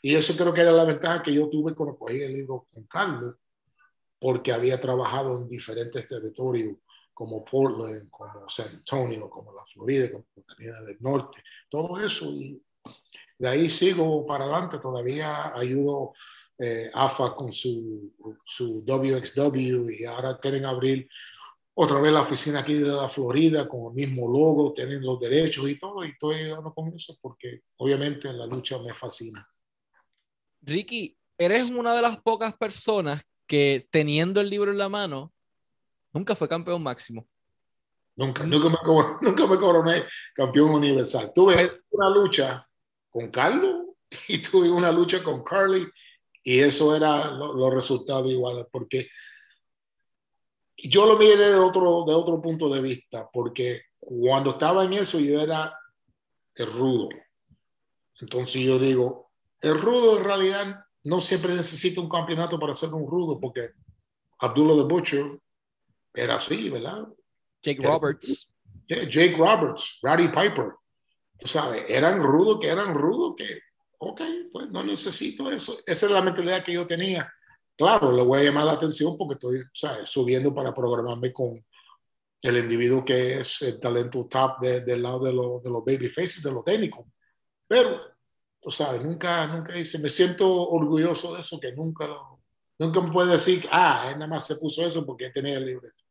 Y 0.00 0.14
eso 0.14 0.36
creo 0.36 0.54
que 0.54 0.60
era 0.60 0.72
la 0.72 0.84
ventaja 0.84 1.22
que 1.22 1.34
yo 1.34 1.48
tuve 1.48 1.74
cuando 1.74 1.98
cogí 1.98 2.20
el 2.20 2.32
libro 2.32 2.66
con 2.72 2.84
Carlos, 2.84 3.36
porque 4.18 4.52
había 4.52 4.80
trabajado 4.80 5.36
en 5.36 5.48
diferentes 5.48 6.06
territorios 6.06 6.76
como 7.18 7.44
Portland, 7.44 8.08
como 8.10 8.48
San 8.48 8.68
Antonio, 8.68 9.28
como 9.28 9.52
la 9.52 9.64
Florida, 9.66 10.08
como 10.12 10.24
Carolina 10.46 10.80
del 10.82 10.96
Norte, 11.00 11.42
todo 11.68 11.98
eso. 11.98 12.30
Y 12.30 12.62
de 13.36 13.48
ahí 13.48 13.68
sigo 13.68 14.24
para 14.24 14.44
adelante, 14.44 14.78
todavía 14.78 15.52
ayudo 15.52 16.12
eh, 16.56 16.88
AFA 16.94 17.34
con 17.34 17.52
su, 17.52 18.14
su 18.44 18.84
WXW 18.86 19.90
y 19.90 20.04
ahora 20.04 20.38
quieren 20.38 20.64
abrir 20.64 21.08
otra 21.74 22.00
vez 22.00 22.12
la 22.12 22.20
oficina 22.20 22.60
aquí 22.60 22.74
de 22.74 22.86
la 22.86 23.08
Florida 23.08 23.68
con 23.68 23.88
el 23.88 23.94
mismo 23.94 24.28
logo, 24.28 24.72
tienen 24.72 25.02
los 25.02 25.18
derechos 25.18 25.68
y 25.68 25.76
todo, 25.76 26.04
y 26.04 26.10
estoy 26.10 26.50
dando 26.50 26.72
con 26.72 26.94
eso 26.94 27.18
porque 27.20 27.62
obviamente 27.78 28.32
la 28.32 28.46
lucha 28.46 28.78
me 28.78 28.94
fascina. 28.94 29.44
Ricky, 30.60 31.18
eres 31.36 31.68
una 31.68 31.96
de 31.96 32.02
las 32.02 32.16
pocas 32.20 32.56
personas 32.56 33.22
que 33.48 33.88
teniendo 33.90 34.40
el 34.40 34.50
libro 34.50 34.70
en 34.70 34.78
la 34.78 34.88
mano 34.88 35.32
Nunca 36.12 36.34
fue 36.34 36.48
campeón 36.48 36.82
máximo. 36.82 37.26
Nunca, 38.16 38.44
nunca 38.44 38.68
me, 38.68 38.76
nunca 39.22 39.46
me 39.46 39.58
coroné 39.58 40.04
campeón 40.34 40.70
universal. 40.70 41.32
Tuve 41.34 41.70
una 41.90 42.10
lucha 42.10 42.66
con 43.10 43.30
Carlos 43.30 43.86
y 44.28 44.38
tuve 44.38 44.70
una 44.70 44.90
lucha 44.90 45.22
con 45.22 45.42
Carly 45.42 45.86
y 46.42 46.60
eso 46.60 46.96
era 46.96 47.30
los 47.30 47.74
resultados 47.74 48.30
iguales 48.30 48.66
porque 48.70 49.08
yo 50.76 51.06
lo 51.06 51.18
miré 51.18 51.50
de 51.50 51.58
otro, 51.58 52.04
de 52.06 52.14
otro 52.14 52.40
punto 52.40 52.68
de 52.68 52.80
vista 52.80 53.28
porque 53.32 53.82
cuando 53.98 54.50
estaba 54.50 54.84
en 54.84 54.94
eso 54.94 55.18
yo 55.18 55.40
era 55.40 55.76
el 56.54 56.72
rudo. 56.72 57.08
Entonces 58.20 58.62
yo 58.62 58.78
digo, 58.78 59.30
el 59.60 59.80
rudo 59.80 60.18
en 60.18 60.24
realidad 60.24 60.84
no 61.04 61.20
siempre 61.20 61.54
necesita 61.54 62.00
un 62.00 62.08
campeonato 62.08 62.58
para 62.58 62.74
ser 62.74 62.92
un 62.94 63.08
rudo 63.08 63.38
porque 63.38 63.70
Abdullah 64.38 64.76
the 64.76 64.92
Butcher 64.92 65.38
era 66.14 66.36
así, 66.36 66.68
¿verdad? 66.70 67.06
Jake 67.62 67.82
Roberts. 67.82 68.48
Jake 68.86 69.36
Roberts, 69.36 69.98
Roddy 70.02 70.28
Piper. 70.28 70.72
Tú 71.38 71.46
sabes, 71.46 71.84
eran 71.88 72.22
rudos 72.22 72.58
que 72.60 72.68
eran 72.68 72.94
rudos 72.94 73.34
que, 73.36 73.60
ok, 73.98 74.20
pues 74.52 74.70
no 74.70 74.82
necesito 74.82 75.50
eso. 75.50 75.78
Esa 75.86 76.06
es 76.06 76.12
la 76.12 76.22
mentalidad 76.22 76.64
que 76.64 76.72
yo 76.72 76.86
tenía. 76.86 77.30
Claro, 77.76 78.10
le 78.10 78.22
voy 78.22 78.40
a 78.40 78.44
llamar 78.44 78.64
la 78.64 78.72
atención 78.72 79.16
porque 79.16 79.34
estoy 79.34 79.62
¿sabes? 79.72 80.08
subiendo 80.08 80.54
para 80.54 80.74
programarme 80.74 81.32
con 81.32 81.64
el 82.42 82.56
individuo 82.56 83.04
que 83.04 83.38
es 83.38 83.62
el 83.62 83.78
talento 83.78 84.26
top 84.26 84.60
del 84.60 85.02
lado 85.02 85.20
de, 85.20 85.30
de 85.30 85.70
los 85.70 85.84
baby 85.84 86.08
faces, 86.08 86.42
de 86.42 86.50
los 86.50 86.64
técnicos. 86.64 87.06
Pero, 87.68 88.00
tú 88.60 88.70
sabes, 88.70 89.02
nunca, 89.04 89.46
nunca 89.46 89.76
hice, 89.78 89.98
me 89.98 90.08
siento 90.08 90.68
orgulloso 90.68 91.34
de 91.34 91.40
eso, 91.40 91.60
que 91.60 91.72
nunca 91.72 92.06
lo, 92.06 92.37
nunca 92.78 93.00
me 93.00 93.10
puede 93.10 93.32
decir, 93.32 93.66
ah, 93.70 94.08
él 94.10 94.18
nada 94.18 94.28
más 94.28 94.46
se 94.46 94.56
puso 94.56 94.86
eso 94.86 95.04
porque 95.04 95.30
tenía 95.30 95.58
el 95.58 95.66
libreto. 95.66 96.04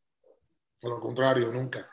Por 0.80 0.90
lo 0.90 1.00
contrario, 1.00 1.50
nunca. 1.50 1.90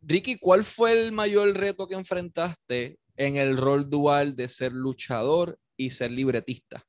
Ricky, 0.00 0.38
¿cuál 0.38 0.64
fue 0.64 0.92
el 0.92 1.12
mayor 1.12 1.56
reto 1.56 1.86
que 1.86 1.94
enfrentaste 1.94 2.98
en 3.16 3.36
el 3.36 3.56
rol 3.56 3.88
dual 3.88 4.34
de 4.34 4.48
ser 4.48 4.72
luchador 4.72 5.58
y 5.76 5.90
ser 5.90 6.10
libretista? 6.10 6.84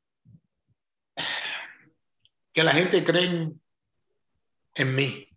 Que 2.53 2.63
la 2.63 2.71
gente 2.71 3.03
cree 3.03 3.51
en, 4.75 4.95
mí. 4.95 5.27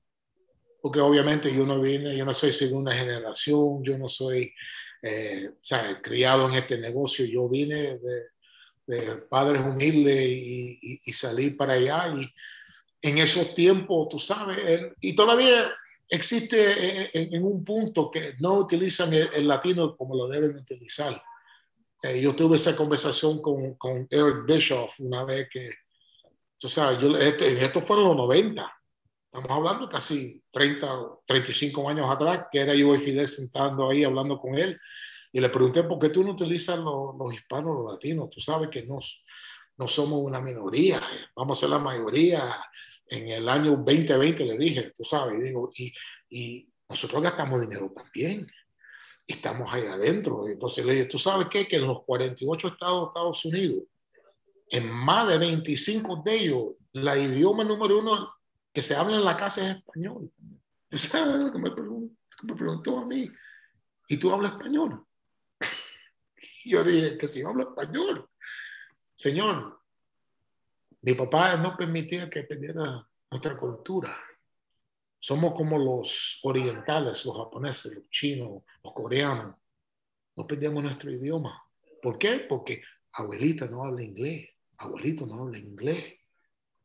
Porque 0.80 1.00
obviamente 1.00 1.54
yo 1.54 1.66
no 1.66 1.80
vine, 1.80 2.16
yo 2.16 2.24
no 2.24 2.32
soy 2.32 2.52
segunda 2.52 2.94
generación, 2.94 3.82
yo 3.82 3.98
no 3.98 4.08
soy 4.08 4.54
eh, 5.02 5.50
criado 6.02 6.48
en 6.48 6.54
este 6.54 6.78
negocio, 6.78 7.26
yo 7.26 7.48
vine 7.48 7.98
de, 7.98 8.22
padres 9.28 9.62
humildes 9.62 10.26
y, 10.26 11.00
y, 11.04 11.12
salí 11.12 11.50
para 11.50 11.74
allá. 11.74 12.14
Y 12.18 12.28
en 13.02 13.18
esos 13.18 13.54
tiempos, 13.54 14.08
tú 14.08 14.18
sabes, 14.18 14.92
y 15.00 15.14
todavía 15.14 15.70
existe 16.10 17.16
en, 17.16 17.42
un 17.42 17.64
punto 17.64 18.10
que 18.10 18.34
no 18.40 18.54
utilizan 18.54 19.14
el, 19.14 19.46
latino 19.46 19.96
como 19.96 20.16
lo 20.16 20.28
deben 20.28 20.56
utilizar. 20.56 21.22
Eh, 22.02 22.20
yo 22.20 22.34
tuve 22.34 22.56
esa 22.56 22.76
conversación 22.76 23.40
con, 23.40 23.74
con, 23.74 24.06
Eric 24.10 24.44
Bischoff 24.44 24.98
una 25.00 25.24
vez 25.24 25.48
que, 25.50 25.70
tú 26.58 26.68
sabes, 26.68 27.00
yo, 27.00 27.16
este, 27.16 27.62
esto 27.64 27.80
fue 27.80 27.98
en 27.98 28.04
los 28.04 28.16
90, 28.16 28.80
estamos 29.26 29.50
hablando 29.50 29.88
casi 29.88 30.42
30, 30.50 30.88
35 31.26 31.88
años 31.88 32.10
atrás, 32.10 32.46
que 32.50 32.58
era 32.58 32.74
yo 32.74 32.94
y 32.94 32.98
Fidel 32.98 33.28
sentando 33.28 33.90
ahí 33.90 34.02
hablando 34.02 34.40
con 34.40 34.58
él, 34.58 34.80
y 35.32 35.40
le 35.40 35.48
pregunté, 35.48 35.84
¿por 35.84 35.98
qué 35.98 36.08
tú 36.08 36.24
no 36.24 36.32
utilizas 36.32 36.78
los, 36.78 37.16
los 37.16 37.34
hispanos, 37.34 37.76
los 37.76 37.92
latinos? 37.92 38.30
Tú 38.30 38.40
sabes 38.40 38.68
que 38.68 38.84
no, 38.84 38.98
no 39.76 39.88
somos 39.88 40.20
una 40.20 40.40
minoría, 40.40 41.00
vamos 41.36 41.58
a 41.58 41.60
ser 41.60 41.70
la 41.70 41.78
mayoría 41.78 42.54
en 43.10 43.28
el 43.28 43.48
año 43.48 43.72
2020 43.72 44.44
le 44.44 44.56
dije, 44.56 44.92
tú 44.96 45.02
sabes, 45.02 45.38
y 45.40 45.48
digo, 45.48 45.70
y, 45.74 45.92
y 46.30 46.68
nosotros 46.88 47.22
gastamos 47.22 47.60
dinero 47.60 47.92
también. 47.94 48.46
Estamos 49.26 49.72
ahí 49.72 49.84
adentro. 49.84 50.48
Entonces 50.48 50.84
le 50.86 50.94
dije, 50.94 51.04
¿tú 51.06 51.18
sabes 51.18 51.48
qué? 51.48 51.66
Que 51.66 51.76
en 51.76 51.88
los 51.88 52.04
48 52.04 52.68
estados 52.68 53.00
de 53.00 53.06
Estados 53.08 53.44
Unidos, 53.44 53.84
en 54.68 54.88
más 54.90 55.26
de 55.28 55.38
25 55.38 56.22
de 56.24 56.34
ellos, 56.34 56.64
la 56.92 57.18
idioma 57.18 57.64
número 57.64 57.98
uno 57.98 58.32
que 58.72 58.82
se 58.82 58.94
habla 58.94 59.16
en 59.16 59.24
la 59.24 59.36
casa 59.36 59.68
es 59.68 59.76
español. 59.78 60.30
¿Tú 60.88 60.98
sabes 60.98 61.36
lo 61.36 61.52
que 61.52 61.58
me 61.58 61.72
preguntó, 61.72 62.16
me 62.42 62.54
preguntó 62.54 62.98
a 62.98 63.06
mí? 63.06 63.28
¿Y 64.08 64.16
tú 64.18 64.32
hablas 64.32 64.52
español? 64.52 65.04
yo 66.64 66.84
dije 66.84 67.18
que 67.18 67.26
si 67.26 67.42
hablo 67.42 67.70
español. 67.70 68.28
Señor, 69.16 69.80
mi 71.02 71.14
papá 71.14 71.56
no 71.56 71.76
permitía 71.76 72.28
que 72.28 72.42
perdiera 72.44 73.06
nuestra 73.30 73.56
cultura. 73.56 74.16
Somos 75.18 75.54
como 75.54 75.78
los 75.78 76.40
orientales, 76.42 77.24
los 77.26 77.36
japoneses, 77.36 77.94
los 77.94 78.08
chinos, 78.10 78.62
los 78.82 78.94
coreanos. 78.94 79.56
No 80.36 80.46
perdemos 80.46 80.82
nuestro 80.82 81.10
idioma. 81.10 81.62
¿Por 82.00 82.18
qué? 82.18 82.46
Porque 82.48 82.82
abuelita 83.12 83.66
no 83.66 83.84
habla 83.84 84.02
inglés, 84.02 84.48
abuelito 84.78 85.26
no 85.26 85.42
habla 85.42 85.58
inglés. 85.58 86.18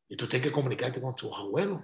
Y 0.09 0.17
tú 0.17 0.27
tienes 0.27 0.49
que 0.49 0.53
comunicarte 0.53 1.01
con 1.01 1.15
tus 1.15 1.33
abuelos. 1.33 1.81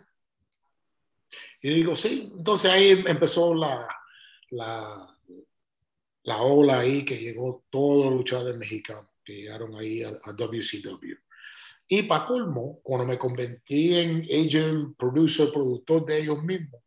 Y 1.62 1.76
digo, 1.76 1.96
sí. 1.96 2.32
Entonces 2.38 2.70
ahí 2.70 3.04
empezó 3.08 3.56
la, 3.56 3.88
la, 4.50 5.18
la 6.24 6.42
ola 6.42 6.80
ahí 6.80 7.04
que 7.04 7.18
llegó 7.18 7.66
todos 7.70 8.06
los 8.06 8.14
luchadores 8.14 8.58
mexicanos 8.58 9.08
que 9.24 9.34
llegaron 9.34 9.76
ahí 9.76 10.04
a, 10.04 10.10
a 10.10 10.34
WCW. 10.34 11.16
Y 11.88 12.04
para 12.04 12.26
colmo, 12.26 12.80
cuando 12.84 13.06
me 13.06 13.18
convertí 13.18 13.96
en 13.98 14.24
agent, 14.24 14.96
producer, 14.98 15.52
productor 15.52 16.06
de 16.06 16.22
ellos 16.22 16.42
mismos, 16.42 16.82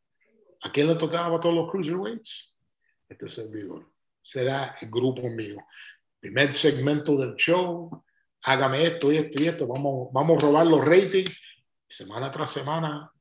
¿a 0.62 0.72
quién 0.72 0.88
le 0.88 0.94
tocaba 0.94 1.38
todos 1.38 1.54
los 1.54 1.70
cruiserweights? 1.70 2.56
Este 3.08 3.28
servidor. 3.28 3.86
Será 4.22 4.74
el 4.80 4.88
grupo 4.88 5.28
mío. 5.28 5.58
Primer 6.18 6.54
segmento 6.54 7.16
del 7.16 7.34
show, 7.34 8.02
hágame 8.42 8.86
esto 8.86 9.12
y 9.12 9.18
esto 9.18 9.42
y 9.42 9.46
esto, 9.46 9.66
vamos, 9.66 10.08
vamos 10.10 10.42
a 10.42 10.46
robar 10.46 10.66
los 10.66 10.82
ratings. 10.82 11.54
Semana 11.86 12.30
tras 12.30 12.50
semana, 12.50 13.12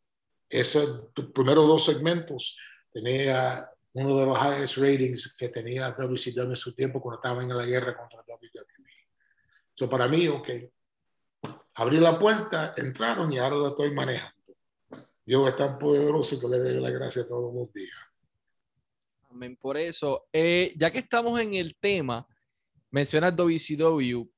esos 0.49 1.09
primeros 1.33 1.67
dos 1.67 1.83
segmentos 1.83 2.57
tenía 2.93 3.69
uno 3.93 4.17
de 4.17 4.25
los 4.25 4.37
highest 4.37 4.77
ratings 4.77 5.33
que 5.37 5.49
tenía 5.49 5.91
WCW 5.91 6.49
en 6.49 6.55
su 6.55 6.73
tiempo 6.73 7.01
cuando 7.01 7.19
estaban 7.19 7.49
en 7.49 7.57
la 7.57 7.65
guerra 7.65 7.95
contra 7.95 8.23
WWE. 8.27 8.65
Eso 9.75 9.89
para 9.89 10.07
mí, 10.07 10.27
ok, 10.27 10.49
abrí 11.75 11.97
la 11.99 12.17
puerta, 12.17 12.73
entraron 12.77 13.31
y 13.31 13.37
ahora 13.37 13.55
lo 13.55 13.67
estoy 13.69 13.91
manejando. 13.91 14.55
Dios 15.25 15.49
es 15.49 15.57
tan 15.57 15.77
poderoso 15.77 16.39
que 16.39 16.47
le 16.47 16.59
doy 16.59 16.81
la 16.81 16.89
gracia 16.89 17.27
todos 17.27 17.53
los 17.53 17.71
días. 17.71 17.97
Amén. 19.29 19.57
Por 19.59 19.77
eso, 19.77 20.27
eh, 20.31 20.73
ya 20.75 20.91
que 20.91 20.99
estamos 20.99 21.39
en 21.39 21.53
el 21.53 21.75
tema, 21.75 22.27
mencionas 22.91 23.35
WCW, 23.35 24.29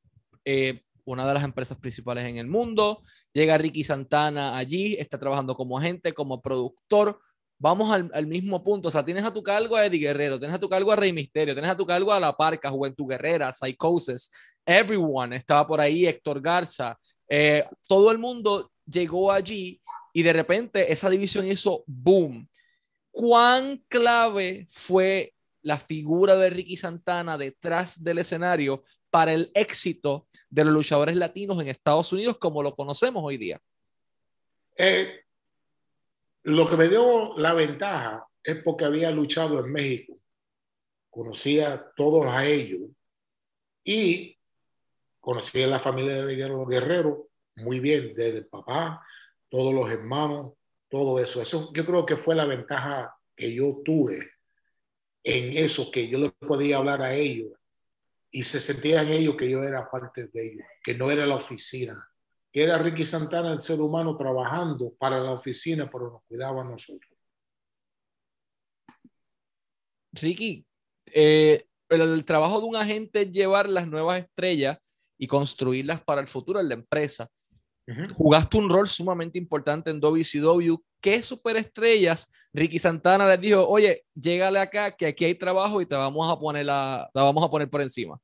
eh, 0.46 0.86
una 1.06 1.28
de 1.28 1.34
las 1.34 1.44
empresas 1.44 1.78
principales 1.78 2.26
en 2.26 2.38
el 2.38 2.48
mundo. 2.48 3.04
Llega 3.34 3.58
Ricky 3.58 3.84
Santana 3.84 4.58
allí, 4.58 4.96
está 5.00 5.18
trabajando 5.20 5.56
como 5.56 5.78
agente, 5.78 6.13
como 6.13 6.41
productor. 6.41 7.20
Vamos 7.58 7.91
al, 7.91 8.12
al, 8.13 8.28
mismo 8.28 8.63
punto. 8.63 8.89
O 8.89 8.91
sea, 8.91 9.04
tienes 9.04 9.24
a 9.24 9.34
tu 9.34 9.41
cargo 9.41 9.76
a 9.76 9.86
Eddie 9.86 10.00
Guerrero, 10.00 10.38
tienes 10.38 10.56
a 10.56 10.60
tu 10.60 10.70
cargo 10.70 10.91
a 10.91 10.96
Rey 10.96 11.13
Misterio, 11.13 11.54
tienes 11.54 11.72
a 11.72 11.78
tu 11.78 11.86
cargo 11.86 12.12
a 12.12 12.20
La 12.20 12.36
Parca, 12.36 12.70
Juventud 12.70 13.08
Guerrera, 13.08 13.54
Psychosis, 13.54 14.30
Everyone 14.65 15.36
estaba 15.36 15.65
por 15.65 15.80
ahí, 15.80 16.06
Héctor 16.06 16.41
Garza. 16.41 16.98
Eh, 17.30 17.65
todo 17.88 18.12
el 18.12 18.18
mundo 18.18 18.72
llegó 18.86 19.32
allí 19.32 19.82
y 20.13 20.24
de 20.24 20.34
repente 20.34 20.91
esa 20.91 21.10
división 21.10 21.46
hizo 21.46 21.84
boom. 21.88 22.48
¿Cuán 23.12 23.84
clave 23.88 24.65
fue 24.68 25.34
la 25.62 25.80
figura 25.80 26.36
de 26.36 26.50
Ricky 26.50 26.78
Santana 26.78 27.38
detrás 27.38 28.04
del 28.04 28.20
escenario 28.20 28.84
para 29.10 29.34
el 29.34 29.52
éxito 29.54 30.28
de 30.50 30.63
los 30.63 30.74
luchadores 30.74 31.15
latinos 31.15 31.62
en 31.62 31.70
Estados 31.70 32.12
Unidos 32.13 32.38
como 32.38 32.62
lo 32.62 32.76
conocemos 32.76 33.24
hoy 33.24 33.38
día? 33.38 33.60
Eh, 34.78 35.25
lo 36.46 36.70
que 36.70 36.78
me 36.78 36.88
dio 36.88 37.36
la 37.38 37.54
ventaja 37.54 38.28
es 38.44 38.62
porque 38.64 38.86
había 38.86 39.10
luchado 39.10 39.60
en 39.60 39.72
México, 39.72 40.14
conocía 41.10 41.92
todos 41.96 42.28
a 42.28 42.46
ellos 42.46 42.82
y 43.84 44.38
conocía 45.20 45.66
la 45.66 45.80
familia 45.80 46.24
de 46.24 46.36
Guerrero 46.36 46.66
Guerrero 46.68 47.30
muy 47.56 47.80
bien, 47.80 48.14
desde 48.14 48.40
el 48.40 48.48
papá, 48.48 49.04
todos 49.50 49.74
los 49.74 49.90
hermanos, 49.90 50.54
todo 50.88 51.20
eso. 51.20 51.42
Eso 51.42 51.72
yo 51.74 51.86
creo 51.86 52.06
que 52.06 52.16
fue 52.16 52.36
la 52.36 52.46
ventaja 52.46 53.16
que 53.36 53.52
yo 53.52 53.82
tuve 53.84 54.20
en 55.24 55.58
eso, 55.58 55.90
que 55.90 56.08
yo 56.08 56.20
les 56.20 56.32
podía 56.34 56.78
hablar 56.78 57.02
a 57.02 57.16
ellos 57.16 57.54
y 58.30 58.44
se 58.44 58.60
sentían 58.60 59.08
ellos 59.08 59.36
que 59.36 59.50
yo 59.50 59.64
era 59.64 59.90
parte 59.90 60.28
de 60.28 60.48
ellos, 60.48 60.68
que 60.84 60.94
no 60.94 61.10
era 61.10 61.26
la 61.26 61.38
oficina, 61.38 62.08
era 62.63 62.78
Ricky 62.78 63.04
Santana, 63.04 63.52
el 63.52 63.60
ser 63.60 63.82
humano, 63.82 64.15
trabajando 64.15 64.94
para 64.98 65.20
la 65.20 65.32
oficina, 65.32 65.89
pero 65.91 66.12
nos 66.12 66.24
cuidaba 66.24 66.62
a 66.62 66.65
nosotros. 66.65 67.12
Ricky, 70.13 70.65
eh, 71.13 71.68
el, 71.89 72.02
el, 72.02 72.26
trabajo 72.26 72.62
de 72.62 72.68
un 72.68 72.76
agente 72.78 73.24
es 73.24 73.32
llevar 73.32 73.68
las 73.68 73.88
nuevas 73.88 74.20
estrellas 74.20 74.78
y 75.18 75.28
construirlas 75.28 76.02
para 76.02 76.22
el 76.22 76.28
futuro 76.28 76.60
en 76.60 76.70
la 76.70 76.76
empresa. 76.76 77.30
Uh 77.88 77.91
-huh. 77.91 78.13
Jugaste 78.13 78.58
un 78.58 78.70
rol 78.70 78.88
sumamente 78.88 79.38
importante 79.38 79.91
en 79.91 80.00
WCW. 80.00 80.78
¿Qué 81.02 81.22
superestrellas 81.22 82.28
Ricky 82.54 82.80
Santana 82.80 83.28
les 83.28 83.41
dijo? 83.41 83.68
Oye, 83.68 84.06
llégale 84.15 84.60
acá, 84.60 84.96
que 84.96 85.08
aquí 85.08 85.26
hay 85.26 85.36
trabajo 85.36 85.82
y 85.82 85.86
te 85.86 85.96
vamos 85.96 86.32
a 86.32 86.39
poner, 86.39 86.65
la, 86.65 87.10
te 87.13 87.20
vamos 87.20 87.44
a 87.44 87.50
poner 87.50 87.70
por 87.70 87.82
encima. 87.82 88.20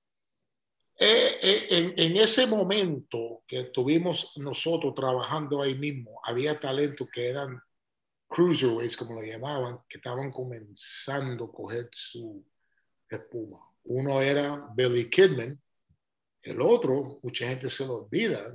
Eh, 1.03 1.39
eh, 1.41 1.67
en, 1.71 1.93
en, 1.97 2.17
ese 2.17 2.45
momento 2.45 3.43
que 3.47 3.61
estuvimos 3.61 4.37
nosotros 4.37 4.93
trabajando 4.93 5.59
ahí 5.59 5.73
mismo, 5.73 6.21
había 6.23 6.59
talentos 6.59 7.09
que 7.11 7.27
eran 7.27 7.59
cruiserweights, 8.27 8.97
como 8.97 9.15
lo 9.15 9.23
llamaban, 9.23 9.79
que 9.89 9.97
estaban 9.97 10.31
comenzando 10.31 11.45
a 11.45 11.51
coger 11.51 11.89
su 11.91 12.45
espuma. 13.09 13.59
Uno 13.85 14.21
era 14.21 14.69
Billy 14.75 15.09
Kidman, 15.09 15.59
el 16.43 16.61
otro, 16.61 17.19
mucha 17.23 17.47
gente 17.47 17.67
se 17.67 17.83
lo 17.83 18.03
olvida, 18.03 18.53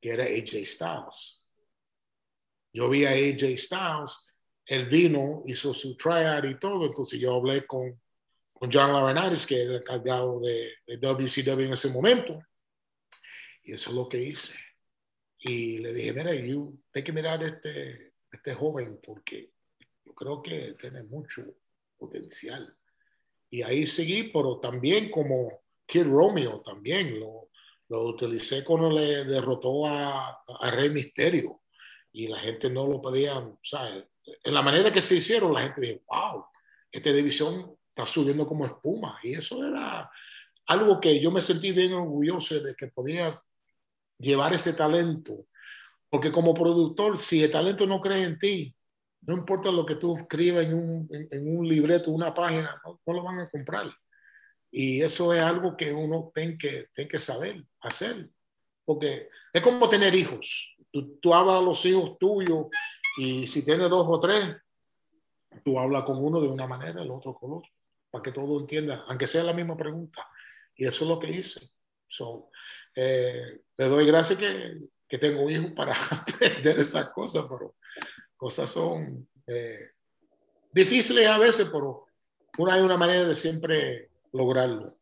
que 0.00 0.10
era 0.10 0.24
AJ 0.24 0.66
Styles. 0.66 1.46
Yo 2.72 2.90
vi 2.90 3.04
a 3.04 3.10
AJ 3.10 3.56
Styles, 3.56 4.26
él 4.66 4.86
vino, 4.86 5.42
hizo 5.46 5.72
su 5.72 5.96
tryout 5.96 6.44
y 6.44 6.58
todo, 6.58 6.86
entonces 6.86 7.20
yo 7.20 7.36
hablé 7.36 7.64
con, 7.68 8.01
con 8.62 8.70
John 8.70 8.92
Laurinaitis, 8.92 9.44
que 9.44 9.60
era 9.60 9.72
el 9.72 9.76
encargado 9.78 10.38
de, 10.38 10.74
de, 10.86 10.96
WCW 10.96 11.62
en 11.62 11.72
ese 11.72 11.88
momento, 11.88 12.38
y 13.64 13.72
eso 13.72 13.90
es 13.90 13.96
lo 13.96 14.08
que 14.08 14.18
hice. 14.18 14.56
Y 15.40 15.78
le 15.80 15.92
dije, 15.92 16.12
mira, 16.12 16.32
you, 16.32 16.80
hay 16.94 17.02
que 17.02 17.12
mirar 17.12 17.42
este, 17.42 18.12
este 18.30 18.54
joven 18.54 19.00
porque 19.04 19.50
yo 20.04 20.14
creo 20.14 20.40
que 20.40 20.74
tiene 20.74 21.02
mucho 21.02 21.42
potencial. 21.98 22.78
Y 23.50 23.62
ahí 23.62 23.84
seguí, 23.84 24.30
pero 24.32 24.60
también 24.60 25.10
como 25.10 25.64
Kid 25.84 26.04
Romeo, 26.04 26.60
también 26.60 27.18
lo, 27.18 27.50
lo 27.88 28.04
utilicé 28.04 28.62
cuando 28.62 28.90
le 28.90 29.24
derrotó 29.24 29.88
a, 29.88 30.40
a, 30.46 30.70
Rey 30.70 30.90
Misterio 30.90 31.62
y 32.12 32.28
la 32.28 32.38
gente 32.38 32.70
no 32.70 32.86
lo 32.86 33.02
podía, 33.02 33.38
o 33.38 33.58
sea, 33.60 33.88
en 33.88 34.54
la 34.54 34.62
manera 34.62 34.92
que 34.92 35.00
se 35.00 35.16
hicieron, 35.16 35.52
la 35.52 35.62
gente 35.62 35.80
dijo, 35.80 36.04
wow, 36.06 36.44
esta 36.92 37.12
división 37.12 37.76
está 37.92 38.06
subiendo 38.06 38.46
como 38.46 38.66
espuma. 38.66 39.18
Y 39.22 39.34
eso 39.34 39.64
era 39.64 40.10
algo 40.66 41.00
que 41.00 41.20
yo 41.20 41.30
me 41.30 41.40
sentí 41.40 41.72
bien 41.72 41.92
orgulloso 41.92 42.60
de 42.60 42.74
que 42.74 42.88
podía 42.88 43.40
llevar 44.18 44.54
ese 44.54 44.72
talento. 44.72 45.46
Porque 46.08 46.32
como 46.32 46.54
productor, 46.54 47.16
si 47.16 47.42
el 47.42 47.50
talento 47.50 47.86
no 47.86 48.00
cree 48.00 48.24
en 48.24 48.38
ti, 48.38 48.74
no 49.22 49.34
importa 49.34 49.70
lo 49.70 49.86
que 49.86 49.96
tú 49.96 50.16
escribas 50.16 50.66
en 50.66 50.74
un, 50.74 51.08
en, 51.10 51.28
en 51.30 51.56
un 51.56 51.68
libreto, 51.68 52.10
una 52.10 52.34
página, 52.34 52.80
no, 52.84 53.00
no, 53.06 53.12
lo 53.12 53.22
van 53.22 53.40
a 53.40 53.50
comprar. 53.50 53.86
Y 54.70 55.02
eso 55.02 55.32
es 55.32 55.42
algo 55.42 55.76
que 55.76 55.92
uno 55.92 56.32
tiene 56.34 56.58
que, 56.58 56.88
tiene 56.94 57.08
que 57.08 57.18
saber 57.18 57.64
hacer. 57.80 58.30
Porque 58.84 59.28
es 59.52 59.62
como 59.62 59.88
tener 59.88 60.14
hijos. 60.14 60.74
Tú, 60.90 61.18
tú 61.20 61.34
hablas 61.34 61.56
a 61.56 61.64
los 61.64 61.84
hijos 61.86 62.18
tuyos 62.18 62.66
y 63.18 63.46
si 63.46 63.64
tienes 63.64 63.88
dos 63.88 64.06
o 64.08 64.20
tres, 64.20 64.56
tú 65.64 65.78
hablas 65.78 66.04
con 66.04 66.22
uno 66.22 66.40
de 66.40 66.48
una 66.48 66.66
manera, 66.66 67.02
el 67.02 67.10
otro 67.10 67.34
con 67.34 67.52
otro, 67.52 67.70
para 68.12 68.22
que 68.22 68.30
todo 68.30 68.60
entienda, 68.60 69.04
aunque 69.08 69.26
sea 69.26 69.42
la 69.42 69.54
misma 69.54 69.76
pregunta. 69.76 70.28
Y 70.76 70.86
eso 70.86 71.04
es 71.04 71.10
lo 71.10 71.18
que 71.18 71.30
hice. 71.30 71.70
So, 72.06 72.50
eh, 72.94 73.62
le 73.78 73.88
doy 73.88 74.06
gracias 74.06 74.38
que, 74.38 74.82
que 75.08 75.18
tengo 75.18 75.48
hijos 75.50 75.72
para 75.72 75.94
aprender 76.10 76.78
esas 76.78 77.08
cosas, 77.08 77.46
pero 77.48 77.74
cosas 78.36 78.70
son 78.70 79.26
eh, 79.46 79.92
difíciles 80.70 81.26
a 81.26 81.38
veces, 81.38 81.70
pero 81.72 82.06
una, 82.58 82.74
hay 82.74 82.82
una 82.82 82.98
manera 82.98 83.26
de 83.26 83.34
siempre 83.34 84.10
lograrlo. 84.32 84.94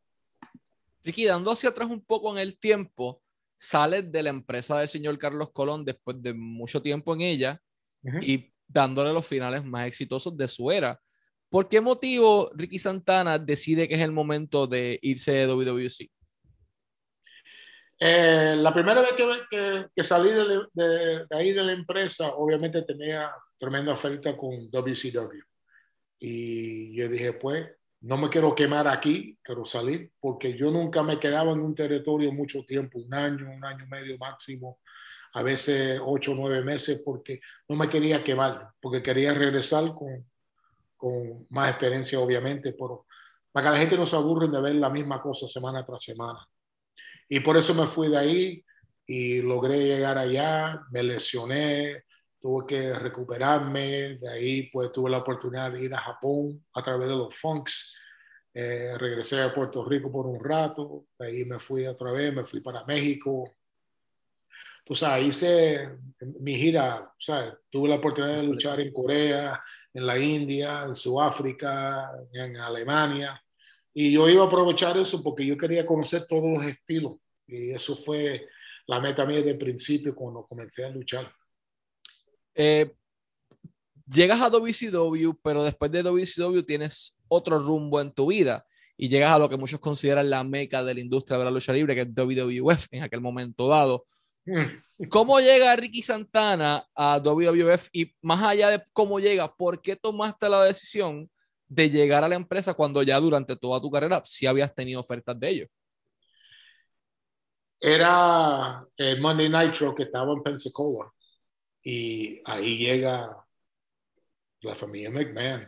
Ricky, 1.03 1.25
dando 1.25 1.51
hacia 1.51 1.71
atrás 1.71 1.89
un 1.91 2.05
poco 2.05 2.31
en 2.31 2.39
el 2.39 2.59
tiempo, 2.61 3.21
sales 3.57 4.11
de 4.13 4.23
la 4.23 4.31
empresa 4.31 4.79
del 4.79 4.89
señor 4.89 5.19
Carlos 5.19 5.51
Colón 5.53 5.85
después 5.85 6.23
de 6.23 6.33
mucho 6.33 6.81
tiempo 6.81 7.13
en 7.15 7.23
ella 7.23 7.61
uh 8.05 8.11
-huh. 8.11 8.23
y 8.25 8.55
dándole 8.69 9.13
los 9.13 9.27
finales 9.27 9.65
más 9.65 9.89
exitosos 9.89 10.37
de 10.37 10.47
su 10.47 10.71
era. 10.71 11.01
¿Por 11.51 11.69
qué 11.69 11.81
motivo 11.81 12.51
Ricky 12.55 12.79
Santana 12.79 13.39
decide 13.39 13.89
que 13.89 13.97
es 13.97 14.01
el 14.01 14.13
momento 14.13 14.69
de 14.69 15.01
irse 15.03 15.33
de 15.33 15.47
WWC? 15.47 16.09
Eh, 17.99 18.55
la 18.57 18.73
primera 18.73 19.03
vez 19.03 19.13
que, 19.13 19.29
que, 19.51 19.87
que 19.95 20.05
salí 20.05 20.31
de, 20.31 20.63
de, 20.73 21.27
de, 21.27 21.37
ahí 21.37 21.51
de 21.51 21.63
la 21.63 21.73
empresa, 21.73 22.35
obviamente 22.35 22.83
tenía 22.83 23.31
tremenda 23.59 23.93
oferta 23.93 24.37
con 24.37 24.71
WCW. 24.71 25.43
Y 26.21 26.95
yo 26.95 27.09
dije, 27.09 27.33
pues, 27.33 27.67
no 28.03 28.17
me 28.17 28.31
quiero 28.31 28.55
quemar 28.55 28.87
aquí, 28.87 29.37
quiero 29.43 29.65
salir, 29.65 30.13
porque 30.21 30.57
yo 30.57 30.71
nunca 30.71 31.03
me 31.03 31.19
quedaba 31.19 31.53
en 31.53 31.61
un 31.61 31.75
territorio 31.75 32.33
mucho 32.33 32.65
tiempo, 32.65 33.01
un 33.01 33.13
año, 33.13 33.51
un 33.51 33.65
año 33.65 33.85
y 33.85 33.89
medio 33.89 34.17
máximo, 34.19 34.79
a 35.35 35.43
veces 35.43 36.01
ocho 36.03 36.33
o 36.33 36.35
nueve 36.37 36.63
meses, 36.63 37.03
porque 37.05 37.41
no 37.69 37.77
me 37.77 37.89
quería 37.89 38.23
quemar, 38.23 38.71
porque 38.81 39.03
quería 39.03 39.35
regresar 39.35 39.95
con, 39.95 40.25
con 41.01 41.47
más 41.51 41.71
experiencia, 41.71 42.21
obviamente, 42.21 42.75
pero 42.75 43.07
para 43.51 43.67
que 43.67 43.73
la 43.73 43.79
gente 43.79 43.97
no 43.97 44.07
se 44.07 44.17
aburre 44.17 44.49
de 44.49 44.61
ver 44.61 44.75
la 44.75 44.91
misma 44.91 45.21
cosa 45.21 45.49
semana 45.49 45.85
tras 45.85 46.03
semana. 46.03 46.47
Y 47.29 47.41
por 47.41 47.57
eso 47.57 47.75
me 47.75 47.87
fui 47.87 48.09
de 48.09 48.19
ahí 48.19 48.65
y 49.07 49.41
logré 49.41 49.79
llegar 49.79 50.19
allá, 50.19 50.83
me 50.91 51.03
lesioné, 51.03 52.05
tuve 52.39 52.67
que 52.67 52.93
recuperarme, 52.93 54.19
de 54.19 54.31
ahí 54.31 54.71
pues 54.71 54.93
tuve 54.93 55.11
la 55.11 55.19
oportunidad 55.19 55.73
de 55.73 55.85
ir 55.85 55.95
a 55.95 55.99
Japón 55.99 56.65
a 56.75 56.83
través 56.83 57.09
de 57.09 57.17
los 57.17 57.35
Funks, 57.35 57.99
eh, 58.53 58.97
regresé 58.99 59.43
a 59.43 59.55
Puerto 59.55 59.85
Rico 59.85 60.11
por 60.11 60.27
un 60.27 60.43
rato, 60.43 61.07
de 61.19 61.27
ahí 61.27 61.45
me 61.45 61.59
fui 61.59 61.87
otra 61.87 62.13
vez, 62.13 62.35
me 62.35 62.45
fui 62.45 62.61
para 62.61 62.85
México. 62.85 63.57
O 64.91 64.95
sea, 64.97 65.21
hice 65.21 65.89
mi 66.41 66.57
gira, 66.57 67.13
o 67.17 67.21
sea, 67.21 67.57
tuve 67.71 67.89
la 67.89 67.95
oportunidad 67.95 68.39
de 68.39 68.43
luchar 68.43 68.81
en 68.81 68.93
Corea, 68.93 69.63
en 69.95 70.05
la 70.05 70.19
India, 70.19 70.83
en 70.83 70.97
Sudáfrica, 70.97 72.11
en 72.33 72.57
Alemania. 72.57 73.41
Y 73.95 74.11
yo 74.11 74.29
iba 74.29 74.43
a 74.43 74.49
aprovechar 74.49 74.97
eso 74.97 75.23
porque 75.23 75.47
yo 75.47 75.57
quería 75.57 75.87
conocer 75.87 76.27
todos 76.27 76.51
los 76.51 76.65
estilos. 76.65 77.19
Y 77.47 77.71
eso 77.71 77.95
fue 77.95 78.49
la 78.89 78.99
meta 78.99 79.25
mía 79.25 79.37
desde 79.37 79.53
el 79.53 79.59
principio 79.59 80.13
cuando 80.13 80.45
comencé 80.45 80.85
a 80.85 80.89
luchar. 80.91 81.33
Eh, 82.53 82.93
llegas 84.13 84.41
a 84.43 84.51
WCW, 84.51 85.35
pero 85.41 85.63
después 85.63 85.93
de 85.93 86.03
WCW 86.03 86.63
tienes 86.63 87.17
otro 87.29 87.61
rumbo 87.61 88.01
en 88.01 88.13
tu 88.13 88.27
vida 88.27 88.67
y 88.97 89.09
llegas 89.09 89.35
a 89.35 89.39
lo 89.39 89.49
que 89.49 89.57
muchos 89.57 89.79
consideran 89.79 90.29
la 90.29 90.43
meca 90.43 90.83
de 90.83 90.95
la 90.95 91.01
industria 91.01 91.39
de 91.39 91.45
la 91.45 91.53
lucha 91.53 91.73
libre, 91.73 91.95
que 91.95 92.01
es 92.01 92.09
WWF 92.13 92.89
en 92.91 93.05
aquel 93.05 93.21
momento 93.21 93.69
dado. 93.69 94.05
Mm. 94.47 95.09
¿Cómo 95.09 95.41
llega 95.41 95.75
Ricky 95.77 96.03
Santana 96.03 96.87
a 96.95 97.19
WWF? 97.19 97.89
Y 97.93 98.15
más 98.21 98.43
allá 98.43 98.71
de 98.71 98.85
cómo 98.93 99.19
llega, 99.19 99.55
¿por 99.55 99.81
qué 99.81 99.97
tomaste 99.97 100.49
la 100.49 100.65
decisión 100.65 101.31
de 101.69 101.89
llegar 101.89 102.25
a 102.25 102.29
la 102.29 102.35
empresa 102.35 102.75
cuando 102.75 103.03
ya 103.03 103.19
durante 103.19 103.57
toda 103.57 103.81
tu 103.81 103.91
carrera 103.91 104.23
sí 104.25 104.47
habías 104.47 104.75
tenido 104.75 105.01
ofertas 105.01 105.39
de 105.39 105.49
ellos? 105.49 105.69
Era 107.81 108.87
el 108.97 109.21
Monday 109.21 109.49
Nitro 109.49 109.95
que 109.95 110.03
estaba 110.03 110.33
en 110.33 110.43
Pensacola 110.43 111.11
y 111.83 112.43
ahí 112.45 112.77
llega 112.77 113.35
la 114.63 114.75
familia 114.75 115.11
McMahon. 115.11 115.67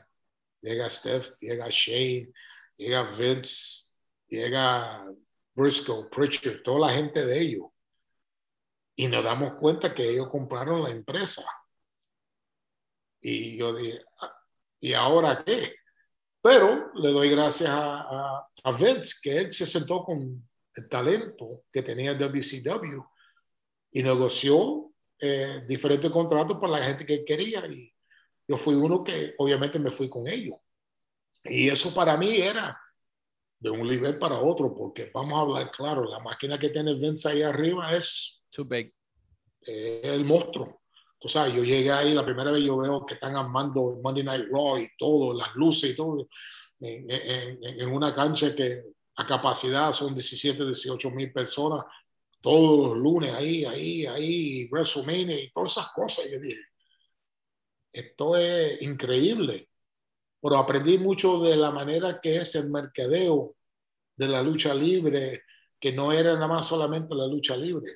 Llega 0.61 0.89
Steph, 0.89 1.39
llega 1.41 1.67
Shane, 1.71 2.33
llega 2.77 3.03
Vince, 3.17 3.97
llega 4.29 5.13
Briscoe, 5.55 6.09
Pritchard, 6.09 6.63
toda 6.63 6.89
la 6.89 6.95
gente 6.95 7.25
de 7.27 7.41
ellos. 7.41 7.72
Y 8.97 9.07
nos 9.07 9.25
damos 9.25 9.55
cuenta 9.55 9.95
que 9.95 10.09
ellos 10.09 10.29
compraron 10.29 10.83
la 10.83 10.91
empresa. 10.91 11.43
Y 13.21 13.57
yo 13.57 13.75
dije, 13.75 13.99
ah, 14.21 14.35
¿y 14.81 14.93
ahora 14.95 15.43
qué? 15.45 15.75
Pero 16.43 16.91
le 16.95 17.11
doy 17.13 17.31
gracias 17.31 17.71
a, 17.71 18.49
a, 18.65 18.73
Vince, 18.73 19.15
que 19.23 19.39
él 19.39 19.53
se 19.53 19.65
sentó 19.65 20.05
con 20.05 20.49
el 20.75 20.89
talento 20.89 21.65
que 21.73 21.83
tenía 21.83 22.15
WCW 22.15 23.01
y 23.93 24.03
negoció 24.03 24.93
eh, 25.21 25.63
diferentes 25.69 26.11
contratos 26.11 26.59
para 26.61 26.81
la 26.81 26.85
gente 26.85 27.07
que 27.07 27.25
quería. 27.25 27.65
Y 27.67 27.95
yo 28.49 28.57
fui 28.57 28.75
uno 28.75 29.05
que 29.05 29.35
obviamente 29.39 29.79
me 29.79 29.93
fui 29.93 30.09
con 30.11 30.27
ellos. 30.27 30.57
Y 31.45 31.69
eso 31.69 31.95
para 31.95 32.17
mí 32.17 32.37
era 32.37 32.77
de 33.61 33.71
un 33.71 33.87
nivel 33.87 34.19
para 34.19 34.41
otro, 34.41 34.75
porque 34.75 35.11
vamos 35.15 35.35
a 35.35 35.43
hablar 35.43 35.71
claro, 35.71 36.05
la 36.05 36.19
máquina 36.19 36.59
que 36.59 36.71
tiene 36.71 36.95
Vince 36.95 37.29
ahí 37.29 37.43
arriba 37.43 37.95
es 37.95 38.42
Too 38.55 38.65
big. 38.65 38.95
el 39.63 40.25
monstruo. 40.25 40.83
O 41.25 41.29
sea, 41.29 41.47
yo 41.49 41.63
llegué 41.63 41.91
ahí, 41.91 42.15
la 42.15 42.25
primera 42.25 42.51
vez 42.51 42.65
yo 42.65 42.77
veo 42.79 43.07
que 43.07 43.15
están 43.15 43.37
armando 43.37 44.01
Monday 44.03 44.25
Night 44.25 44.47
Raw 44.51 44.79
y 44.79 44.89
todo, 44.99 45.35
las 45.35 45.55
luces 45.55 45.93
y 45.93 45.97
todo, 45.97 46.29
en, 46.81 47.09
en, 47.09 47.81
en 47.81 47.89
una 47.93 48.13
cancha 48.13 48.55
que 48.57 48.83
a 49.17 49.27
capacidad 49.27 49.93
son 49.93 50.15
17, 50.15 50.65
18 50.65 51.11
mil 51.11 51.33
personas, 51.33 51.85
todos 52.41 52.89
los 52.89 52.99
lunes 52.99 53.33
ahí, 53.33 53.65
ahí, 53.65 54.05
ahí, 54.05 54.69
WrestleMania 54.69 55.41
y 55.41 55.51
todas 55.53 55.73
esas 55.73 55.93
cosas. 55.93 56.29
Yo 56.31 56.41
dije, 56.41 56.61
esto 57.93 58.37
es 58.37 58.83
increíble. 58.83 59.69
Pero 60.41 60.57
aprendí 60.57 60.99
mucho 60.99 61.39
de 61.41 61.57
la 61.57 61.71
manera 61.71 62.21
que 62.21 62.37
es 62.37 62.57
el 62.57 62.71
mercadeo 62.71 63.55
de 64.17 64.27
la 64.27 64.43
lucha 64.43 64.75
libre, 64.75 65.45
que 65.79 65.93
no 65.93 66.13
era 66.13 66.35
nada 66.35 66.49
más 66.49 66.67
solamente 66.67 67.15
la 67.15 67.27
lucha 67.29 67.57
libre. 67.57 67.93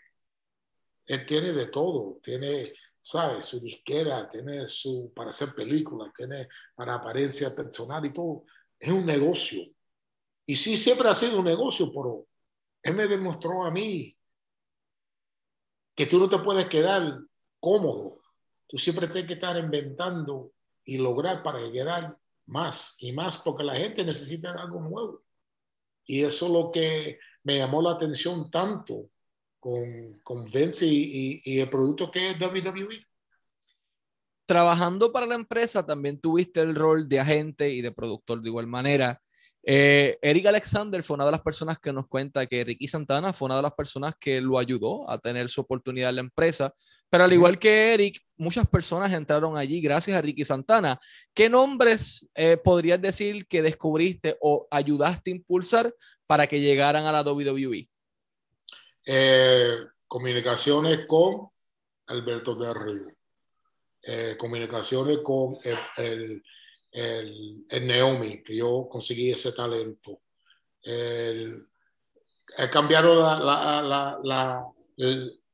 Él 1.07 1.25
tiene 1.27 1.53
de 1.53 1.67
todo, 1.67 2.21
tiene, 2.23 2.73
¿sabes? 3.01 3.47
Su 3.47 3.61
disquera, 3.61 4.29
tiene 4.29 4.67
su, 4.67 5.13
para 5.15 5.31
hacer 5.31 5.49
películas, 5.55 6.13
tiene 6.17 6.49
para 6.75 6.95
apariencia 6.95 7.55
personal 7.55 8.05
y 8.05 8.13
todo. 8.13 8.45
Es 8.79 8.91
un 8.91 9.07
negocio. 9.07 9.63
Y 10.47 10.57
sí, 10.57 10.77
siempre 10.77 11.09
ha 11.09 11.15
sido 11.15 11.39
un 11.39 11.45
negocio, 11.45 11.91
pero 11.93 12.27
él 12.83 12.95
me 12.95 13.07
demostró 13.07 13.65
a 13.65 13.71
mí 13.71 14.17
que 15.95 16.07
tú 16.07 16.19
no 16.19 16.29
te 16.29 16.39
puedes 16.39 16.69
quedar 16.69 17.21
cómodo 17.59 18.21
Tú 18.69 18.79
siempre 18.79 19.07
tienes 19.07 19.29
que 19.29 19.35
estar 19.35 19.57
inventando 19.57 20.53
y 20.85 20.99
lograr 20.99 21.43
para 21.43 21.61
llegar 21.61 22.17
más 22.47 22.97
y 23.01 23.13
más, 23.13 23.39
porque 23.39 23.65
la 23.65 23.75
gente 23.75 24.05
necesita 24.05 24.53
algo 24.53 24.81
nuevo. 24.81 25.23
Y 26.05 26.23
eso 26.23 26.47
es 26.47 26.53
lo 26.53 26.71
que 26.71 27.19
me 27.43 27.59
llamó 27.59 27.83
la 27.83 27.93
atención 27.93 28.51
tanto 28.51 29.11
con, 29.67 30.21
con 30.23 30.45
Vince 30.45 30.87
y, 30.87 31.43
y, 31.45 31.59
el 31.59 31.69
producto 31.69 32.09
que 32.09 32.31
es 32.31 32.41
WWE. 32.41 33.05
Trabajando 34.47 35.11
para 35.11 35.27
la 35.27 35.35
empresa, 35.35 35.85
también 35.85 36.21
tuviste 36.21 36.61
el 36.61 36.77
rol 36.77 37.09
de 37.09 37.19
agente 37.19 37.71
y 37.71 37.83
de 37.83 37.91
productor 37.91 38.41
de 38.41 38.49
igual 38.49 38.69
manera. 38.69 39.21
Eh, 39.65 40.17
Eric 40.23 40.47
Alexander 40.47 41.03
fue 41.03 41.17
una 41.17 41.25
de 41.25 41.33
las 41.33 41.41
personas 41.41 41.81
que 41.81 41.93
nos 41.93 42.07
cuenta 42.07 42.47
que 42.47 42.63
Ricky 42.63 42.87
Santana 42.87 43.33
fue 43.33 43.47
una 43.47 43.57
de 43.57 43.63
las 43.63 43.73
personas 43.73 44.15
que 44.21 44.41
lo 44.41 44.57
ayudó 44.57 45.11
a 45.11 45.19
tener 45.19 45.49
su 45.49 45.63
oportunidad 45.63 46.11
en 46.11 46.15
la 46.15 46.21
empresa. 46.21 46.73
Pero 47.11 47.25
al 47.25 47.33
igual 47.33 47.59
que 47.59 47.93
Eric, 47.93 48.21
muchas 48.37 48.69
personas 48.69 49.13
entraron 49.13 49.57
allí 49.57 49.81
gracias 49.81 50.17
a 50.17 50.23
Ricky 50.23 50.45
Santana. 50.45 51.01
¿Qué 51.35 51.51
nombres 51.51 52.29
eh, 52.37 52.57
podrías 52.57 53.03
decir 53.03 53.49
que 53.49 53.63
descubriste 53.63 54.37
o 54.41 54.69
ayudaste 54.71 55.33
a 55.33 55.35
impulsar 55.35 55.93
para 56.29 56.47
que 56.47 56.61
llegaran 56.61 57.05
a 57.07 57.11
la 57.11 57.23
WWE? 57.23 57.89
Eh, 59.07 59.79
comunicaciones 60.07 61.07
con 61.07 61.49
Alberto 62.09 62.55
de 62.57 62.75
Río. 62.75 64.37
comunicaciones 64.37 65.19
con 65.23 65.59
el 65.97 66.43
el, 66.97 67.67
el 67.69 67.87
Naomi, 67.87 68.43
que 68.43 68.57
yo 68.57 68.89
conseguí 68.91 69.31
ese 69.31 69.53
talento. 69.53 70.23
El, 70.83 71.67
cambiaron 72.73 73.19
la, 73.19 73.39
la, 73.83 74.19
la, 74.23 74.67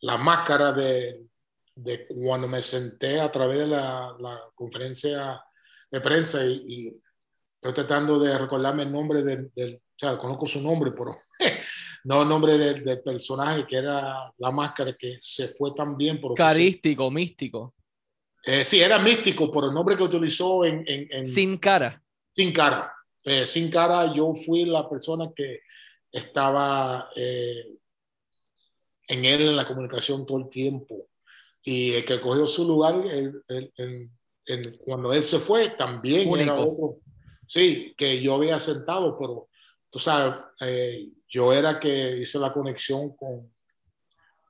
la, 0.00 0.16
máscara 0.18 0.72
de, 0.72 1.26
de, 1.74 2.06
cuando 2.06 2.46
me 2.46 2.62
senté 2.62 3.20
a 3.20 3.30
través 3.32 3.58
de 3.58 3.66
la, 3.66 4.16
conferencia 4.54 5.42
de 5.90 6.00
prensa 6.00 6.44
y, 6.46 6.96
estoy 7.56 7.74
tratando 7.74 8.18
de 8.18 8.36
recordarme 8.38 8.84
el 8.84 8.92
nombre 8.92 9.22
del, 9.22 9.50
del 9.54 9.76
o 9.76 9.94
sea, 9.96 10.18
conozco 10.18 10.48
su 10.48 10.60
nombre, 10.60 10.92
pero 10.92 11.16
no 12.04 12.22
el 12.22 12.28
nombre 12.28 12.58
del, 12.58 13.02
personaje 13.02 13.66
que 13.66 13.76
era 13.76 14.32
la 14.38 14.50
máscara 14.50 14.96
que 14.96 15.18
se 15.20 15.48
fue 15.48 15.72
tan 15.74 15.96
bien. 15.96 16.20
Carístico, 16.34 17.10
místico. 17.10 17.74
Eh, 18.44 18.64
sí, 18.64 18.80
era 18.80 18.98
místico 18.98 19.50
por 19.50 19.64
el 19.64 19.72
nombre 19.72 19.96
que 19.96 20.02
utilizó 20.02 20.64
en... 20.64 20.84
sin 21.24 21.58
cara. 21.58 22.02
Sin 22.34 22.52
cara. 22.52 22.92
Eh, 23.24 23.46
sin 23.46 23.70
cara, 23.70 24.12
yo 24.12 24.34
fui 24.34 24.64
la 24.64 24.88
persona 24.88 25.30
que 25.34 25.60
estaba 26.10 27.08
eh, 27.14 27.76
en 29.06 29.24
él 29.24 29.42
en 29.42 29.56
la 29.56 29.68
comunicación 29.68 30.26
todo 30.26 30.38
el 30.38 30.48
tiempo. 30.48 31.08
Y 31.62 31.92
el 31.92 32.04
que 32.04 32.20
cogió 32.20 32.48
su 32.48 32.66
lugar 32.66 33.00
cuando 34.84 35.12
él 35.12 35.22
se 35.22 35.38
fue 35.38 35.70
también 35.70 36.28
era 36.36 36.58
otro. 36.58 36.98
Sí, 37.46 37.94
que 37.96 38.20
yo 38.20 38.34
había 38.34 38.58
sentado, 38.58 39.16
pero 39.16 39.48
tú 39.88 40.00
sabes, 40.00 40.42
yo 41.32 41.50
era 41.50 41.80
que 41.80 42.18
hice 42.18 42.38
la 42.38 42.52
conexión 42.52 43.16
con, 43.16 43.50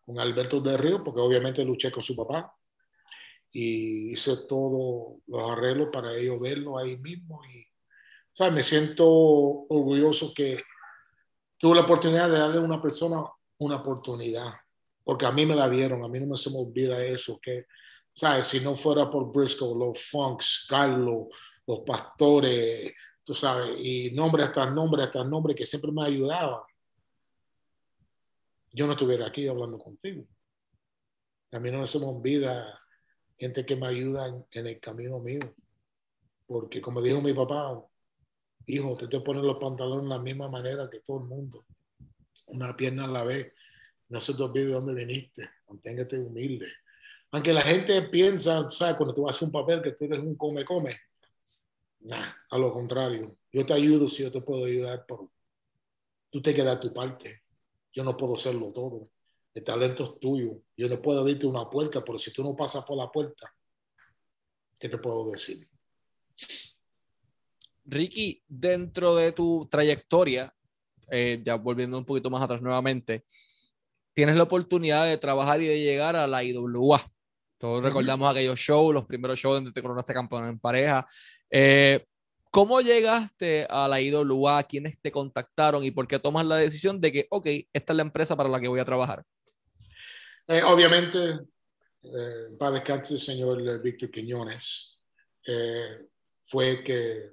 con 0.04 0.18
Alberto 0.18 0.60
de 0.60 0.76
Río, 0.76 1.04
porque 1.04 1.20
obviamente 1.20 1.64
luché 1.64 1.92
con 1.92 2.02
su 2.02 2.16
papá 2.16 2.52
y 3.52 4.12
hice 4.12 4.48
todos 4.48 5.20
los 5.26 5.50
arreglos 5.50 5.90
para 5.92 6.12
ellos 6.16 6.40
verlo 6.40 6.76
ahí 6.76 6.96
mismo. 6.96 7.40
Y, 7.44 7.64
o 8.42 8.50
me 8.50 8.64
siento 8.64 9.06
orgulloso 9.06 10.34
que 10.34 10.60
tuve 11.56 11.76
la 11.76 11.82
oportunidad 11.82 12.28
de 12.28 12.38
darle 12.38 12.58
a 12.58 12.62
una 12.62 12.82
persona 12.82 13.22
una 13.58 13.76
oportunidad, 13.76 14.52
porque 15.04 15.24
a 15.24 15.30
mí 15.30 15.46
me 15.46 15.54
la 15.54 15.70
dieron, 15.70 16.02
a 16.02 16.08
mí 16.08 16.18
no 16.18 16.26
me 16.26 16.36
se 16.36 16.50
me 16.50 16.56
olvida 16.56 17.04
eso, 17.04 17.38
que, 17.40 17.66
¿sabes? 18.12 18.48
Si 18.48 18.58
no 18.58 18.74
fuera 18.74 19.08
por 19.08 19.30
Briscoe, 19.32 19.78
los 19.78 20.06
Funks, 20.06 20.66
Carlos, 20.68 21.28
los 21.64 21.80
pastores, 21.86 22.92
tú 23.22 23.36
sabes, 23.36 23.78
y 23.78 24.10
nombre 24.10 24.48
tras 24.48 24.72
nombre 24.72 25.06
tras 25.06 25.26
nombre 25.26 25.54
que 25.54 25.64
siempre 25.64 25.92
me 25.92 26.04
ayudaban, 26.04 26.62
yo 28.72 28.86
no 28.86 28.92
estuviera 28.92 29.26
aquí 29.26 29.46
hablando 29.46 29.78
contigo. 29.78 30.26
A 31.52 31.58
mí 31.58 31.70
no 31.70 31.86
se 31.86 31.98
me 31.98 32.06
gente 33.36 33.66
que 33.66 33.76
me 33.76 33.86
ayuda 33.88 34.28
en, 34.50 34.66
el 34.66 34.80
camino 34.80 35.18
mío. 35.18 35.40
Porque 36.46 36.80
como 36.80 37.02
dijo 37.02 37.20
mi 37.20 37.34
papá, 37.34 37.84
hijo, 38.66 38.96
tú 38.96 39.08
te 39.08 39.20
pones 39.20 39.42
los 39.42 39.58
pantalones 39.58 40.04
de 40.04 40.08
la 40.08 40.18
misma 40.18 40.48
manera 40.48 40.88
que 40.88 41.00
todo 41.00 41.18
el 41.18 41.24
mundo. 41.24 41.66
Una 42.46 42.74
pierna 42.76 43.04
a 43.04 43.08
la 43.08 43.24
vez. 43.24 43.52
No 44.08 44.20
se 44.20 44.34
te 44.34 44.42
olvide 44.42 44.66
de 44.66 44.72
dónde 44.72 44.94
viniste. 44.94 45.48
Manténgate 45.68 46.18
humilde. 46.18 46.68
Aunque 47.30 47.52
la 47.52 47.62
gente 47.62 48.00
piensa, 48.02 48.68
¿sabes? 48.70 48.96
Cuando 48.96 49.14
tú 49.14 49.28
haces 49.28 49.42
un 49.42 49.52
papel 49.52 49.82
que 49.82 49.92
tú 49.92 50.04
eres 50.04 50.18
un 50.18 50.36
come-come. 50.36 50.96
Nah, 52.00 52.32
a 52.50 52.58
lo 52.58 52.72
contrario. 52.72 53.36
Yo 53.52 53.66
te 53.66 53.72
ayudo 53.72 54.08
si 54.08 54.22
yo 54.22 54.32
te 54.32 54.40
puedo 54.40 54.64
ayudar, 54.64 55.04
pero 55.06 55.30
tú 56.30 56.40
te 56.40 56.54
quedas 56.54 56.80
tu 56.80 56.92
parte. 56.92 57.41
Yo 57.92 58.04
no 58.04 58.16
puedo 58.16 58.34
hacerlo 58.34 58.72
todo. 58.72 59.10
El 59.54 59.62
talento 59.62 60.04
es 60.04 60.20
tuyo. 60.20 60.62
Yo 60.76 60.88
no 60.88 61.00
puedo 61.00 61.20
abrirte 61.20 61.46
una 61.46 61.68
puerta, 61.68 62.02
pero 62.04 62.18
si 62.18 62.32
tú 62.32 62.42
no 62.42 62.56
pasas 62.56 62.84
por 62.84 62.96
la 62.96 63.10
puerta, 63.10 63.54
¿qué 64.78 64.88
te 64.88 64.98
puedo 64.98 65.30
decir? 65.30 65.68
Ricky, 67.84 68.42
dentro 68.48 69.14
de 69.16 69.32
tu 69.32 69.68
trayectoria, 69.70 70.54
eh, 71.10 71.42
ya 71.44 71.56
volviendo 71.56 71.98
un 71.98 72.04
poquito 72.04 72.30
más 72.30 72.42
atrás 72.42 72.62
nuevamente, 72.62 73.24
tienes 74.14 74.36
la 74.36 74.44
oportunidad 74.44 75.06
de 75.06 75.18
trabajar 75.18 75.60
y 75.60 75.66
de 75.66 75.80
llegar 75.80 76.16
a 76.16 76.26
la 76.26 76.42
IWA. 76.42 77.02
Todos 77.58 77.82
recordamos 77.82 78.28
aquellos 78.30 78.58
shows, 78.58 78.92
los 78.92 79.06
primeros 79.06 79.38
shows 79.38 79.56
donde 79.56 79.72
te 79.72 79.82
coronaste 79.82 80.12
campeón 80.12 80.48
en 80.48 80.58
pareja. 80.58 81.06
Eh, 81.48 82.04
¿Cómo 82.52 82.82
llegaste 82.82 83.66
a 83.70 83.88
la 83.88 83.98
IWA? 83.98 84.62
¿Quiénes 84.64 85.00
te 85.00 85.10
contactaron 85.10 85.84
y 85.84 85.90
por 85.90 86.06
qué 86.06 86.18
tomas 86.18 86.44
la 86.44 86.56
decisión 86.56 87.00
de 87.00 87.10
que, 87.10 87.26
ok, 87.30 87.46
esta 87.72 87.94
es 87.94 87.96
la 87.96 88.02
empresa 88.02 88.36
para 88.36 88.50
la 88.50 88.60
que 88.60 88.68
voy 88.68 88.78
a 88.78 88.84
trabajar? 88.84 89.24
Eh, 90.46 90.62
obviamente, 90.62 91.40
eh, 92.02 92.48
para 92.58 92.72
descansar 92.72 93.14
el 93.14 93.20
señor 93.20 93.80
Víctor 93.80 94.10
Quiñones, 94.10 95.02
eh, 95.46 96.08
fue 96.44 96.84
que 96.84 97.30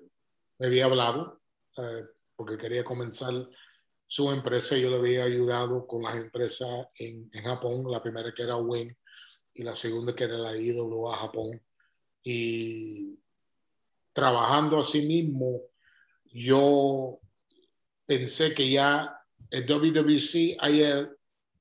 me 0.57 0.67
había 0.67 0.85
hablado 0.85 1.41
porque 2.37 2.57
quería 2.57 2.85
comenzar 2.85 3.33
su 4.07 4.31
empresa. 4.31 4.77
Yo 4.77 4.89
le 4.89 4.99
había 4.99 5.25
ayudado 5.25 5.85
con 5.85 6.01
las 6.01 6.15
empresas 6.15 6.87
en, 6.97 7.29
en 7.33 7.43
Japón, 7.43 7.83
la 7.91 8.01
primera 8.01 8.33
que 8.33 8.43
era 8.43 8.55
Wing 8.55 8.93
y 9.53 9.63
la 9.63 9.75
segunda 9.75 10.15
que 10.15 10.23
era 10.23 10.37
la 10.37 10.55
IWA 10.55 11.17
Japón. 11.17 11.61
Y 12.23 13.18
trabajando 14.13 14.79
así 14.79 15.05
mismo, 15.05 15.61
yo 16.31 17.19
pensé 18.05 18.53
que 18.53 18.69
ya 18.69 19.19
el 19.51 19.65
WWC 19.65 20.57
ayer 20.59 21.17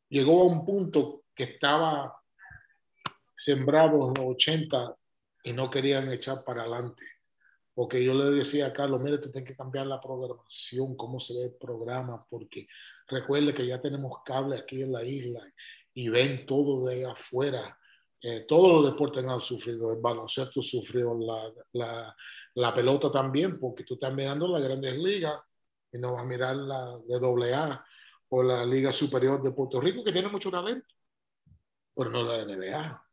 llegó 0.08 0.42
a 0.42 0.46
un 0.46 0.64
punto 0.64 1.24
que 1.34 1.44
estaba 1.44 2.14
sembrado 3.34 4.08
en 4.08 4.14
los 4.14 4.34
80 4.34 4.96
y 5.44 5.52
no 5.52 5.70
querían 5.70 6.12
echar 6.12 6.44
para 6.44 6.62
adelante. 6.62 7.04
Porque 7.74 8.02
yo 8.04 8.12
le 8.12 8.30
decía 8.30 8.66
a 8.66 8.72
Carlos, 8.72 9.00
mire, 9.00 9.18
tú 9.18 9.30
tienes 9.30 9.48
que 9.48 9.56
cambiar 9.56 9.86
la 9.86 10.00
programación, 10.00 10.96
cómo 10.96 11.20
se 11.20 11.34
ve 11.34 11.44
el 11.44 11.54
programa, 11.54 12.26
porque 12.28 12.66
recuerde 13.06 13.54
que 13.54 13.66
ya 13.66 13.80
tenemos 13.80 14.12
cable 14.24 14.58
aquí 14.58 14.82
en 14.82 14.92
la 14.92 15.04
isla 15.04 15.40
y 15.94 16.08
ven 16.08 16.44
todo 16.44 16.86
de 16.86 17.06
afuera 17.06 17.77
eh, 18.20 18.44
todos 18.48 18.82
los 18.82 18.92
deportes 18.92 19.24
han 19.24 19.40
sufrido, 19.40 19.92
el 19.92 20.00
baloncesto 20.00 20.60
sufrió, 20.60 21.16
la, 21.18 21.52
la, 21.72 22.16
la, 22.54 22.74
pelota 22.74 23.12
también, 23.12 23.60
porque 23.60 23.84
tú 23.84 23.94
estás 23.94 24.12
mirando 24.12 24.48
las 24.48 24.62
grandes 24.62 24.96
ligas 24.98 25.40
y 25.92 25.98
no 25.98 26.14
vas 26.14 26.22
a 26.22 26.26
mirar 26.26 26.56
la 26.56 26.98
de 27.06 27.18
doble 27.18 27.54
A 27.54 27.84
o 28.30 28.42
la 28.42 28.66
Liga 28.66 28.92
Superior 28.92 29.40
de 29.40 29.52
Puerto 29.52 29.80
Rico, 29.80 30.02
que 30.02 30.12
tiene 30.12 30.28
mucho 30.28 30.50
talento, 30.50 30.94
pero 31.94 32.10
no 32.10 32.24
la 32.24 32.44
NBA. 32.44 33.08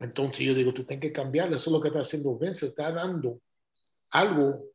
Entonces 0.00 0.46
yo 0.46 0.54
digo, 0.54 0.74
tú 0.74 0.84
tienes 0.84 1.02
que 1.02 1.12
cambiar, 1.12 1.48
eso 1.48 1.70
es 1.70 1.72
lo 1.72 1.80
que 1.80 1.88
está 1.88 2.00
haciendo 2.00 2.38
Vince, 2.38 2.66
está 2.66 2.92
dando 2.92 3.40
algo 4.10 4.72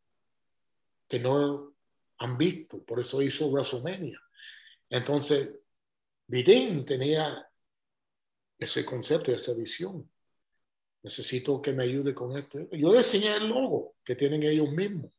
que 1.08 1.20
no 1.20 1.74
han 2.18 2.38
visto, 2.38 2.84
por 2.84 3.00
eso 3.00 3.22
hizo 3.22 3.48
WrestleMania. 3.50 4.20
Entonces, 4.90 5.52
Vidin 6.28 6.84
tenía 6.86 7.47
ese 8.58 8.86
concepto, 8.86 9.32
esa 9.32 9.54
visión. 9.54 10.10
Necesito 11.04 11.62
que 11.62 11.74
me 11.74 11.84
ayude 11.84 12.14
con 12.14 12.38
esto. 12.38 12.60
Yo 12.72 12.94
diseñé 12.94 13.36
el 13.36 13.48
logo 13.48 13.96
que 14.04 14.16
tienen 14.16 14.44
ellos 14.44 14.72
mismos. 14.72 15.14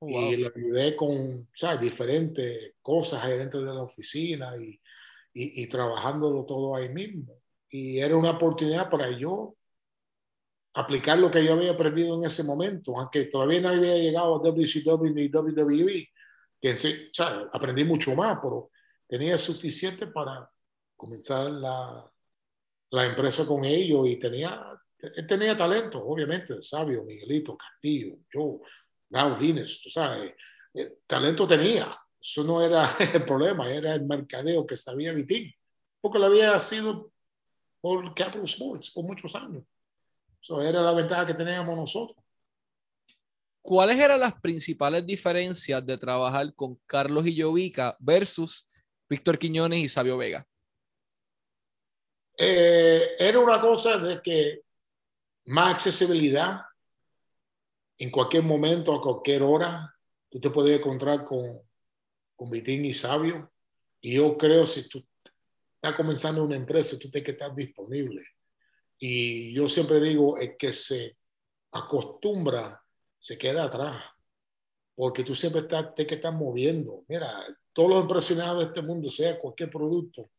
Oh, 0.00 0.08
y 0.08 0.36
le 0.36 0.52
ayudé 0.54 0.96
con 0.96 1.48
¿sabes? 1.54 1.80
diferentes 1.80 2.74
cosas 2.82 3.22
ahí 3.24 3.38
dentro 3.38 3.60
de 3.60 3.72
la 3.72 3.82
oficina 3.82 4.56
y, 4.56 4.80
y, 5.32 5.62
y, 5.62 5.68
trabajándolo 5.68 6.44
todo 6.44 6.74
ahí 6.74 6.88
mismo. 6.88 7.32
Y 7.70 7.98
era 7.98 8.16
una 8.16 8.32
oportunidad 8.32 8.90
para 8.90 9.10
yo 9.10 9.56
aplicar 10.74 11.18
lo 11.18 11.30
que 11.30 11.44
yo 11.44 11.54
había 11.54 11.72
aprendido 11.72 12.16
en 12.16 12.24
ese 12.24 12.42
momento, 12.44 12.98
aunque 12.98 13.26
todavía 13.26 13.60
no 13.60 13.68
había 13.68 13.96
llegado 13.96 14.34
a 14.34 14.38
WCW 14.38 15.14
ni 15.14 15.28
WWE, 15.28 16.08
que 16.60 16.78
¿sabes? 17.12 17.46
aprendí 17.52 17.84
mucho 17.84 18.14
más, 18.14 18.38
pero 18.42 18.70
tenía 19.06 19.38
suficiente 19.38 20.08
para 20.08 20.50
comenzar 20.96 21.50
la, 21.50 22.12
la 22.94 23.06
empresa 23.06 23.44
con 23.44 23.64
ellos 23.64 24.08
y 24.08 24.16
tenía, 24.16 24.64
tenía 25.26 25.56
talento, 25.56 25.98
obviamente, 26.04 26.62
Sabio, 26.62 27.02
Miguelito, 27.02 27.56
Castillo, 27.56 28.18
yo, 28.32 28.60
Gao 29.10 29.36
Guinness, 29.36 29.82
tú 29.82 29.90
sabes, 29.90 30.32
eh, 30.72 30.98
talento 31.04 31.46
tenía. 31.46 31.96
Eso 32.20 32.44
no 32.44 32.62
era 32.62 32.88
el 33.12 33.24
problema, 33.24 33.68
era 33.68 33.94
el 33.94 34.04
mercadeo 34.04 34.64
que 34.64 34.76
sabía 34.76 35.12
Vitín, 35.12 35.52
porque 36.00 36.20
lo 36.20 36.26
había 36.26 36.58
sido 36.60 37.10
por 37.80 38.14
Capital 38.14 38.44
Sports 38.44 38.92
por 38.92 39.04
muchos 39.04 39.34
años. 39.34 39.64
Eso 40.40 40.62
era 40.62 40.80
la 40.80 40.92
ventaja 40.92 41.26
que 41.26 41.34
teníamos 41.34 41.76
nosotros. 41.76 42.16
¿Cuáles 43.60 43.98
eran 43.98 44.20
las 44.20 44.40
principales 44.40 45.04
diferencias 45.04 45.84
de 45.84 45.98
trabajar 45.98 46.54
con 46.54 46.78
Carlos 46.86 47.26
Illovica 47.26 47.96
versus 47.98 48.70
Víctor 49.08 49.38
Quiñones 49.38 49.80
y 49.80 49.88
Sabio 49.88 50.16
Vega? 50.16 50.46
Eh, 52.36 53.14
era 53.18 53.38
una 53.38 53.60
cosa 53.60 53.98
de 53.98 54.20
que 54.20 54.62
más 55.46 55.74
accesibilidad 55.74 56.62
en 57.98 58.10
cualquier 58.10 58.42
momento, 58.42 58.94
a 58.94 59.02
cualquier 59.02 59.42
hora, 59.42 59.94
tú 60.28 60.40
te 60.40 60.50
puedes 60.50 60.78
encontrar 60.78 61.24
con, 61.24 61.60
con 62.34 62.50
Vitín 62.50 62.84
y 62.84 62.92
Sabio. 62.92 63.52
Y 64.00 64.14
yo 64.14 64.36
creo 64.36 64.66
si 64.66 64.88
tú 64.88 65.04
estás 65.74 65.94
comenzando 65.96 66.44
una 66.44 66.56
empresa, 66.56 66.98
tú 66.98 67.10
tienes 67.10 67.24
que 67.24 67.32
estar 67.32 67.54
disponible. 67.54 68.22
Y 68.98 69.52
yo 69.52 69.68
siempre 69.68 70.00
digo, 70.00 70.36
es 70.38 70.56
que 70.58 70.72
se 70.72 71.16
acostumbra, 71.72 72.82
se 73.18 73.38
queda 73.38 73.64
atrás. 73.64 74.02
Porque 74.94 75.24
tú 75.24 75.34
siempre 75.34 75.62
estás, 75.62 75.94
tienes 75.94 76.08
que 76.08 76.14
estar 76.16 76.32
moviendo. 76.32 77.04
Mira, 77.08 77.44
todos 77.72 77.90
los 77.90 78.02
impresionados 78.02 78.60
de 78.60 78.66
este 78.66 78.82
mundo, 78.82 79.10
sea 79.10 79.38
cualquier 79.38 79.70
producto, 79.70 80.30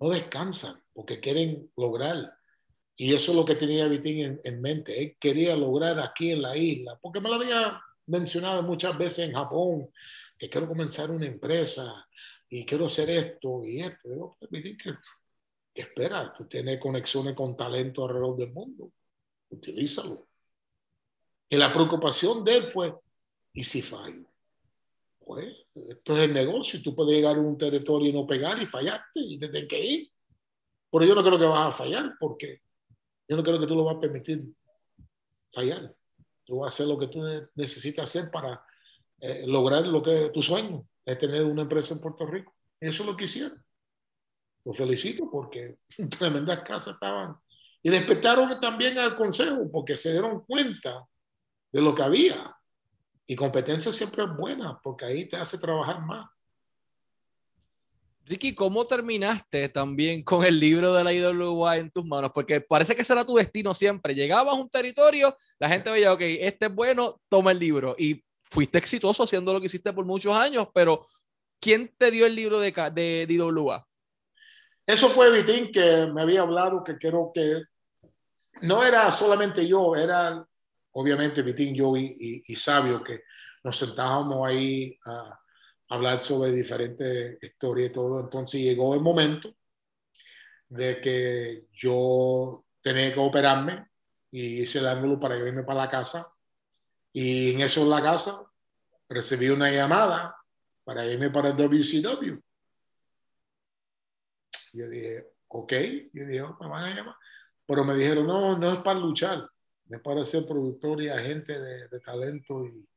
no 0.00 0.10
descansan 0.10 0.82
porque 0.92 1.20
quieren 1.20 1.70
lograr. 1.76 2.36
Y 2.96 3.12
eso 3.12 3.32
es 3.32 3.36
lo 3.36 3.44
que 3.44 3.56
tenía 3.56 3.88
Vitín 3.88 4.40
en, 4.42 4.60
mente. 4.60 5.00
Él 5.00 5.16
quería 5.18 5.56
lograr 5.56 5.98
aquí 5.98 6.30
en 6.30 6.42
la 6.42 6.56
isla, 6.56 6.98
porque 7.00 7.20
me 7.20 7.28
lo 7.28 7.36
había 7.36 7.82
mencionado 8.06 8.62
muchas 8.62 8.96
veces 8.96 9.28
en 9.28 9.34
Japón, 9.34 9.90
que 10.38 10.48
quiero 10.48 10.68
comenzar 10.68 11.10
una 11.10 11.26
empresa 11.26 12.06
y 12.48 12.64
quiero 12.64 12.86
hacer 12.86 13.10
esto 13.10 13.64
y 13.64 13.80
esto. 13.80 14.08
Digo, 14.08 14.36
Vitín, 14.50 14.78
que, 14.78 15.80
espera, 15.80 16.32
tú 16.32 16.46
tienes 16.46 16.78
conexiones 16.78 17.34
con 17.34 17.56
talento 17.56 18.04
alrededor 18.04 18.36
del 18.36 18.52
mundo, 18.52 18.92
utilízalo. 19.50 20.28
Y 21.48 21.56
la 21.56 21.72
preocupación 21.72 22.44
de 22.44 22.56
él 22.56 22.68
fue, 22.68 22.94
¿y 23.52 23.64
si 23.64 23.82
fallo? 23.82 24.33
Pues 25.24 25.66
esto 25.74 26.16
es 26.16 26.24
el 26.24 26.34
negocio, 26.34 26.82
tú 26.82 26.94
puedes 26.94 27.14
llegar 27.14 27.36
a 27.36 27.40
un 27.40 27.56
territorio 27.56 28.10
y 28.10 28.12
no 28.12 28.26
pegar 28.26 28.62
y 28.62 28.66
fallaste 28.66 29.20
y 29.20 29.38
tienes 29.38 29.66
que 29.66 29.80
ir. 29.80 30.12
Pero 30.90 31.06
yo 31.06 31.14
no 31.14 31.24
creo 31.24 31.38
que 31.38 31.46
vas 31.46 31.68
a 31.68 31.72
fallar 31.72 32.14
porque 32.20 32.60
yo 33.26 33.36
no 33.36 33.42
creo 33.42 33.58
que 33.58 33.66
tú 33.66 33.74
lo 33.74 33.84
vas 33.84 33.96
a 33.96 34.00
permitir 34.00 34.44
fallar. 35.52 35.94
Tú 36.44 36.58
vas 36.58 36.72
a 36.72 36.74
hacer 36.74 36.86
lo 36.86 36.98
que 36.98 37.06
tú 37.06 37.22
necesitas 37.54 38.04
hacer 38.04 38.30
para 38.30 38.62
eh, 39.18 39.44
lograr 39.46 39.86
lo 39.86 40.02
que 40.02 40.30
tu 40.30 40.42
sueño 40.42 40.86
es 41.04 41.18
tener 41.18 41.44
una 41.44 41.62
empresa 41.62 41.94
en 41.94 42.00
Puerto 42.00 42.26
Rico. 42.26 42.54
Eso 42.78 43.02
es 43.02 43.08
lo 43.08 43.16
que 43.16 43.24
hicieron. 43.24 43.64
Los 44.64 44.76
felicito 44.76 45.30
porque 45.30 45.78
tremendas 46.18 46.60
casas 46.60 46.94
estaban. 46.94 47.36
Y 47.82 47.90
despertaron 47.90 48.60
también 48.60 48.98
al 48.98 49.16
consejo 49.16 49.70
porque 49.70 49.96
se 49.96 50.12
dieron 50.12 50.44
cuenta 50.44 51.06
de 51.72 51.82
lo 51.82 51.94
que 51.94 52.02
había. 52.02 52.54
Y 53.26 53.36
competencia 53.36 53.92
siempre 53.92 54.24
es 54.24 54.36
buena 54.36 54.78
porque 54.82 55.04
ahí 55.04 55.26
te 55.26 55.36
hace 55.36 55.58
trabajar 55.58 56.00
más. 56.02 56.28
Ricky, 58.26 58.54
¿cómo 58.54 58.86
terminaste 58.86 59.68
también 59.68 60.22
con 60.22 60.44
el 60.44 60.58
libro 60.58 60.94
de 60.94 61.04
la 61.04 61.12
IWA 61.12 61.76
en 61.76 61.90
tus 61.90 62.06
manos? 62.06 62.30
Porque 62.32 62.60
parece 62.60 62.94
que 62.94 63.02
ese 63.02 63.12
era 63.12 63.24
tu 63.24 63.34
destino 63.34 63.74
siempre. 63.74 64.14
Llegabas 64.14 64.54
a 64.54 64.58
un 64.58 64.70
territorio, 64.70 65.36
la 65.58 65.68
gente 65.68 65.90
veía, 65.90 66.12
ok, 66.12 66.20
este 66.22 66.66
es 66.66 66.74
bueno, 66.74 67.20
toma 67.28 67.52
el 67.52 67.58
libro. 67.58 67.94
Y 67.98 68.24
fuiste 68.50 68.78
exitoso 68.78 69.24
haciendo 69.24 69.52
lo 69.52 69.60
que 69.60 69.66
hiciste 69.66 69.92
por 69.92 70.06
muchos 70.06 70.34
años, 70.34 70.68
pero 70.72 71.04
¿quién 71.60 71.92
te 71.98 72.10
dio 72.10 72.24
el 72.24 72.34
libro 72.34 72.60
de, 72.60 72.72
de, 72.72 73.26
IWA? 73.28 73.86
Eso 74.86 75.08
fue 75.08 75.30
Vitín 75.30 75.70
que 75.70 76.06
me 76.06 76.22
había 76.22 76.42
hablado, 76.42 76.82
que 76.82 76.96
creo 76.96 77.30
que 77.34 77.62
no 78.62 78.84
era 78.84 79.10
solamente 79.10 79.66
yo, 79.66 79.96
era 79.96 80.46
obviamente 80.94 81.42
Vitín, 81.42 81.74
yo 81.74 81.96
y, 81.96 82.42
y, 82.46 82.56
Sabio, 82.56 83.02
que 83.02 83.24
nos 83.62 83.76
sentábamos 83.76 84.46
ahí 84.48 84.98
a 85.06 85.40
hablar 85.88 86.20
sobre 86.20 86.52
diferentes 86.52 87.42
historias 87.42 87.90
y 87.90 87.92
todo. 87.92 88.20
Entonces 88.20 88.60
llegó 88.60 88.94
el 88.94 89.00
momento 89.00 89.54
de 90.68 91.00
que 91.00 91.66
yo 91.72 92.64
tenía 92.82 93.12
que 93.12 93.20
operarme 93.20 93.86
y 94.30 94.62
hice 94.62 94.78
el 94.78 94.88
ángulo 94.88 95.18
para 95.18 95.36
irme 95.36 95.64
para 95.64 95.82
la 95.82 95.90
casa. 95.90 96.26
Y 97.12 97.52
en 97.52 97.60
eso 97.60 97.82
en 97.82 97.90
la 97.90 98.02
casa 98.02 98.44
recibí 99.08 99.48
una 99.48 99.70
llamada 99.70 100.36
para 100.84 101.06
irme 101.06 101.30
para 101.30 101.50
el 101.50 101.56
WCW. 101.56 102.40
Yo 104.72 104.88
dije, 104.88 105.32
ok, 105.48 105.72
yo 106.12 106.26
dije, 106.26 106.42
oh, 106.42 106.56
me 106.60 106.68
van 106.68 106.84
a 106.84 106.94
llamar. 106.94 107.16
Pero 107.66 107.84
me 107.84 107.94
dijeron, 107.94 108.26
no, 108.26 108.58
no 108.58 108.72
es 108.72 108.78
para 108.78 108.98
luchar, 108.98 109.48
es 109.88 110.00
para 110.00 110.22
ser 110.22 110.46
productor 110.46 111.02
y 111.02 111.08
agente 111.08 111.58
de, 111.58 112.00
talento 112.00 112.64
y 112.66 112.88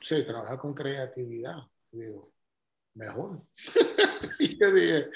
sí, 0.00 0.24
trabajar 0.24 0.58
con 0.58 0.74
creatividad. 0.74 1.58
digo, 1.90 2.32
mejor. 2.94 3.42
y 4.38 4.58
yo 4.58 4.72
dije, 4.72 5.10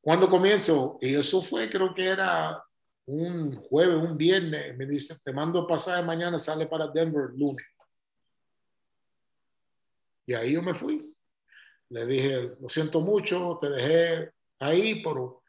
¿cuándo 0.00 0.30
comienzo? 0.30 0.98
Y 1.00 1.14
eso 1.14 1.42
fue, 1.42 1.70
creo 1.70 1.94
que 1.94 2.04
era 2.04 2.62
un 3.06 3.54
jueves, 3.56 3.96
un 3.96 4.16
viernes. 4.16 4.76
Me 4.76 4.86
dice, 4.86 5.14
te 5.24 5.32
mando 5.32 5.66
pasaje 5.66 6.04
mañana, 6.04 6.38
sale 6.38 6.66
para 6.66 6.88
Denver 6.88 7.30
lunes. 7.34 7.64
Y 10.26 10.34
ahí 10.34 10.54
yo 10.54 10.62
me 10.62 10.74
fui. 10.74 11.16
Le 11.88 12.04
dije, 12.04 12.50
lo 12.60 12.68
siento 12.68 13.00
mucho, 13.00 13.58
te 13.60 13.70
dejé 13.70 14.32
ahí, 14.58 15.02
pero 15.02 15.42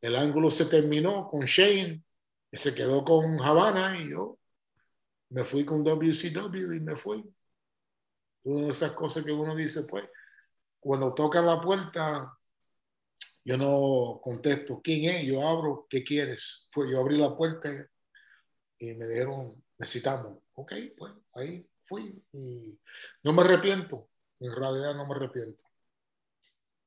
el 0.00 0.16
ángulo 0.16 0.50
se 0.50 0.66
terminó 0.66 1.28
con 1.28 1.44
Shane, 1.44 2.02
se 2.58 2.74
quedó 2.74 3.04
con 3.04 3.40
Havana 3.40 3.98
y 4.00 4.10
yo 4.10 4.38
me 5.30 5.44
fui 5.44 5.64
con 5.64 5.82
WCW 5.82 6.74
y 6.74 6.80
me 6.80 6.96
fui. 6.96 7.24
Una 8.44 8.64
de 8.66 8.70
esas 8.70 8.92
cosas 8.92 9.24
que 9.24 9.32
uno 9.32 9.54
dice, 9.54 9.84
pues, 9.84 10.04
cuando 10.78 11.14
tocan 11.14 11.46
la 11.46 11.60
puerta, 11.60 12.36
yo 13.44 13.56
no 13.56 14.20
contesto, 14.22 14.80
¿quién 14.82 15.14
es? 15.14 15.24
Yo 15.24 15.46
abro, 15.46 15.86
¿qué 15.88 16.04
quieres? 16.04 16.68
Pues 16.74 16.90
yo 16.90 17.00
abrí 17.00 17.16
la 17.16 17.36
puerta 17.36 17.70
y 18.78 18.94
me 18.94 19.06
dijeron, 19.06 19.64
necesitamos. 19.78 20.38
Ok, 20.54 20.72
pues 20.96 21.12
ahí 21.34 21.66
fui 21.84 22.22
y 22.32 22.78
no 23.22 23.32
me 23.32 23.42
arrepiento, 23.42 24.10
en 24.40 24.54
realidad 24.54 24.94
no 24.94 25.06
me 25.06 25.14
arrepiento. 25.14 25.64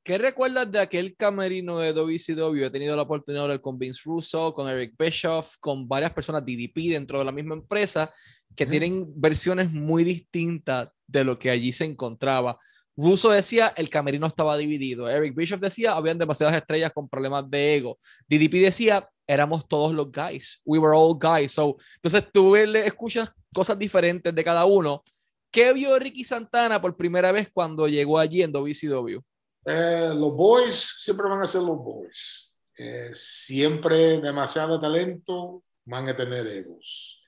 ¿Qué 0.05 0.19
recuerdas 0.19 0.71
de 0.71 0.77
aquel 0.77 1.15
camerino 1.15 1.79
de 1.79 1.91
WCW? 1.91 2.65
He 2.65 2.69
tenido 2.69 2.95
la 2.95 3.01
oportunidad 3.01 3.41
de 3.41 3.45
hablar 3.45 3.61
con 3.61 3.79
Vince 3.79 4.01
Russo, 4.05 4.53
con 4.53 4.69
Eric 4.69 4.93
Bischoff, 4.99 5.55
con 5.59 5.87
varias 5.87 6.13
personas 6.13 6.45
DDP 6.45 6.91
dentro 6.91 7.17
de 7.17 7.25
la 7.25 7.31
misma 7.31 7.55
empresa 7.55 8.13
que 8.55 8.67
tienen 8.67 9.11
versiones 9.19 9.71
muy 9.71 10.03
distintas 10.03 10.89
de 11.07 11.23
lo 11.23 11.39
que 11.39 11.49
allí 11.49 11.73
se 11.73 11.85
encontraba. 11.85 12.59
Russo 12.95 13.31
decía 13.31 13.73
el 13.75 13.89
camerino 13.89 14.27
estaba 14.27 14.55
dividido. 14.57 15.09
Eric 15.09 15.33
Bischoff 15.33 15.59
decía 15.59 15.93
habían 15.93 16.19
demasiadas 16.19 16.53
estrellas 16.53 16.91
con 16.93 17.09
problemas 17.09 17.49
de 17.49 17.77
ego. 17.77 17.97
DDP 18.29 18.61
decía 18.61 19.09
éramos 19.25 19.67
todos 19.67 19.91
los 19.91 20.11
guys. 20.11 20.61
We 20.65 20.77
were 20.77 20.95
all 20.95 21.17
guys. 21.19 21.53
So, 21.53 21.77
entonces 21.95 22.23
tú 22.31 22.55
le 22.55 22.85
escuchas 22.85 23.31
cosas 23.51 23.79
diferentes 23.79 24.35
de 24.35 24.43
cada 24.43 24.65
uno. 24.65 25.03
¿Qué 25.49 25.73
vio 25.73 25.97
Ricky 25.97 26.23
Santana 26.23 26.79
por 26.79 26.95
primera 26.95 27.31
vez 27.31 27.49
cuando 27.51 27.87
llegó 27.87 28.19
allí 28.19 28.43
en 28.43 28.51
WCW? 28.51 29.19
Eh, 29.65 30.11
los 30.13 30.33
boys 30.33 31.01
siempre 31.01 31.27
van 31.27 31.41
a 31.41 31.47
ser 31.47 31.61
los 31.61 31.77
boys. 31.77 32.61
Eh, 32.77 33.09
siempre 33.13 34.21
demasiado 34.21 34.79
talento, 34.79 35.63
van 35.85 36.07
a 36.07 36.15
tener 36.15 36.45
egos. 36.45 37.23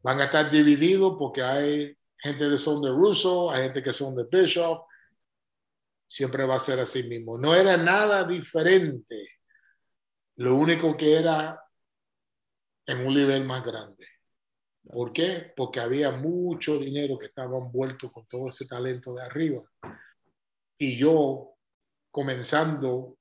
Van 0.00 0.20
a 0.20 0.24
estar 0.24 0.50
divididos 0.50 1.16
porque 1.18 1.42
hay 1.42 1.96
gente 2.16 2.48
que 2.48 2.56
son 2.56 2.80
de 2.80 2.90
Russo, 2.90 3.50
hay 3.50 3.64
gente 3.64 3.82
que 3.82 3.92
son 3.92 4.16
de 4.16 4.24
Bishop. 4.30 4.86
Siempre 6.08 6.44
va 6.46 6.54
a 6.54 6.60
ser 6.60 6.80
así 6.80 7.08
mismo. 7.08 7.36
No 7.36 7.54
era 7.54 7.76
nada 7.76 8.24
diferente. 8.24 9.28
Lo 10.36 10.54
único 10.54 10.96
que 10.96 11.18
era 11.18 11.60
en 12.86 13.06
un 13.06 13.14
nivel 13.14 13.44
más 13.44 13.64
grande. 13.64 14.06
¿Por 14.88 15.12
qué? 15.12 15.52
Porque 15.56 15.80
había 15.80 16.12
mucho 16.12 16.78
dinero 16.78 17.18
que 17.18 17.26
estaba 17.26 17.58
envuelto 17.58 18.10
con 18.12 18.26
todo 18.28 18.48
ese 18.48 18.66
talento 18.66 19.12
de 19.14 19.22
arriba 19.22 19.64
y 20.78 20.96
yo 20.96 21.56
comenzando, 22.10 23.18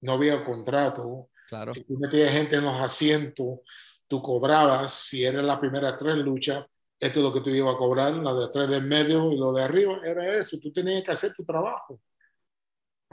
no 0.00 0.12
había 0.12 0.44
contrato. 0.44 1.30
Claro. 1.48 1.72
Si 1.72 1.84
tú 1.84 1.98
metías 1.98 2.32
gente 2.32 2.56
en 2.56 2.64
los 2.64 2.80
asientos, 2.80 3.60
tú 4.06 4.22
cobrabas, 4.22 4.92
si 4.92 5.24
era 5.24 5.42
la 5.42 5.60
primera 5.60 5.96
tres 5.96 6.16
luchas, 6.16 6.64
esto 6.98 7.20
es 7.20 7.24
lo 7.24 7.32
que 7.32 7.40
tú 7.40 7.50
ibas 7.50 7.74
a 7.74 7.78
cobrar, 7.78 8.12
la 8.12 8.34
de 8.34 8.48
tres 8.48 8.68
del 8.68 8.84
medio 8.84 9.32
y 9.32 9.38
lo 9.38 9.52
de 9.52 9.62
arriba, 9.62 10.00
era 10.04 10.36
eso. 10.36 10.58
Tú 10.60 10.70
tenías 10.72 11.02
que 11.02 11.10
hacer 11.10 11.32
tu 11.34 11.44
trabajo. 11.44 12.00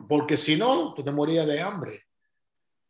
Porque 0.07 0.37
si 0.37 0.57
no, 0.57 0.93
tú 0.93 1.03
te 1.03 1.11
morías 1.11 1.47
de 1.47 1.61
hambre. 1.61 2.03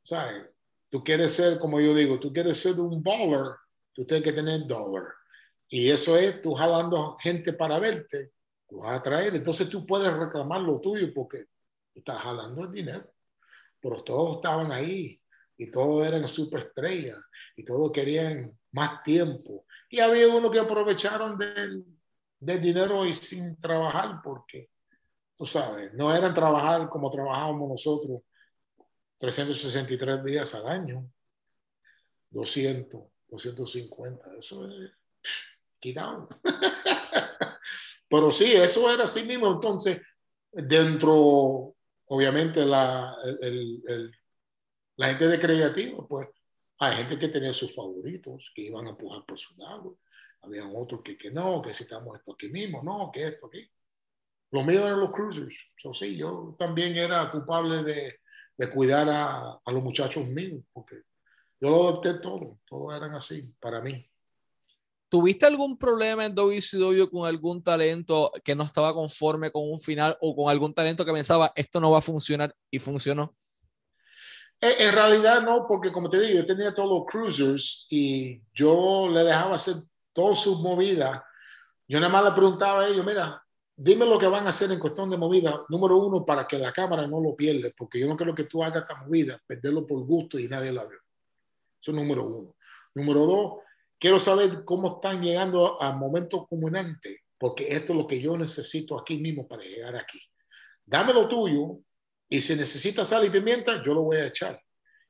¿Sabes? 0.04 0.46
Tú 0.90 1.04
quieres 1.04 1.34
ser, 1.34 1.60
como 1.60 1.80
yo 1.80 1.94
digo, 1.94 2.20
tú 2.20 2.34
quieres 2.34 2.58
ser 2.58 2.80
un 2.80 3.04
baller, 3.04 3.56
tú 3.94 4.06
tienes 4.06 4.24
que 4.24 4.34
tener 4.34 4.66
dólar. 4.66 5.04
Y 5.70 5.90
eso 5.90 6.18
es 6.18 6.42
tú 6.42 6.54
jalando 6.54 7.18
gente 7.20 7.54
para 7.54 7.78
verte 7.78 8.32
lo 8.70 8.80
vas 8.80 9.00
a 9.00 9.04
traer. 9.04 9.36
Entonces 9.36 9.70
tú 9.70 9.86
puedes 9.86 10.12
reclamar 10.14 10.62
lo 10.62 10.80
tuyo 10.80 11.14
porque 11.14 11.46
estás 11.94 12.18
jalando 12.22 12.64
el 12.64 12.72
dinero. 12.72 13.14
Pero 13.80 14.04
todos 14.04 14.38
estaban 14.38 14.72
ahí 14.72 15.22
y 15.58 15.72
todos 15.72 16.06
eran 16.06 16.28
superestrellas 16.28 17.20
y 17.56 17.64
todos 17.64 17.92
querían 17.92 18.58
más 18.72 19.04
tiempo. 19.04 19.66
Y 19.90 20.00
había 20.00 20.28
unos 20.28 20.52
que 20.52 20.60
aprovecharon 20.60 21.38
del, 21.38 21.86
del 22.40 22.62
dinero 22.62 23.06
y 23.06 23.14
sin 23.14 23.60
trabajar 23.60 24.22
porque, 24.24 24.70
tú 25.36 25.46
sabes, 25.46 25.94
no 25.94 26.14
eran 26.14 26.34
trabajar 26.34 26.90
como 26.90 27.10
trabajábamos 27.10 27.70
nosotros 27.70 28.22
363 29.20 30.24
días 30.24 30.54
al 30.56 30.68
año, 30.68 31.10
200, 32.30 33.02
250, 33.30 34.36
eso 34.38 34.68
es 34.68 34.92
quitado. 35.80 36.30
Pero 38.10 38.32
sí, 38.32 38.54
eso 38.54 38.92
era 38.92 39.04
así 39.04 39.24
mismo. 39.24 39.52
Entonces, 39.52 40.02
dentro, 40.52 41.76
obviamente, 42.06 42.66
la, 42.66 43.16
la 44.96 45.08
gente 45.08 45.28
de 45.28 45.40
creativo, 45.40 46.08
pues 46.08 46.28
hay 46.80 46.98
gente 46.98 47.18
que 47.18 47.30
tenía 47.30 47.54
sus 47.54 47.74
favoritos, 47.76 48.52
que 48.54 48.64
iban 48.64 48.88
a 48.88 48.92
empujar 48.92 49.26
por 49.26 49.38
su 49.38 49.56
lado. 49.58 50.00
Habían 50.42 50.72
otros 50.76 51.02
que, 51.02 51.18
que 51.18 51.32
no, 51.32 51.62
que 51.62 51.74
si 51.74 51.84
estamos 51.84 52.18
esto 52.18 52.34
aquí 52.34 52.50
mismo, 52.50 52.84
no, 52.84 53.12
que 53.12 53.28
esto 53.28 53.48
aquí. 53.48 53.70
Lo 54.52 54.64
mío 54.64 54.86
eran 54.86 55.00
los 55.00 55.12
cruisers. 55.12 55.72
So, 55.76 55.94
sí, 55.94 56.16
yo 56.16 56.56
también 56.58 56.96
era 56.96 57.30
culpable 57.32 57.84
de, 57.84 58.20
de 58.56 58.70
cuidar 58.70 59.10
a, 59.10 59.60
a, 59.64 59.72
los 59.72 59.84
muchachos 59.84 60.26
míos, 60.28 60.64
porque 60.72 60.96
yo 61.60 61.70
lo 61.70 61.90
adopté 61.90 62.16
todo, 62.16 62.60
todos 62.66 62.96
eran 62.96 63.16
así 63.16 63.54
para 63.60 63.82
mí. 63.82 64.10
¿Tuviste 65.10 65.46
algún 65.46 65.78
problema 65.78 66.26
en 66.26 66.36
WCW 66.36 67.10
con 67.10 67.26
algún 67.26 67.64
talento 67.64 68.32
que 68.44 68.56
no 68.56 68.64
estaba 68.64 68.94
conforme 68.94 69.52
con 69.52 69.70
un 69.70 69.80
final 69.80 70.18
o 70.20 70.36
con 70.36 70.50
algún 70.50 70.74
talento 70.74 71.06
que 71.06 71.14
pensaba 71.14 71.54
esto 71.56 71.80
no 71.80 71.92
va 71.92 72.00
a 72.00 72.02
funcionar 72.02 72.54
y 72.70 72.80
funcionó? 72.80 73.34
En, 74.60 74.92
realidad 74.92 75.42
no, 75.44 75.66
porque 75.68 75.92
como 75.92 76.10
te 76.10 76.20
digo, 76.20 76.40
yo 76.40 76.46
tenía 76.46 76.74
todos 76.74 76.90
los 76.90 77.06
cruisers 77.06 77.88
y 77.90 78.42
yo 78.54 79.08
le 79.10 79.24
dejaba 79.24 79.56
hacer 79.56 79.76
todas 80.12 80.40
sus 80.40 80.62
movidas. 80.62 81.22
Yo 81.88 82.00
nada 82.00 82.12
más 82.12 82.24
le 82.26 82.32
preguntaba 82.32 82.82
a 82.82 82.88
ellos, 82.88 83.06
mira, 83.06 83.42
dime 83.76 84.06
lo 84.06 84.18
que 84.18 84.28
van 84.28 84.46
a 84.46 84.50
hacer 84.50 84.72
en 84.72 84.80
cuestión 84.80 85.10
de 85.10 85.18
movida. 85.18 85.62
Número 85.70 85.98
uno, 85.98 86.26
para 86.26 86.48
que 86.48 86.58
la 86.58 86.74
cámara 86.74 87.08
no 87.08 87.22
lo 87.22 87.36
pierda, 87.36 87.70
porque 87.78 88.00
yo 88.00 88.08
no 88.08 88.18
quiero 88.18 88.34
que 88.34 88.46
tú 88.46 88.64
hagas 88.64 88.82
esta 88.82 88.96
movida, 88.96 89.40
perderlo 89.46 89.86
por 89.86 90.04
gusto 90.06 90.40
y 90.40 90.50
nadie 90.50 90.72
la 90.72 90.84
ve. 90.84 90.96
Eso 91.80 91.92
es 91.92 91.98
número 91.98 92.26
uno. 92.26 92.56
Número 92.96 93.26
dos, 93.26 93.54
Quiero 94.00 94.20
saber 94.20 94.64
cómo 94.64 94.96
están 94.96 95.22
llegando 95.22 95.82
al 95.82 95.98
momento 95.98 96.46
culminante, 96.46 97.24
porque 97.38 97.68
esto 97.74 97.94
es 97.94 97.98
lo 97.98 98.08
que 98.08 98.22
yo 98.22 98.38
necesito 98.38 99.00
aquí 99.00 99.18
mismo 99.18 99.48
para 99.48 99.64
llegar 99.64 99.96
aquí. 99.96 100.20
Dame 100.86 101.14
lo 101.14 101.28
tuyo 101.28 101.80
y 102.30 102.42
si 102.42 102.56
necesitas 102.56 103.08
sal 103.08 103.26
y 103.26 103.30
pimienta, 103.30 103.84
yo 103.84 103.94
lo 103.94 104.04
voy 104.04 104.18
a 104.18 104.28
echar. 104.28 104.62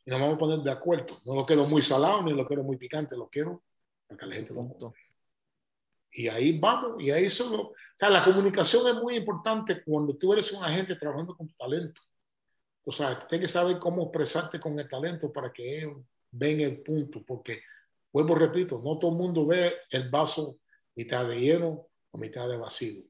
Y 0.05 0.09
nos 0.09 0.21
vamos 0.21 0.35
a 0.35 0.39
poner 0.39 0.59
de 0.59 0.71
acuerdo. 0.71 1.17
No 1.25 1.35
lo 1.35 1.45
quiero 1.45 1.65
muy 1.65 1.81
salado 1.81 2.23
ni 2.23 2.31
lo 2.33 2.45
quiero 2.45 2.63
muy 2.63 2.77
picante, 2.77 3.17
lo 3.17 3.27
quiero 3.27 3.63
para 4.07 4.19
que 4.19 4.25
la 4.25 4.35
gente 4.35 4.53
lo 4.53 4.67
coma. 4.69 4.93
Y 6.11 6.29
ahí 6.29 6.57
vamos, 6.57 7.01
y 7.01 7.11
ahí 7.11 7.29
solo. 7.29 7.61
O 7.61 7.75
sea, 7.95 8.09
la 8.09 8.23
comunicación 8.23 8.87
es 8.87 8.95
muy 8.95 9.17
importante 9.17 9.83
cuando 9.83 10.15
tú 10.15 10.33
eres 10.33 10.51
un 10.53 10.63
agente 10.63 10.95
trabajando 10.95 11.35
con 11.35 11.47
tu 11.47 11.53
talento. 11.55 12.01
O 12.85 12.91
sea, 12.91 13.27
tienes 13.27 13.49
que 13.49 13.53
saber 13.53 13.77
cómo 13.79 14.03
expresarte 14.03 14.59
con 14.59 14.79
el 14.79 14.87
talento 14.87 15.31
para 15.31 15.51
que 15.51 15.79
ellos 15.79 15.97
ven 16.31 16.61
el 16.61 16.81
punto, 16.81 17.21
porque 17.25 17.61
Vuelvo, 18.11 18.35
repito, 18.35 18.79
no 18.83 18.97
todo 18.97 19.11
el 19.11 19.17
mundo 19.17 19.45
ve 19.45 19.73
el 19.89 20.09
vaso 20.09 20.59
mitad 20.95 21.27
de 21.27 21.39
lleno 21.39 21.87
o 22.11 22.17
mitad 22.17 22.49
de 22.49 22.57
vacío. 22.57 23.03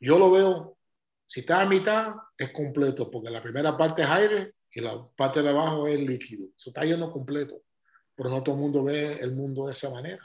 Yo 0.00 0.18
lo 0.18 0.30
veo, 0.30 0.78
si 1.26 1.40
está 1.40 1.62
a 1.62 1.66
mitad, 1.66 2.14
es 2.36 2.52
completo, 2.52 3.10
porque 3.10 3.30
la 3.30 3.42
primera 3.42 3.76
parte 3.76 4.02
es 4.02 4.08
aire 4.08 4.54
y 4.70 4.80
la 4.80 5.04
parte 5.16 5.42
de 5.42 5.48
abajo 5.48 5.86
es 5.86 6.00
líquido. 6.00 6.48
Eso 6.56 6.70
está 6.70 6.84
lleno 6.84 7.10
completo, 7.10 7.62
pero 8.14 8.28
no 8.28 8.42
todo 8.42 8.54
el 8.54 8.60
mundo 8.60 8.84
ve 8.84 9.14
el 9.20 9.32
mundo 9.32 9.66
de 9.66 9.72
esa 9.72 9.90
manera. 9.90 10.24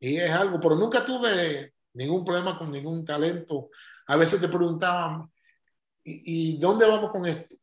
Y 0.00 0.16
es 0.16 0.30
algo, 0.30 0.60
pero 0.60 0.76
nunca 0.76 1.04
tuve 1.04 1.74
ningún 1.94 2.24
problema 2.24 2.58
con 2.58 2.70
ningún 2.70 3.04
talento. 3.04 3.70
A 4.06 4.16
veces 4.16 4.40
te 4.40 4.48
preguntaban, 4.48 5.30
¿y, 6.04 6.54
y 6.54 6.58
dónde 6.58 6.86
vamos 6.86 7.10
con 7.10 7.26
esto? 7.26 7.57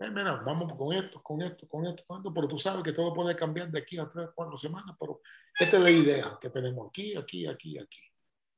Eh, 0.00 0.10
mira, 0.10 0.36
vamos 0.44 0.72
con 0.76 0.92
esto, 0.92 1.20
con 1.22 1.42
esto, 1.42 1.66
con 1.66 1.84
esto, 1.84 2.04
con 2.06 2.18
esto, 2.18 2.32
pero 2.32 2.46
tú 2.46 2.56
sabes 2.56 2.84
que 2.84 2.92
todo 2.92 3.12
puede 3.12 3.34
cambiar 3.34 3.68
de 3.68 3.80
aquí 3.80 3.98
a 3.98 4.06
tres, 4.06 4.28
cuatro 4.34 4.56
semanas, 4.56 4.96
pero 4.98 5.20
esta 5.58 5.76
es 5.76 5.82
la 5.82 5.90
idea 5.90 6.38
que 6.40 6.50
tenemos 6.50 6.88
aquí, 6.88 7.16
aquí, 7.16 7.46
aquí, 7.46 7.78
aquí. 7.78 8.00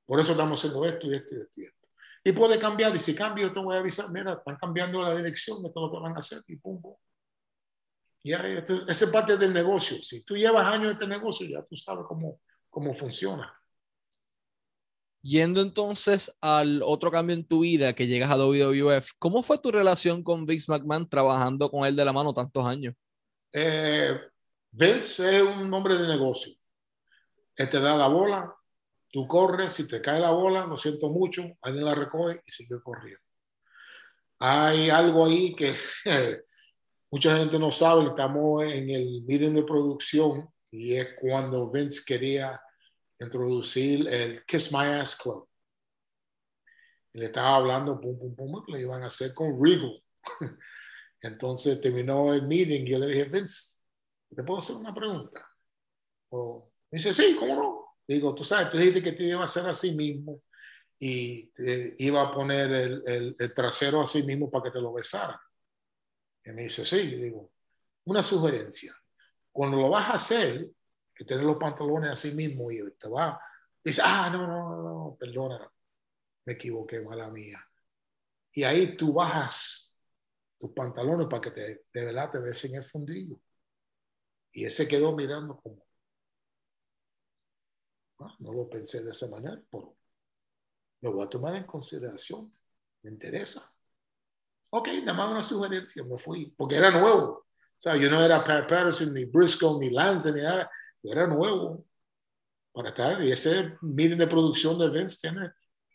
Por 0.04 0.20
eso 0.20 0.32
estamos 0.32 0.58
haciendo 0.58 0.84
esto 0.84 1.06
y 1.06 1.14
esto 1.14 1.34
y 1.34 1.40
esto 1.40 1.60
y 1.60 1.64
esto. 1.64 1.88
Y 2.24 2.32
puede 2.32 2.58
cambiar, 2.58 2.94
y 2.94 2.98
si 2.98 3.14
cambio, 3.14 3.46
yo 3.46 3.52
te 3.54 3.60
voy 3.60 3.74
a 3.74 3.78
avisar, 3.78 4.10
mira, 4.10 4.34
están 4.34 4.56
cambiando 4.56 5.02
la 5.02 5.16
dirección 5.16 5.62
de 5.62 5.70
todo 5.70 5.86
lo 5.86 5.92
que 5.92 5.98
van 6.00 6.14
a 6.14 6.18
hacer, 6.18 6.42
y 6.46 6.56
pum, 6.56 6.80
pum. 6.82 6.94
Ya, 8.22 8.46
este, 8.46 8.74
esa 8.86 9.04
es 9.06 9.10
parte 9.10 9.38
del 9.38 9.54
negocio. 9.54 9.96
Si 10.02 10.22
tú 10.24 10.36
llevas 10.36 10.66
años 10.66 10.86
en 10.86 10.92
este 10.92 11.06
negocio, 11.06 11.46
ya 11.48 11.62
tú 11.62 11.74
sabes 11.74 12.04
cómo, 12.06 12.40
cómo 12.68 12.92
funciona. 12.92 13.50
Yendo 15.22 15.60
entonces 15.60 16.34
al 16.40 16.82
otro 16.82 17.10
cambio 17.10 17.36
en 17.36 17.44
tu 17.44 17.60
vida 17.60 17.92
que 17.92 18.06
llegas 18.06 18.30
a 18.30 18.36
WWF, 18.36 19.12
¿cómo 19.18 19.42
fue 19.42 19.58
tu 19.58 19.70
relación 19.70 20.22
con 20.22 20.46
Vince 20.46 20.72
McMahon 20.72 21.08
trabajando 21.08 21.70
con 21.70 21.84
él 21.84 21.94
de 21.94 22.04
la 22.06 22.12
mano 22.12 22.32
tantos 22.32 22.66
años? 22.66 22.94
Eh, 23.52 24.18
Vince 24.70 25.36
es 25.36 25.42
un 25.42 25.72
hombre 25.74 25.98
de 25.98 26.08
negocio. 26.08 26.54
Él 27.54 27.68
te 27.68 27.80
da 27.80 27.98
la 27.98 28.08
bola, 28.08 28.54
tú 29.12 29.26
corres, 29.26 29.74
si 29.74 29.86
te 29.86 30.00
cae 30.00 30.20
la 30.20 30.30
bola, 30.30 30.64
lo 30.64 30.78
siento 30.78 31.10
mucho, 31.10 31.42
alguien 31.60 31.84
la 31.84 31.94
recoge 31.94 32.40
y 32.46 32.50
sigue 32.50 32.80
corriendo. 32.82 33.20
Hay 34.38 34.88
algo 34.88 35.26
ahí 35.26 35.54
que 35.54 35.74
mucha 37.10 37.36
gente 37.36 37.58
no 37.58 37.70
sabe, 37.70 38.04
estamos 38.04 38.62
en 38.64 38.88
el 38.88 39.22
meeting 39.26 39.52
de 39.52 39.64
producción 39.64 40.48
y 40.70 40.94
es 40.94 41.08
cuando 41.20 41.70
Vince 41.70 42.02
quería 42.06 42.58
introducir 43.20 44.08
el 44.08 44.44
Kiss 44.44 44.72
My 44.72 44.86
Ass 44.86 45.16
Club. 45.16 45.48
Y 47.12 47.18
le 47.18 47.26
estaba 47.26 47.56
hablando, 47.56 48.00
pum, 48.00 48.18
pum, 48.18 48.34
pum, 48.34 48.64
que 48.64 48.72
lo 48.72 48.78
iban 48.78 49.02
a 49.02 49.06
hacer 49.06 49.34
con 49.34 49.62
Regal. 49.62 50.02
Entonces 51.22 51.80
terminó 51.80 52.32
el 52.32 52.46
meeting 52.46 52.86
y 52.86 52.90
yo 52.90 52.98
le 52.98 53.08
dije, 53.08 53.24
Vince, 53.24 53.82
¿te 54.34 54.42
puedo 54.42 54.58
hacer 54.58 54.76
una 54.76 54.94
pregunta? 54.94 55.46
O, 56.30 56.70
dice, 56.90 57.12
sí, 57.12 57.36
¿cómo 57.38 57.54
no? 57.54 57.96
Digo, 58.06 58.34
tú 58.34 58.44
sabes, 58.44 58.70
tú 58.70 58.78
dijiste 58.78 59.02
que 59.02 59.12
te 59.12 59.24
iba 59.24 59.40
a 59.40 59.44
hacer 59.44 59.68
así 59.68 59.92
mismo 59.92 60.36
y 60.98 61.50
iba 61.98 62.22
a 62.22 62.30
poner 62.30 62.72
el, 62.72 63.02
el, 63.06 63.36
el, 63.38 63.54
trasero 63.54 64.02
así 64.02 64.22
mismo 64.22 64.50
para 64.50 64.64
que 64.64 64.70
te 64.70 64.80
lo 64.80 64.92
besara. 64.92 65.40
Y 66.44 66.50
me 66.50 66.62
dice, 66.62 66.84
sí, 66.84 67.02
digo, 67.16 67.52
una 68.04 68.22
sugerencia. 68.22 68.94
Cuando 69.52 69.78
lo 69.78 69.90
vas 69.90 70.10
a 70.10 70.14
hacer, 70.14 70.68
que 71.20 71.26
tienes 71.26 71.44
los 71.44 71.58
pantalones 71.58 72.12
así 72.12 72.32
mismo 72.32 72.70
y 72.72 72.92
te 72.92 73.06
va, 73.06 73.38
dice, 73.84 74.00
ah, 74.02 74.30
no, 74.32 74.46
no, 74.46 74.82
no, 74.82 75.16
perdona, 75.20 75.70
me 76.46 76.54
equivoqué, 76.54 77.02
mala 77.02 77.28
mía. 77.28 77.62
Y 78.52 78.62
ahí 78.62 78.96
tú 78.96 79.12
bajas 79.12 80.00
tus 80.56 80.70
pantalones 80.70 81.26
para 81.26 81.42
que 81.42 81.50
te, 81.50 81.84
de 81.92 82.04
verdad 82.06 82.30
te 82.30 82.38
besen 82.38 82.74
el 82.74 82.82
fundillo. 82.82 83.38
Y 84.50 84.64
ese 84.64 84.88
quedó 84.88 85.14
mirando 85.14 85.60
como, 85.60 85.84
ah, 88.20 88.34
no 88.38 88.54
lo 88.54 88.70
pensé 88.70 89.04
de 89.04 89.10
esa 89.10 89.28
manera, 89.28 89.62
pero 89.70 89.94
lo 91.02 91.12
voy 91.12 91.26
a 91.26 91.28
tomar 91.28 91.54
en 91.54 91.64
consideración, 91.64 92.50
me 93.02 93.10
interesa. 93.10 93.70
Ok, 94.70 94.88
nada 95.04 95.12
más 95.12 95.30
una 95.32 95.42
sugerencia, 95.42 96.02
me 96.02 96.16
fui, 96.16 96.46
porque 96.56 96.76
era 96.76 96.90
nuevo. 96.90 97.30
O 97.30 97.46
sea, 97.76 97.94
yo 97.96 98.08
no 98.08 98.22
era 98.22 98.42
Pat 98.42 98.66
Patterson, 98.66 99.12
ni 99.12 99.26
Briscoe, 99.26 99.78
ni 99.78 99.90
Lance, 99.90 100.32
ni 100.32 100.40
nada 100.40 100.70
era 101.02 101.26
nuevo 101.26 101.84
para 102.72 102.90
estar. 102.90 103.22
Y 103.24 103.32
ese 103.32 103.76
meeting 103.80 104.18
de 104.18 104.26
producción 104.26 104.78
de 104.78 104.88
Vince 104.90 105.18
tiene 105.20 105.52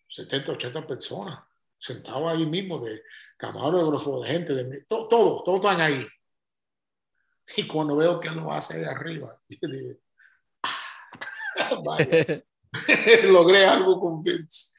70, 0.09 0.53
80 0.53 0.87
personas 0.87 1.39
sentados 1.77 2.31
ahí 2.31 2.45
mismo, 2.45 2.79
de 2.79 3.01
camarógrafo, 3.37 4.21
de 4.21 4.27
gente, 4.29 4.53
de 4.53 4.81
todo, 4.85 5.07
todo, 5.07 5.43
todos 5.43 5.57
están 5.59 5.81
ahí. 5.81 6.05
Y 7.57 7.67
cuando 7.67 7.95
veo 7.95 8.19
que 8.19 8.31
lo 8.31 8.51
hace 8.51 8.79
de 8.79 8.87
arriba, 8.87 9.29
ah, 10.63 11.97
logré 13.29 13.65
algo 13.65 13.99
con 13.99 14.23
Vince. 14.23 14.75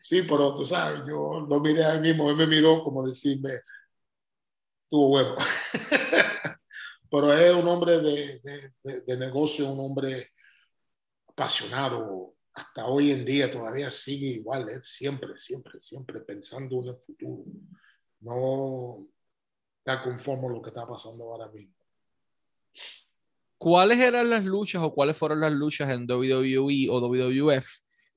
Sí, 0.00 0.22
pero 0.22 0.54
tú 0.54 0.64
sabes, 0.64 1.00
yo 1.06 1.46
lo 1.48 1.60
miré 1.60 1.84
ahí 1.84 2.00
mismo, 2.00 2.30
él 2.30 2.36
me 2.36 2.46
miró 2.46 2.82
como 2.82 3.06
decirme, 3.06 3.50
tuvo 4.88 5.10
huevo. 5.10 5.36
pero 7.10 7.32
es 7.32 7.54
un 7.54 7.66
hombre 7.68 8.00
de, 8.00 8.40
de, 8.82 9.00
de, 9.02 9.16
negocio, 9.16 9.70
un 9.70 9.80
hombre 9.80 10.32
apasionado. 11.26 12.34
Hasta 12.52 12.86
hoy 12.86 13.12
en 13.12 13.24
día 13.24 13.50
todavía 13.50 13.90
sigue 13.90 14.26
igual, 14.26 14.68
es 14.68 14.86
siempre, 14.86 15.38
siempre, 15.38 15.78
siempre 15.78 16.20
pensando 16.20 16.82
en 16.82 16.88
el 16.88 16.96
futuro. 16.96 17.44
No 18.20 19.06
está 19.78 20.02
conforme 20.02 20.48
a 20.48 20.50
lo 20.50 20.62
que 20.62 20.70
está 20.70 20.86
pasando 20.86 21.24
ahora 21.24 21.48
mismo. 21.50 21.74
¿Cuáles 23.56 23.98
eran 23.98 24.30
las 24.30 24.44
luchas 24.44 24.82
o 24.82 24.92
cuáles 24.92 25.16
fueron 25.16 25.40
las 25.40 25.52
luchas 25.52 25.90
en 25.90 26.06
WWE 26.10 26.88
o 26.90 27.00
WWF 27.00 27.66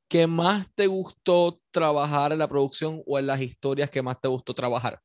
que 0.08 0.28
más 0.28 0.68
te 0.76 0.88
gustó 0.88 1.62
trabajar 1.72 2.32
en 2.32 2.40
la 2.40 2.48
producción 2.48 3.02
o 3.06 3.18
en 3.18 3.28
las 3.28 3.42
historias 3.42 3.90
que 3.90 4.02
más 4.02 4.20
te 4.20 4.28
gustó 4.28 4.54
trabajar? 4.54 5.02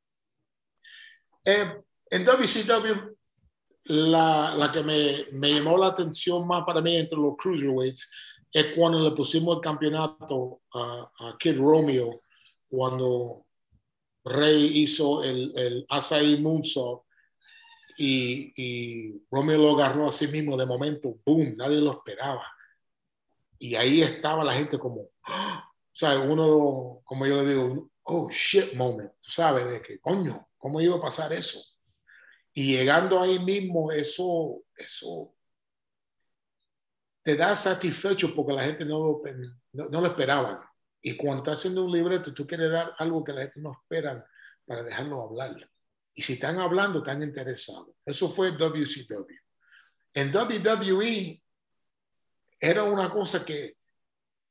Eh, 1.45 1.81
en 2.11 2.25
WCW 2.25 3.17
la, 3.89 4.55
la 4.57 4.73
que 4.73 4.83
me, 4.83 5.27
me, 5.33 5.55
llamó 5.55 5.77
la 5.77 5.89
atención 5.89 6.47
más 6.47 6.65
para 6.65 6.81
mí 6.81 6.97
entre 6.97 7.19
los 7.19 7.37
cruiserweights 7.37 8.11
es 8.53 8.75
cuando 8.75 8.99
le 9.01 9.15
pusimos 9.15 9.57
el 9.57 9.61
campeonato 9.61 10.63
a, 10.73 11.37
Kid 11.39 11.59
Romeo, 11.59 12.23
cuando 12.69 13.47
Rey 14.25 14.83
hizo 14.83 15.23
el, 15.23 15.53
el 15.57 15.87
Asai 15.89 16.41
Moonsault 16.41 17.03
y, 17.99 18.53
y 18.57 19.23
Romeo 19.31 19.59
lo 19.59 19.71
agarró 19.73 20.09
a 20.09 20.13
sí 20.13 20.29
mismo 20.29 20.57
de 20.57 20.67
momento, 20.67 21.17
boom, 21.25 21.57
nadie 21.57 21.81
lo 21.81 21.93
esperaba. 21.93 22.45
Y 23.59 23.75
ahí 23.75 24.03
estaba 24.03 24.45
la 24.45 24.53
gente 24.53 24.79
como, 24.79 25.01
¡oh! 25.01 25.59
o 25.59 25.99
sea, 25.99 26.19
uno, 26.19 27.01
como 27.05 27.27
yo 27.27 27.37
le 27.37 27.49
digo, 27.49 27.91
oh 28.05 28.29
shit 28.31 28.75
moment, 28.75 29.13
tú 29.21 29.31
sabes, 29.31 29.69
de 29.69 29.83
que 29.83 29.99
coño, 30.01 30.49
¿cómo 30.59 30.81
iba 30.81 30.97
a 30.97 31.01
pasar 31.01 31.33
eso? 31.33 31.76
Y 32.59 32.75
llegando 32.75 33.21
ahí 33.21 33.39
mismo, 33.39 33.93
eso, 33.93 34.63
eso 34.75 35.35
te 37.23 37.37
da 37.37 37.55
satisfecho 37.55 38.35
porque 38.35 38.55
la 38.55 38.63
gente 38.63 38.87
no 38.87 38.99
lo, 38.99 39.23
no, 39.91 40.01
lo 40.01 40.07
esperaba. 40.07 40.67
Y 41.03 41.19
cuando 41.19 41.43
estás 41.43 41.59
haciendo 41.59 41.85
un 41.85 41.93
libreto, 41.93 42.33
tú 42.33 42.47
quieres 42.47 42.71
dar 42.71 42.95
algo 42.97 43.23
que 43.23 43.35
la 43.35 43.43
gente 43.43 43.61
no 43.61 43.73
espera 43.73 44.27
para 44.65 44.83
dejarlo 44.83 45.21
hablar. 45.21 45.71
Y 46.15 46.23
si 46.23 46.33
están 46.33 46.59
hablando, 46.59 47.01
están 47.01 47.23
interesados. 47.23 47.91
Eso 48.07 48.31
fue 48.31 48.53
WCW. 48.53 49.37
En 50.15 50.35
WWE 50.35 51.43
era 52.59 52.85
una 52.85 53.11
cosa 53.11 53.45
que 53.45 53.77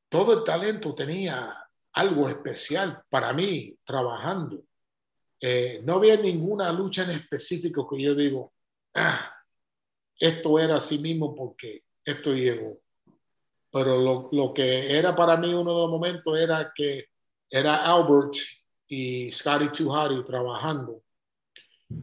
todo 0.10 0.38
el 0.38 0.44
talento 0.44 0.94
tenía 0.94 1.58
algo 1.94 2.30
especial 2.30 3.04
para 3.10 3.34
mí 3.34 3.76
trabajando. 3.84 4.64
Eh, 5.48 5.80
no 5.84 5.98
había 5.98 6.18
ninguna 6.18 6.72
lucha 6.72 7.04
en 7.04 7.12
específico 7.12 7.88
que 7.88 8.02
yo 8.02 8.16
digo, 8.16 8.52
ah, 8.96 9.32
esto 10.20 10.58
era 10.58 10.78
así 10.78 10.98
mismo 10.98 11.36
porque 11.36 11.84
esto 12.04 12.34
llegó. 12.34 12.82
Pero 13.72 14.00
lo, 14.00 14.30
lo, 14.32 14.52
que 14.56 14.98
era 14.98 15.14
para 15.14 15.38
mí 15.38 15.54
uno 15.54 15.72
de 15.72 15.82
los 15.82 15.92
momentos 15.92 16.36
era 16.36 16.72
que 16.74 17.10
era 17.48 17.86
Albert 17.86 18.34
y 18.88 19.32
Scotty 19.32 19.70
Tuhari 19.70 20.26
trabajando. 20.26 21.04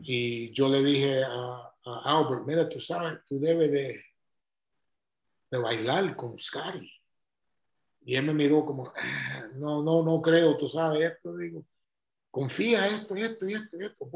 Y 0.03 0.53
yo 0.53 0.69
le 0.69 0.85
dije 0.85 1.25
a, 1.25 1.75
Albert, 1.85 2.45
mira, 2.47 2.69
tú 2.69 2.79
sabes, 2.81 3.25
tú 3.27 3.41
debes 3.41 3.73
de, 3.73 4.05
de 5.51 5.59
bailar 5.59 6.15
con 6.15 6.39
Scotty. 6.39 6.89
Y 8.03 8.15
él 8.15 8.25
me 8.25 8.35
miró 8.35 8.65
como, 8.65 8.93
ah, 8.95 9.49
no, 9.57 9.83
no, 9.83 10.05
no 10.05 10.23
creo, 10.23 10.57
tú 10.57 10.69
sabes 10.69 11.11
esto, 11.11 11.37
digo 11.37 11.65
confía 12.33 12.89
esto, 12.89 13.15
esto 13.15 13.47
y 13.47 13.55
esto 13.55 13.77
y 13.77 13.85
esto, 13.85 14.07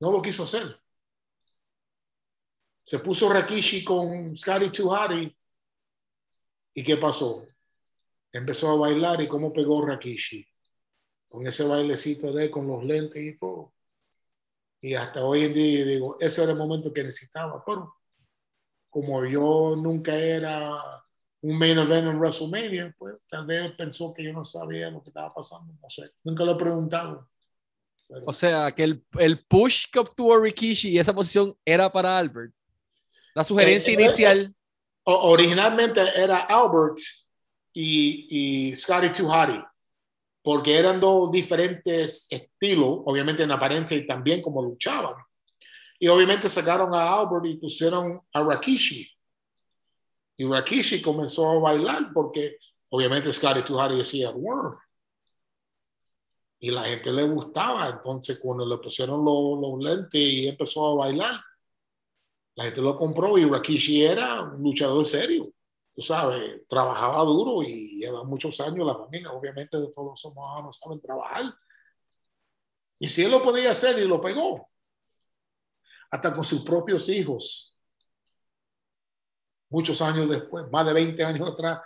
No 0.00 0.10
lo 0.10 0.20
quiso 0.20 0.42
hacer. 0.42 0.76
Se 2.82 2.98
puso 2.98 3.32
Rakishi 3.32 3.82
con 3.82 4.36
Scotty 4.36 4.70
Tuhari. 4.70 5.34
¿Y 6.74 6.82
qué 6.82 6.96
pasó? 6.96 7.46
Empezó 8.32 8.72
a 8.72 8.76
bailar 8.76 9.22
y 9.22 9.28
cómo 9.28 9.52
pegó 9.52 9.86
Rakishi. 9.86 10.46
Con 11.28 11.46
ese 11.46 11.66
bailecito 11.66 12.32
de 12.32 12.50
con 12.50 12.66
los 12.66 12.84
lentes 12.84 13.22
y 13.22 13.38
todo. 13.38 13.72
Y 14.80 14.94
hasta 14.94 15.24
hoy 15.24 15.44
en 15.44 15.54
día 15.54 15.84
digo, 15.84 16.16
ese 16.20 16.42
era 16.42 16.52
el 16.52 16.58
momento 16.58 16.92
que 16.92 17.04
necesitaba. 17.04 17.64
Pero 17.64 17.94
como 18.90 19.24
yo 19.24 19.76
nunca 19.76 20.14
era 20.16 20.74
un 21.40 21.56
main 21.56 21.78
event 21.78 22.08
en 22.08 22.18
WrestleMania, 22.18 22.94
pues 22.98 23.24
tal 23.26 23.46
vez 23.46 23.72
pensó 23.72 24.12
que 24.12 24.24
yo 24.24 24.32
no 24.32 24.44
sabía 24.44 24.90
lo 24.90 25.00
que 25.02 25.10
estaba 25.10 25.30
pasando. 25.32 25.72
No 25.80 25.88
sé, 25.88 26.10
nunca 26.24 26.44
lo 26.44 26.52
he 26.52 26.56
preguntado. 26.56 27.28
O 28.26 28.32
sea, 28.32 28.72
que 28.72 28.84
el, 28.84 29.04
el, 29.18 29.44
push 29.44 29.86
que 29.90 29.98
obtuvo 29.98 30.38
Rikishi 30.38 30.90
y 30.90 30.98
esa 30.98 31.14
posición 31.14 31.56
era 31.64 31.90
para 31.90 32.18
Albert. 32.18 32.52
La 33.34 33.44
sugerencia 33.44 33.90
eh, 33.90 33.94
inicial. 33.94 34.54
originalmente 35.04 36.00
era 36.14 36.38
Albert 36.38 36.98
y, 37.72 38.68
y 38.70 38.76
Scotty 38.76 39.10
Tuhati, 39.10 39.60
porque 40.42 40.78
eran 40.78 41.00
dos 41.00 41.32
diferentes 41.32 42.28
estilos, 42.30 43.00
obviamente 43.04 43.42
en 43.42 43.50
apariencia 43.50 43.96
y 43.96 44.06
también 44.06 44.40
como 44.40 44.62
luchaban. 44.62 45.14
Y 45.98 46.08
obviamente 46.08 46.48
sacaron 46.48 46.94
a 46.94 47.14
Albert 47.14 47.46
y 47.46 47.56
pusieron 47.56 48.20
a 48.32 48.42
Rakishi. 48.42 49.10
Y 50.36 50.44
Rakishi 50.44 51.00
comenzó 51.00 51.50
a 51.50 51.60
bailar 51.60 52.12
porque 52.12 52.58
obviamente 52.90 53.32
Scotty 53.32 53.62
Tuhari 53.62 53.96
decía 53.96 54.30
Worm. 54.30 54.76
Y 56.64 56.70
la 56.70 56.82
gente 56.84 57.12
le 57.12 57.24
gustaba. 57.24 57.90
Entonces, 57.90 58.38
cuando 58.40 58.64
le 58.64 58.78
pusieron 58.78 59.22
los, 59.22 59.78
lentes 59.84 60.14
y 60.18 60.48
empezó 60.48 60.86
a 60.86 60.94
bailar, 60.94 61.38
la 62.54 62.64
gente 62.64 62.80
lo 62.80 62.96
compró 62.96 63.36
y 63.36 63.44
Rakishi 63.44 64.02
era 64.02 64.44
un 64.44 64.62
luchador 64.62 65.04
serio. 65.04 65.52
Tú 65.92 66.00
sabes, 66.00 66.66
trabajaba 66.66 67.22
duro 67.24 67.62
y 67.62 67.98
lleva 67.98 68.24
muchos 68.24 68.58
años 68.62 68.86
la 68.86 68.94
familia. 68.96 69.30
Obviamente, 69.32 69.76
todos 69.94 70.06
los 70.06 70.20
somanos 70.22 70.80
saben 70.82 71.02
trabajar. 71.02 71.54
Y 72.98 73.08
si 73.10 73.24
él 73.24 73.32
lo 73.32 73.42
podía 73.42 73.72
hacer 73.72 73.98
y 73.98 74.08
lo 74.08 74.18
pegó, 74.22 74.66
hasta 76.10 76.32
con 76.32 76.44
sus 76.44 76.64
propios 76.64 77.10
hijos, 77.10 77.74
muchos 79.68 80.00
años 80.00 80.30
después, 80.30 80.64
más 80.70 80.86
de 80.86 80.94
20 80.94 81.22
años 81.24 81.46
atrás, 81.46 81.84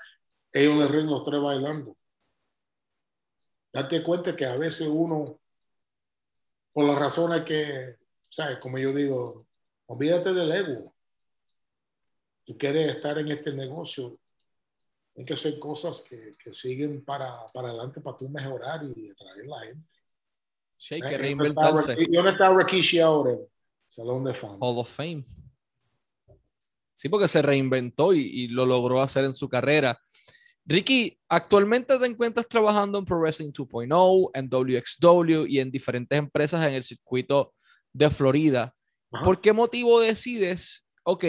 ellos 0.53 0.76
le 0.76 0.87
ríen 0.87 1.07
los 1.07 1.24
tres 1.24 1.43
bailando. 1.43 1.97
Date 3.73 4.03
cuenta 4.03 4.35
que 4.35 4.47
a 4.47 4.57
veces 4.57 4.89
uno, 4.89 5.41
por 6.73 6.85
las 6.85 6.99
razones 6.99 7.45
que, 7.45 7.97
¿sabes? 8.23 8.59
Como 8.59 8.79
yo 8.79 8.93
digo, 8.93 9.47
olvídate 9.87 10.33
del 10.33 10.53
ego. 10.53 10.95
Tú 12.45 12.57
quieres 12.57 12.97
estar 12.97 13.19
en 13.19 13.29
este 13.29 13.53
negocio, 13.53 14.19
hay 15.16 15.25
que 15.25 15.35
hacer 15.35 15.59
cosas 15.59 16.07
que, 16.09 16.33
que 16.43 16.53
siguen 16.53 17.05
para, 17.05 17.35
para 17.53 17.71
adelante 17.71 18.01
para 18.01 18.16
tú 18.16 18.29
mejorar 18.29 18.85
y 18.85 19.11
atraer 19.11 19.47
la 19.47 19.61
gente. 19.61 19.87
Sí, 20.77 20.95
hay 20.95 21.01
que 21.01 21.19
reinventarse. 21.19 21.97
¿Y 21.99 22.14
dónde 22.14 22.31
está 22.31 22.57
Rikishi 22.57 23.01
ahora? 23.01 23.37
Salón 23.87 24.23
de 24.23 24.33
Fama. 24.33 24.59
Hall 24.61 24.79
of 24.79 24.89
Fame. 24.89 25.25
Sí, 26.95 27.09
porque 27.09 27.27
se 27.27 27.43
reinventó 27.43 28.14
y, 28.14 28.21
y, 28.21 28.49
lo 28.49 28.64
logró 28.64 29.01
hacer 29.01 29.25
en 29.25 29.35
su 29.35 29.49
carrera. 29.49 30.01
Ricky, 30.69 31.19
actualmente 31.31 31.99
te 31.99 32.05
encuentras 32.05 32.47
trabajando 32.47 32.99
en 32.99 33.07
Pro 33.07 33.19
Wrestling 33.19 33.53
2.0, 33.53 34.31
en 34.35 34.49
WXW 34.51 35.47
y 35.49 35.61
en 35.61 35.71
diferentes 35.71 36.19
empresas 36.19 36.64
en 36.66 36.75
el 36.75 36.85
circuito 36.85 37.55
de 37.91 38.11
Florida. 38.11 38.75
Ajá. 39.11 39.25
¿Por 39.25 39.41
qué 39.41 39.55
motivo 39.55 39.99
decides, 39.99 40.87
ok, 41.05 41.25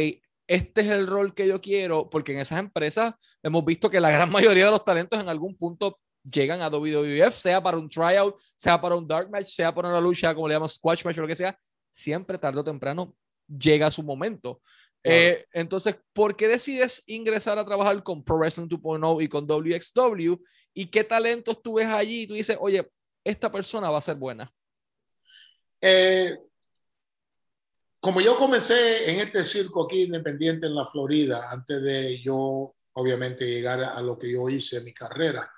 este 0.46 0.82
es 0.82 0.88
el 0.88 1.08
rol 1.08 1.34
que 1.34 1.48
yo 1.48 1.62
quiero? 1.62 2.10
Porque 2.10 2.34
en 2.34 2.40
esas 2.40 2.60
empresas 2.60 3.14
hemos 3.42 3.64
visto 3.64 3.90
que 3.90 4.02
la 4.02 4.12
gran 4.12 4.30
mayoría 4.58 4.66
de 4.66 4.72
los 4.72 4.84
talentos 4.84 5.18
en 5.18 5.30
algún 5.30 5.56
punto 5.56 5.98
llegan 6.22 6.62
a 6.62 6.70
WWF, 6.70 7.34
sea 7.34 7.64
para 7.64 7.78
un 7.78 7.88
tryout, 7.88 8.36
sea 8.58 8.82
para 8.82 8.96
un 8.96 9.08
dark 9.08 9.30
match, 9.30 9.46
sea 9.46 9.74
para 9.74 9.88
una 9.88 10.02
lucha, 10.02 10.36
como 10.36 10.50
le 10.50 10.56
llamamos 10.56 10.74
squash 10.74 11.06
match 11.06 11.18
o 11.18 11.22
lo 11.22 11.28
que 11.30 11.38
sea, 11.38 11.58
siempre 11.94 12.38
tarde 12.38 12.60
o 12.60 12.64
temprano 12.66 13.16
llega 13.48 13.90
su 13.90 14.04
momento. 14.04 14.60
Eh, 15.04 15.46
entonces, 15.54 15.98
¿por 16.14 16.36
qué 16.36 16.48
decides 16.48 17.04
ingresar 17.06 17.58
a 17.58 17.66
trabajar 17.66 18.04
con 18.04 18.24
Pro 18.24 18.38
Wrestling 18.38 18.68
2.0 18.68 19.24
y 19.24 19.28
con 19.30 19.46
WXW? 19.48 20.36
¿Y 20.74 20.86
qué 20.88 21.04
talentos 21.04 21.62
tú 21.62 21.76
ves 21.76 21.88
allí? 21.88 22.24
Y 22.24 22.28
tú 22.28 22.34
dices, 22.34 22.58
oye, 22.60 22.90
esta 23.24 23.52
persona 23.52 23.90
va 23.90 24.00
a 24.00 24.02
ser 24.02 24.16
buena. 24.16 24.52
Eh, 25.82 26.38
como 28.00 28.22
yo 28.22 28.38
comencé 28.38 29.10
en 29.10 29.20
este 29.22 29.44
circo 29.44 29.86
aquí 29.86 30.04
independiente 30.04 30.66
en 30.66 30.76
la 30.76 30.86
Florida, 30.86 31.50
antes 31.50 31.82
de 31.82 32.22
yo, 32.22 32.74
obviamente, 32.94 33.46
llegar 33.46 33.82
a 33.82 34.02
lo 34.02 34.18
que 34.18 34.32
yo 34.32 34.50
hice 34.50 34.78
en 34.78 34.86
mi 34.86 34.94
carrera, 34.94 35.50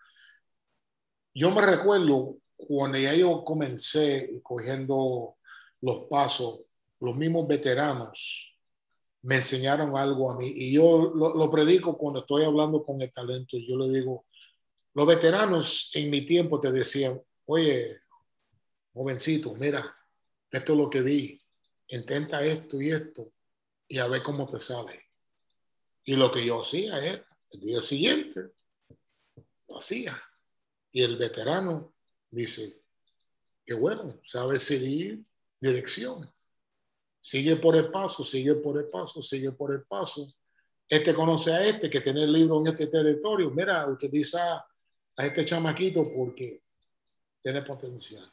yo 1.33 1.49
me 1.51 1.65
recuerdo 1.65 2.37
cuando 2.55 2.97
ya 2.97 3.13
yo 3.13 3.43
comencé 3.43 4.39
cogiendo 4.43 5.37
los 5.81 6.05
pasos, 6.09 6.59
los 6.99 7.15
mismos 7.15 7.47
veteranos 7.47 8.50
me 9.23 9.35
enseñaron 9.35 9.95
algo 9.97 10.31
a 10.31 10.37
mí 10.37 10.47
y 10.47 10.73
yo 10.73 11.11
lo, 11.13 11.51
predico 11.51 11.97
cuando 11.97 12.21
estoy 12.21 12.43
hablando 12.43 12.83
con 12.83 12.99
el 13.01 13.11
talento. 13.11 13.57
Yo 13.57 13.77
le 13.77 13.89
digo, 13.89 14.25
los 14.93 15.07
veteranos 15.07 15.91
en 15.93 16.09
mi 16.09 16.25
tiempo 16.25 16.59
te 16.59 16.71
decían, 16.71 17.21
oye, 17.45 18.01
jovencito, 18.93 19.53
mira, 19.55 19.95
esto 20.49 20.73
es 20.73 20.79
lo 20.79 20.89
que 20.89 21.01
vi, 21.01 21.37
intenta 21.89 22.43
esto 22.43 22.81
y 22.81 22.91
esto 22.91 23.31
y 23.87 23.99
a 23.99 24.07
ver 24.07 24.23
cómo 24.23 24.45
te 24.45 24.59
sale. 24.59 25.09
Y 26.03 26.15
lo 26.15 26.31
que 26.31 26.45
yo 26.45 26.61
hacía 26.61 26.97
era, 26.97 27.25
el 27.51 27.61
día 27.61 27.81
siguiente, 27.81 28.51
lo 29.67 29.77
hacía. 29.77 30.19
Y 30.91 31.03
el 31.03 31.17
veterano 31.17 31.93
dice, 32.29 32.81
qué 33.65 33.73
bueno, 33.73 34.19
sabe 34.25 34.59
seguir 34.59 35.21
dirección. 35.59 36.27
Sigue 37.23 37.57
por 37.57 37.75
el 37.75 37.91
paso, 37.91 38.23
sigue 38.23 38.55
por 38.55 38.79
el 38.79 38.89
paso, 38.89 39.21
sigue 39.21 39.51
por 39.51 39.71
el 39.71 39.83
paso. 39.83 40.27
Este 40.89 41.13
conoce 41.13 41.53
a 41.53 41.65
este 41.65 41.87
que 41.87 42.01
tiene 42.01 42.23
el 42.23 42.33
libro 42.33 42.59
en 42.59 42.67
este 42.67 42.87
territorio. 42.87 43.51
Mira, 43.51 43.87
utiliza 43.87 44.55
a 44.55 45.25
este 45.25 45.45
chamaquito 45.45 46.11
porque 46.11 46.63
tiene 47.41 47.61
potencial. 47.61 48.29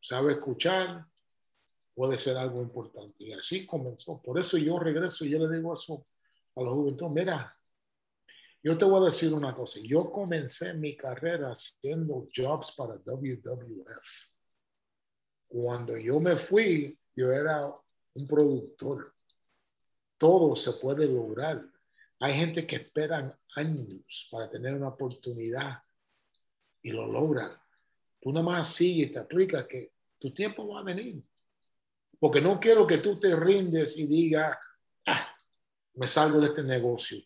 Sabe 0.00 0.34
escuchar, 0.34 1.04
puede 1.92 2.16
ser 2.16 2.36
algo 2.36 2.62
importante. 2.62 3.24
Y 3.24 3.32
así 3.32 3.66
comenzó. 3.66 4.22
Por 4.22 4.38
eso 4.38 4.56
yo 4.56 4.78
regreso 4.78 5.24
y 5.24 5.30
yo 5.30 5.38
le 5.40 5.56
digo 5.56 5.74
eso 5.74 6.04
a 6.54 6.62
los 6.62 6.74
juventud. 6.74 7.08
Mira, 7.08 7.52
yo 8.62 8.78
te 8.78 8.84
voy 8.84 9.02
a 9.02 9.06
decir 9.06 9.34
una 9.34 9.52
cosa. 9.52 9.80
Yo 9.82 10.12
comencé 10.12 10.74
mi 10.74 10.96
carrera 10.96 11.50
haciendo 11.50 12.28
jobs 12.34 12.72
para 12.76 12.94
WWF. 13.04 14.30
Cuando 15.48 15.98
yo 15.98 16.20
me 16.20 16.36
fui, 16.36 16.96
yo 17.16 17.32
era 17.32 17.72
un 18.14 18.26
productor. 18.26 19.14
Todo 20.16 20.56
se 20.56 20.72
puede 20.72 21.06
lograr. 21.06 21.64
Hay 22.20 22.34
gente 22.34 22.66
que 22.66 22.76
esperan 22.76 23.34
años 23.54 24.28
para 24.30 24.50
tener 24.50 24.74
una 24.74 24.88
oportunidad 24.88 25.80
y 26.82 26.90
lo 26.90 27.06
logran. 27.06 27.50
Tú 28.20 28.32
nada 28.32 28.44
más 28.44 28.72
sigues 28.72 29.10
y 29.10 29.12
te 29.12 29.18
aplicas 29.20 29.66
que 29.66 29.92
tu 30.18 30.32
tiempo 30.32 30.66
va 30.66 30.80
a 30.80 30.84
venir. 30.84 31.22
Porque 32.18 32.40
no 32.40 32.58
quiero 32.58 32.86
que 32.86 32.98
tú 32.98 33.20
te 33.20 33.36
rindes 33.36 33.96
y 33.96 34.06
digas, 34.06 34.56
ah, 35.06 35.36
me 35.94 36.08
salgo 36.08 36.40
de 36.40 36.48
este 36.48 36.64
negocio. 36.64 37.18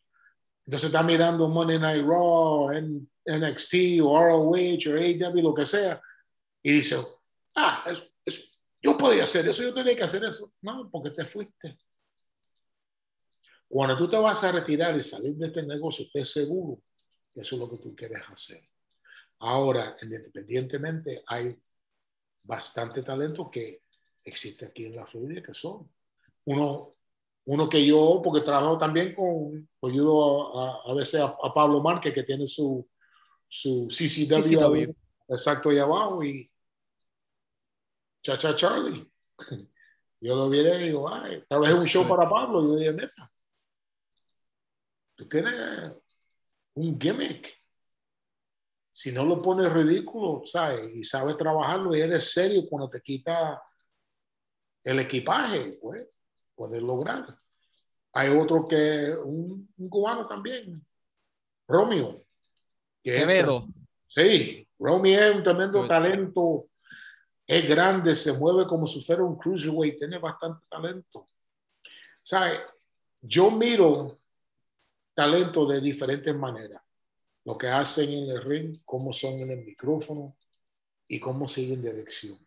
Entonces 0.67 0.89
está 0.89 1.03
mirando 1.03 1.49
Monday 1.49 1.79
Night 1.79 2.05
Raw, 2.05 2.71
NXT 2.71 4.01
o 4.03 4.19
ROH 4.19 4.89
o 4.89 4.95
AW, 4.95 5.43
lo 5.43 5.55
que 5.55 5.65
sea, 5.65 6.01
y 6.63 6.73
dice, 6.73 6.97
ah, 7.57 7.85
yo 8.83 8.99
podía 8.99 9.25
hacer 9.25 9.47
eso, 9.49 9.63
yo 9.63 9.73
tenía 9.73 9.97
que 9.97 10.03
hacer 10.03 10.25
eso. 10.25 10.53
No, 10.61 10.91
porque 10.91 11.11
te 11.11 11.25
fuiste. 11.25 11.79
Cuando 13.69 13.97
tú 13.97 14.11
te 14.11 14.19
vas 14.19 14.43
a 14.45 14.53
retirar 14.53 14.95
y 14.97 15.01
salir 15.01 15.35
de 15.37 15.47
este 15.47 15.63
negocio, 15.63 16.05
estés 16.05 16.31
seguro 16.31 16.83
que 17.33 17.41
eso 17.41 17.55
es 17.57 17.61
lo 17.61 17.71
que 17.71 17.79
tú 17.79 17.95
quieres 17.95 18.23
hacer. 18.29 18.63
Ahora, 19.39 19.97
independientemente, 20.03 21.23
hay 21.27 21.59
bastante 22.43 23.03
talento 23.03 23.51
que 23.51 23.83
existe 24.25 24.67
aquí 24.67 24.87
en 24.87 24.97
la 24.97 25.07
Florida, 25.07 25.43
que 25.43 25.55
son 25.55 25.91
uno, 26.45 26.93
uno 27.47 27.69
que 27.69 27.85
yo, 27.85 28.21
porque 28.23 28.45
trabajo 28.45 28.77
también 28.77 29.15
con, 29.15 29.69
ayudo 29.83 30.59
a, 30.59 30.83
a 30.91 30.95
veces 30.95 31.21
a, 31.21 31.35
a, 31.43 31.55
Pablo 31.55 31.81
Márquez, 31.81 32.13
que 32.13 32.25
tiene 32.25 32.47
su, 32.47 32.87
su 33.49 33.89
CCW, 33.89 34.43
CCW. 34.43 34.95
exacto 35.29 35.71
ahí 35.71 35.79
abajo, 35.79 36.23
y 36.23 36.52
Chacha 38.23 38.57
Charlie. 38.57 39.11
Yo 40.21 40.37
lo 40.37 40.49
vi 40.49 40.61
y 40.61 40.79
digo, 40.79 41.13
ay, 41.13 41.43
trabajé 41.49 41.75
un 41.75 41.87
show 41.87 42.07
para 42.07 42.29
Pablo, 42.31 42.63
y 42.63 42.67
yo 42.67 42.77
dije, 42.77 42.93
neta, 42.93 43.33
tú 45.17 45.29
tienes 45.29 45.93
un 46.75 47.01
gimmick. 47.01 47.53
Si 48.93 49.11
no 49.11 49.25
lo 49.25 49.43
pones 49.43 49.73
ridículo, 49.73 50.43
¿sabes? 50.45 50.95
Y 50.95 51.03
sabes 51.03 51.37
trabajarlo 51.37 51.97
y 51.97 52.03
eres 52.03 52.33
serio 52.33 52.69
cuando 52.69 52.89
te 52.89 53.01
quita 53.01 53.61
el 54.85 55.01
equipaje, 55.01 55.77
pues, 55.83 56.07
puedes 56.55 56.81
lograr. 56.81 57.27
Hay 58.13 58.29
otro 58.29 58.69
que, 58.69 59.17
un, 59.25 59.73
un 59.77 59.89
cubano 59.89 60.25
también, 60.25 60.73
Romeo. 61.67 62.23
Que 63.03 63.17
Quevedo. 63.17 63.67
sí, 64.07 64.69
Romeo 64.79 65.21
es 65.21 65.35
un 65.35 65.43
tremendo 65.43 65.85
talento, 65.89 66.69
es 67.47 67.69
grande, 67.69 68.15
se 68.15 68.39
mueve 68.39 68.67
como 68.67 68.87
si 68.87 69.03
fuera 69.03 69.25
un 69.25 69.37
cruiserweight, 69.37 69.99
tiene 69.99 70.19
bastante 70.19 70.67
talento. 70.69 71.27
¿Sabes? 72.23 72.61
Yo 73.21 73.51
miro 73.51 74.21
talento 75.15 75.67
de 75.67 75.81
diferentes 75.81 76.35
maneras. 76.35 76.83
Lo 77.45 77.59
que 77.59 77.69
hacen 77.69 78.11
en 78.11 78.31
el 78.31 78.43
ring, 78.43 78.79
cómo 78.85 79.13
son 79.13 79.35
en 79.41 79.51
el 79.51 79.65
micrófono 79.65 80.37
y 81.09 81.19
cómo 81.19 81.49
siguen 81.49 81.83
dirección. 81.83 82.39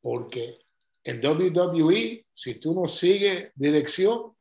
Porque 0.00 0.58
en 1.04 1.24
WWE, 1.24 2.26
si 2.32 2.54
tú 2.56 2.74
no 2.74 2.86
sigues 2.86 3.52
dirección, 3.54 4.36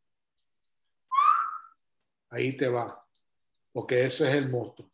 ahí 2.29 2.55
te 2.57 2.67
va, 2.67 3.05
porque 3.71 4.03
ese 4.03 4.27
es 4.29 4.35
el 4.35 4.49
monstruo. 4.49 4.89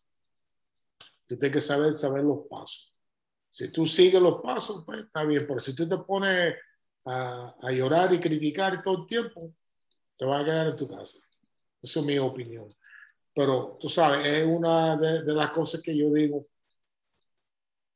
Tú 1.26 1.38
tienes 1.38 1.52
que 1.52 1.62
saber, 1.62 1.94
saber 1.94 2.24
los 2.24 2.48
pasos. 2.48 2.97
Si 3.58 3.70
tú 3.70 3.88
sigues 3.88 4.22
los 4.22 4.40
pasos, 4.40 4.84
pues 4.86 5.06
está 5.06 5.24
bien, 5.24 5.44
pero 5.48 5.60
si 5.60 5.74
tú 5.74 5.90
te 5.90 5.98
pones 5.98 6.54
a, 7.06 7.56
a, 7.60 7.72
llorar 7.72 8.14
y 8.14 8.20
criticar 8.20 8.84
todo 8.84 9.00
el 9.00 9.08
tiempo, 9.08 9.52
te 10.16 10.26
vas 10.26 10.44
a 10.44 10.46
quedar 10.46 10.68
en 10.68 10.78
tu 10.78 10.88
casa. 10.88 11.18
Esa 11.82 12.00
es 12.02 12.06
mi 12.06 12.20
opinión. 12.20 12.72
Pero 13.34 13.76
tú 13.82 13.90
sabes, 13.90 14.28
es 14.28 14.46
una 14.46 14.96
de, 14.96 15.24
de 15.24 15.34
las 15.34 15.50
cosas 15.50 15.82
que 15.82 15.98
yo 15.98 16.14
digo. 16.14 16.46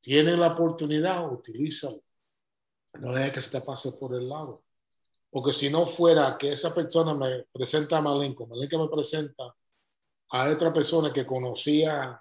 Tienes 0.02 0.40
la 0.40 0.48
oportunidad, 0.48 1.32
utilízalo. 1.32 2.02
No 2.94 3.14
dejes 3.14 3.32
que 3.32 3.42
se 3.42 3.60
te 3.60 3.64
pase 3.64 3.92
por 4.00 4.16
el 4.16 4.28
lado. 4.28 4.64
Porque 5.30 5.54
si 5.54 5.70
no 5.70 5.86
fuera 5.86 6.40
que 6.40 6.54
esa 6.54 6.74
persona 6.74 7.14
me 7.14 7.44
presenta 7.54 7.98
a 7.98 8.02
Malenko, 8.02 8.48
Malenko 8.48 8.80
me 8.80 8.90
presenta 8.90 9.56
a 10.32 10.50
otra 10.50 10.74
persona 10.74 11.14
que 11.14 11.24
conocía 11.24 12.20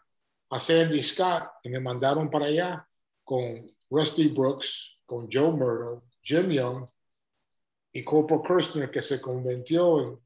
a 0.50 0.60
Sandy 0.60 1.02
Scott, 1.02 1.52
que 1.62 1.70
me 1.70 1.80
mandaron 1.80 2.28
para 2.28 2.44
allá 2.44 2.86
con 3.30 3.64
Rusty 3.90 4.26
Brooks, 4.26 4.98
con 5.06 5.28
Joe 5.30 5.52
Murdo, 5.52 6.02
Jim 6.20 6.48
Young 6.50 6.84
y 7.92 8.02
Corporal 8.02 8.42
Kirchner, 8.42 8.90
que 8.90 9.00
se 9.00 9.20
convirtió 9.20 10.00
en 10.00 10.20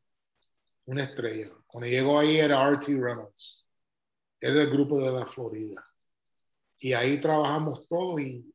una 0.86 1.04
estrella. 1.04 1.50
Cuando 1.66 1.86
llegó 1.86 2.18
ahí 2.18 2.38
era 2.38 2.66
R.T. 2.66 2.98
Reynolds. 2.98 3.68
Era 4.40 4.62
el 4.62 4.70
grupo 4.70 4.98
de 4.98 5.12
la 5.12 5.26
Florida. 5.26 5.84
Y 6.78 6.94
ahí 6.94 7.20
trabajamos 7.20 7.86
todo 7.86 8.18
y 8.18 8.50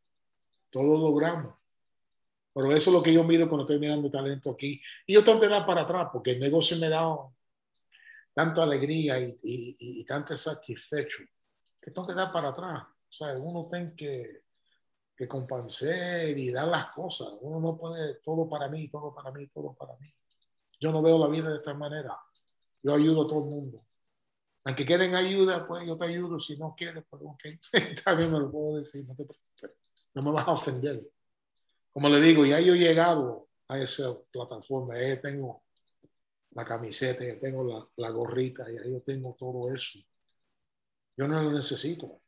todo 0.71 0.97
logramos. 0.97 1.53
Pero 2.51 2.71
eso 2.71 2.89
es 2.89 2.93
lo 2.95 3.03
que 3.03 3.13
yo 3.13 3.23
miro 3.23 3.47
cuando 3.47 3.65
estoy 3.65 3.77
mirando 3.77 4.09
talento 4.09 4.49
aquí. 4.49 4.81
Y 5.05 5.13
yo 5.13 5.23
tengo 5.23 5.39
que 5.39 5.47
dar 5.47 5.63
para 5.63 5.83
atrás 5.83 6.07
porque 6.11 6.31
el 6.31 6.39
negocio 6.39 6.75
me 6.77 6.89
da 6.89 7.05
tanta 8.33 8.63
alegría 8.63 9.19
y, 9.19 9.25
y, 9.43 9.99
y 10.01 10.05
tanto 10.05 10.35
satisfecho 10.35 11.19
que 11.79 11.91
tengo 11.91 12.07
que 12.07 12.15
dar 12.15 12.31
para 12.31 12.49
atrás. 12.49 12.87
O 13.09 13.11
sea, 13.11 13.33
uno 13.33 13.67
tiene 13.69 13.95
que, 13.95 14.39
que 15.15 15.27
y 16.37 16.51
dar 16.51 16.67
las 16.67 16.93
cosas. 16.93 17.37
Uno 17.41 17.59
no 17.59 17.77
puede 17.77 18.15
todo 18.23 18.47
para 18.47 18.69
mí, 18.69 18.89
todo 18.89 19.13
para 19.13 19.31
mí, 19.31 19.47
todo 19.47 19.73
para 19.73 19.95
mí. 19.97 20.07
Yo 20.79 20.91
no 20.91 21.01
veo 21.01 21.17
la 21.17 21.27
vida 21.27 21.49
de 21.49 21.57
esta 21.57 21.73
manera. 21.73 22.17
Yo 22.83 22.93
ayudo 22.93 23.23
a 23.23 23.27
todo 23.27 23.39
el 23.39 23.49
mundo. 23.49 23.77
Aunque 24.65 24.85
quieren 24.85 25.15
ayuda, 25.15 25.65
pues 25.65 25.85
yo 25.85 25.97
te 25.97 26.05
ayudo. 26.05 26.39
Si 26.39 26.55
no 26.57 26.75
quieres, 26.77 27.03
pues 27.09 27.21
ok. 27.25 27.43
También 28.05 28.31
me 28.31 28.39
lo 28.39 28.51
puedo 28.51 28.77
decir. 28.77 29.05
No 30.13 30.21
me 30.21 30.31
vas 30.31 30.47
a 30.47 30.51
ofender. 30.51 31.09
Como 31.91 32.07
le 32.09 32.21
digo, 32.21 32.45
ya 32.45 32.59
yo 32.59 32.73
he 32.75 32.77
llegado 32.77 33.45
a 33.67 33.79
esa 33.79 34.15
plataforma. 34.31 34.99
Ya 34.99 35.19
tengo 35.19 35.63
la 36.51 36.63
camiseta, 36.63 37.25
ya 37.25 37.39
tengo 37.39 37.63
la, 37.63 37.85
la 37.97 38.09
gorrita, 38.11 38.65
ya 38.71 38.83
yo 38.85 38.99
tengo 39.01 39.35
todo 39.37 39.73
eso. 39.73 39.99
Yo 41.17 41.27
no 41.27 41.41
lo 41.41 41.51
necesito. 41.51 42.21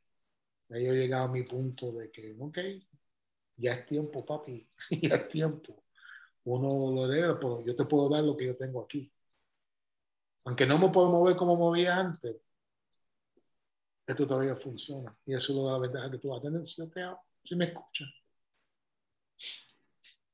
Ya 0.72 0.80
yo 0.80 0.94
he 0.94 0.96
llegado 0.96 1.26
a 1.26 1.32
mi 1.32 1.44
punto 1.44 1.92
de 1.92 2.10
que, 2.12 2.36
ok, 2.40 2.58
ya 3.58 3.74
es 3.74 3.86
tiempo, 3.86 4.26
papi. 4.26 4.68
ya 5.02 5.16
es 5.16 5.30
tiempo. 5.30 5.84
Uno 6.44 6.92
lo 6.92 7.12
hereda, 7.12 7.40
pero 7.40 7.64
yo 7.64 7.76
te 7.76 7.86
puedo 7.86 8.10
dar 8.10 8.24
lo 8.24 8.36
que 8.36 8.48
yo 8.48 8.56
tengo 8.56 8.82
aquí 8.82 9.12
aunque 10.46 10.66
no 10.66 10.78
me 10.78 10.90
puedo 10.90 11.10
mover 11.10 11.36
como 11.36 11.56
movía 11.56 11.98
antes, 11.98 12.50
esto 14.08 14.28
todavía 14.28 14.56
funciona. 14.56 15.12
Y 15.26 15.34
eso 15.34 15.52
es 15.52 15.58
lo 15.58 15.66
de 15.66 15.72
la 15.72 15.80
ventaja 15.80 16.12
que 16.12 16.18
tú 16.18 16.30
vas 16.30 16.40
a 16.40 16.42
tener 16.42 16.66
si, 16.66 16.90
te, 16.90 17.06
si 17.44 17.56
me 17.56 17.66
escuchas. 17.66 18.10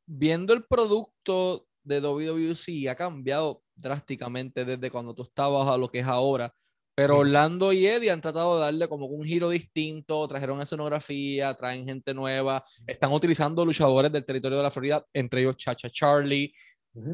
Viendo 0.06 0.54
el 0.54 0.66
producto 0.66 1.68
de 1.84 2.00
WWC 2.00 2.90
ha 2.90 2.96
cambiado 2.96 3.64
drásticamente 3.76 4.66
desde 4.66 4.90
cuando 4.90 5.14
tú 5.14 5.24
estabas 5.24 5.68
a 5.68 5.78
lo 5.78 5.90
que 5.90 6.00
es 6.00 6.08
ahora. 6.08 6.54
Pero 6.98 7.20
Orlando 7.20 7.72
y 7.72 7.86
Eddie 7.86 8.10
han 8.10 8.22
tratado 8.22 8.56
de 8.56 8.66
darle 8.66 8.88
como 8.89 9.06
un 9.06 9.24
giro 9.24 9.50
distinto, 9.50 10.28
trajeron 10.28 10.60
escenografía, 10.62 11.54
traen 11.54 11.86
gente 11.86 12.12
nueva, 12.12 12.64
están 12.88 13.12
utilizando 13.14 13.64
luchadores 13.64 14.12
del 14.12 14.26
territorio 14.26 14.58
de 14.58 14.64
la 14.64 14.72
Florida, 14.72 15.06
entre 15.14 15.41
ellos 15.41 15.58
Chacha 15.58 15.91
Charlie, 15.91 16.52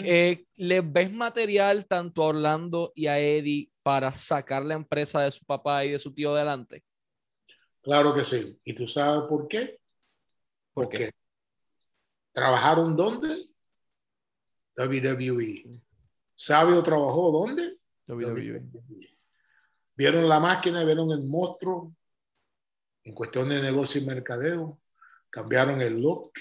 eh, 0.04 0.46
¿Les 0.56 0.94
ves 0.94 1.12
material 1.12 1.86
tanto 1.88 2.24
a 2.24 2.28
Orlando 2.28 2.94
y 2.96 3.08
a 3.08 3.20
Eddie 3.20 3.68
para 3.84 4.12
sacar 4.12 4.64
la 4.64 4.76
empresa 4.76 5.22
de 5.22 5.32
su 5.32 5.44
papá 5.46 5.84
y 5.84 5.92
de 5.92 6.00
su 6.00 6.14
tío 6.14 6.34
adelante? 6.34 6.84
Claro 7.82 8.16
que 8.16 8.24
sí. 8.24 8.58
¿Y 8.64 8.74
tú 8.74 8.88
sabes 8.88 9.28
por 9.28 9.48
qué? 9.48 9.78
Porque 10.74 11.12
trabajaron 12.32 12.96
dónde? 12.96 13.50
WWE. 14.78 15.66
¿Sabio 16.34 16.82
trabajó 16.82 17.32
dónde? 17.32 17.76
WWE. 18.08 18.64
Vieron 19.96 20.28
la 20.28 20.40
máquina, 20.40 20.84
vieron 20.84 21.12
el 21.12 21.24
monstruo 21.24 21.94
en 23.04 23.14
cuestión 23.14 23.50
de 23.50 23.62
negocio 23.62 24.02
y 24.02 24.06
mercadeo, 24.06 24.80
cambiaron 25.30 25.82
el 25.82 26.02
look, 26.02 26.32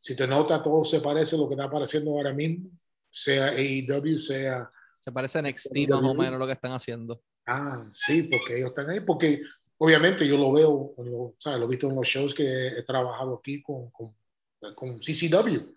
si 0.00 0.16
te 0.16 0.26
nota, 0.26 0.62
todo 0.62 0.84
se 0.84 1.00
parece 1.00 1.36
a 1.36 1.38
lo 1.38 1.48
que 1.48 1.54
está 1.54 1.66
apareciendo 1.66 2.10
ahora 2.12 2.32
mismo, 2.32 2.70
sea 3.10 3.48
AEW, 3.48 4.18
sea... 4.18 4.68
Se 5.00 5.12
parece 5.12 5.38
a 5.38 5.42
NXT 5.42 5.88
más 5.88 6.02
o 6.02 6.14
menos 6.14 6.38
lo 6.38 6.46
que 6.46 6.52
están 6.52 6.72
haciendo. 6.72 7.22
Ah, 7.46 7.86
sí, 7.92 8.24
porque 8.24 8.58
ellos 8.58 8.70
están 8.70 8.90
ahí, 8.90 9.00
porque 9.00 9.40
obviamente 9.78 10.26
yo 10.26 10.36
lo 10.36 10.52
veo, 10.52 10.94
o 10.96 11.34
sea, 11.38 11.56
lo 11.56 11.66
he 11.66 11.68
visto 11.68 11.88
en 11.88 11.94
los 11.94 12.06
shows 12.06 12.34
que 12.34 12.68
he 12.68 12.82
trabajado 12.82 13.36
aquí 13.36 13.62
con, 13.62 13.90
con, 13.90 14.14
con 14.74 14.98
CCW. 14.98 15.74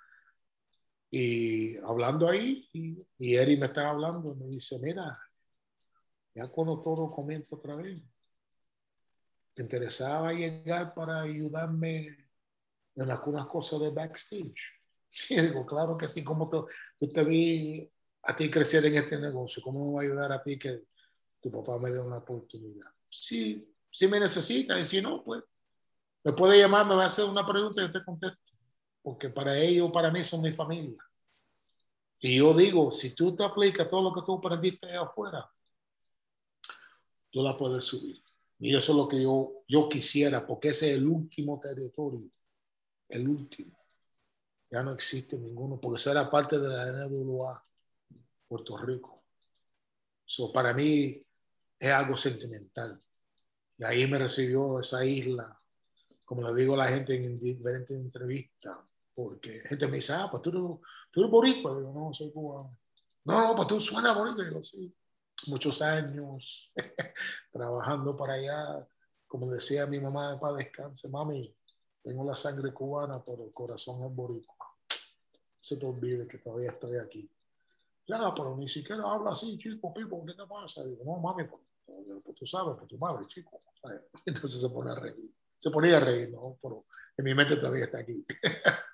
Y 1.11 1.77
hablando 1.77 2.27
ahí, 2.27 2.67
y, 2.73 2.97
y 3.19 3.35
Eri 3.35 3.57
me 3.57 3.67
está 3.67 3.89
hablando, 3.89 4.35
me 4.35 4.45
dice, 4.47 4.77
mira, 4.81 5.19
ya 6.39 6.47
cuando 6.47 6.81
todo 6.81 7.09
comienza 7.09 7.55
otra 7.55 7.75
vez, 7.75 8.01
te 9.53 9.61
interesaba 9.61 10.31
llegar 10.31 10.93
para 10.93 11.21
ayudarme 11.21 12.29
en 12.95 13.11
algunas 13.11 13.45
cosas 13.47 13.81
de 13.81 13.91
backstage. 13.91 14.75
Y 15.29 15.41
digo, 15.41 15.65
claro 15.65 15.97
que 15.97 16.07
sí, 16.07 16.23
como 16.23 16.47
tú, 16.47 16.67
te 17.11 17.23
vi 17.23 17.91
a 18.21 18.35
ti 18.35 18.49
crecer 18.49 18.85
en 18.85 18.95
este 18.95 19.17
negocio, 19.17 19.61
¿cómo 19.63 19.87
me 19.87 19.95
va 19.95 20.01
a 20.01 20.03
ayudar 20.03 20.31
a 20.31 20.43
ti 20.43 20.57
que 20.57 20.83
tu 21.41 21.51
papá 21.51 21.79
me 21.79 21.89
dé 21.89 21.99
una 21.99 22.19
oportunidad? 22.19 22.85
Sí, 23.05 23.59
si 23.91 24.07
me 24.07 24.19
necesita 24.19 24.79
y 24.79 24.85
si 24.85 25.01
no, 25.01 25.23
pues 25.23 25.43
me 26.23 26.33
puede 26.33 26.59
llamar, 26.59 26.85
me 26.85 26.93
va 26.93 27.03
a 27.03 27.07
hacer 27.07 27.25
una 27.25 27.43
pregunta 27.45 27.81
y 27.81 27.87
yo 27.87 27.91
te 27.91 28.05
contesto, 28.05 28.37
porque 29.01 29.29
para 29.29 29.57
ellos, 29.57 29.91
para 29.91 30.11
mí 30.11 30.23
son 30.23 30.43
mi 30.43 30.53
familia. 30.53 31.03
Y 32.19 32.37
yo 32.37 32.53
digo, 32.53 32.91
si 32.91 33.15
tú 33.15 33.35
te 33.35 33.43
aplicas 33.43 33.87
todo 33.87 34.03
lo 34.03 34.13
que 34.13 34.21
tú 34.21 34.37
aprendiste 34.37 34.95
afuera, 34.95 35.49
tú 37.31 37.41
la 37.41 37.57
puedes 37.57 37.83
subir. 37.83 38.17
Y 38.59 38.75
eso 38.75 38.91
es 38.91 38.97
lo 38.97 39.07
que 39.07 39.21
yo, 39.21 39.53
yo 39.67 39.87
quisiera, 39.87 40.45
porque 40.45 40.69
ese 40.69 40.91
es 40.91 40.97
el 40.97 41.07
último 41.07 41.59
territorio 41.59 42.29
el 43.09 43.27
último. 43.27 43.75
Ya 44.71 44.83
no 44.83 44.93
existe 44.93 45.37
ninguno, 45.37 45.79
porque 45.79 45.99
eso 45.99 46.11
era 46.11 46.29
parte 46.29 46.59
de 46.59 46.67
la 46.67 47.07
NWA, 47.07 47.63
Puerto 48.47 48.77
Rico. 48.77 49.19
So, 50.25 50.53
para 50.53 50.73
mí 50.73 51.19
es 51.79 51.91
algo 51.91 52.15
sentimental. 52.15 53.01
Y 53.77 53.83
ahí 53.83 54.07
me 54.07 54.19
recibió 54.19 54.79
esa 54.79 55.03
isla, 55.03 55.57
como 56.25 56.47
le 56.47 56.53
digo 56.53 56.75
a 56.75 56.77
la 56.77 56.87
gente 56.87 57.15
en 57.15 57.35
diferentes 57.35 57.99
entrevistas, 57.99 58.77
porque 59.15 59.61
gente 59.67 59.87
me 59.87 59.97
dice, 59.97 60.13
ah, 60.13 60.27
pues 60.29 60.43
tú 60.43 60.49
eres, 60.49 60.61
tú 61.11 61.21
eres 61.21 61.31
boricua. 61.31 61.75
Digo, 61.75 61.91
no, 61.91 62.13
soy 62.13 62.31
cubano. 62.31 62.77
No, 63.25 63.47
no, 63.47 63.55
pues 63.55 63.67
tú 63.67 63.81
suenas 63.81 64.15
boricua. 64.15 64.45
Digo, 64.45 64.61
sí. 64.61 64.93
Muchos 65.47 65.81
años 65.81 66.73
trabajando 67.51 68.15
para 68.15 68.33
allá. 68.33 68.87
Como 69.27 69.49
decía 69.49 69.85
mi 69.85 69.99
mamá, 69.99 70.39
para 70.39 70.57
descanse, 70.57 71.09
mami, 71.09 71.55
tengo 72.03 72.23
la 72.23 72.35
sangre 72.35 72.73
cubana, 72.73 73.23
pero 73.23 73.43
el 73.43 73.53
corazón 73.53 74.05
es 74.05 74.15
boricua. 74.15 74.75
Se 75.59 75.77
te 75.77 75.85
olvide 75.85 76.27
que 76.27 76.39
todavía 76.39 76.71
estoy 76.71 76.97
aquí. 76.97 77.29
Ya, 78.07 78.33
pero 78.35 78.57
ni 78.57 78.67
siquiera 78.67 79.03
habla 79.05 79.31
así, 79.31 79.57
chico, 79.59 79.93
Pipo, 79.93 80.25
¿qué 80.25 80.33
te 80.33 80.47
pasa? 80.47 80.83
Digo, 80.83 81.03
no, 81.05 81.19
mami, 81.19 81.43
pues, 81.43 81.61
pues 81.85 82.35
tú 82.35 82.45
sabes, 82.47 82.75
pues 82.77 82.89
tu 82.89 82.97
madre, 82.97 83.23
chico. 83.27 83.61
Entonces 84.25 84.59
se 84.59 84.69
pone 84.69 84.91
a 84.91 84.95
reír. 84.95 85.29
Se 85.53 85.69
ponía 85.69 85.97
a 85.97 85.99
reír, 85.99 86.31
¿no? 86.31 86.57
Pero 86.61 86.81
en 87.17 87.25
mi 87.25 87.35
mente 87.35 87.57
todavía 87.57 87.85
está 87.85 87.99
aquí. 87.99 88.25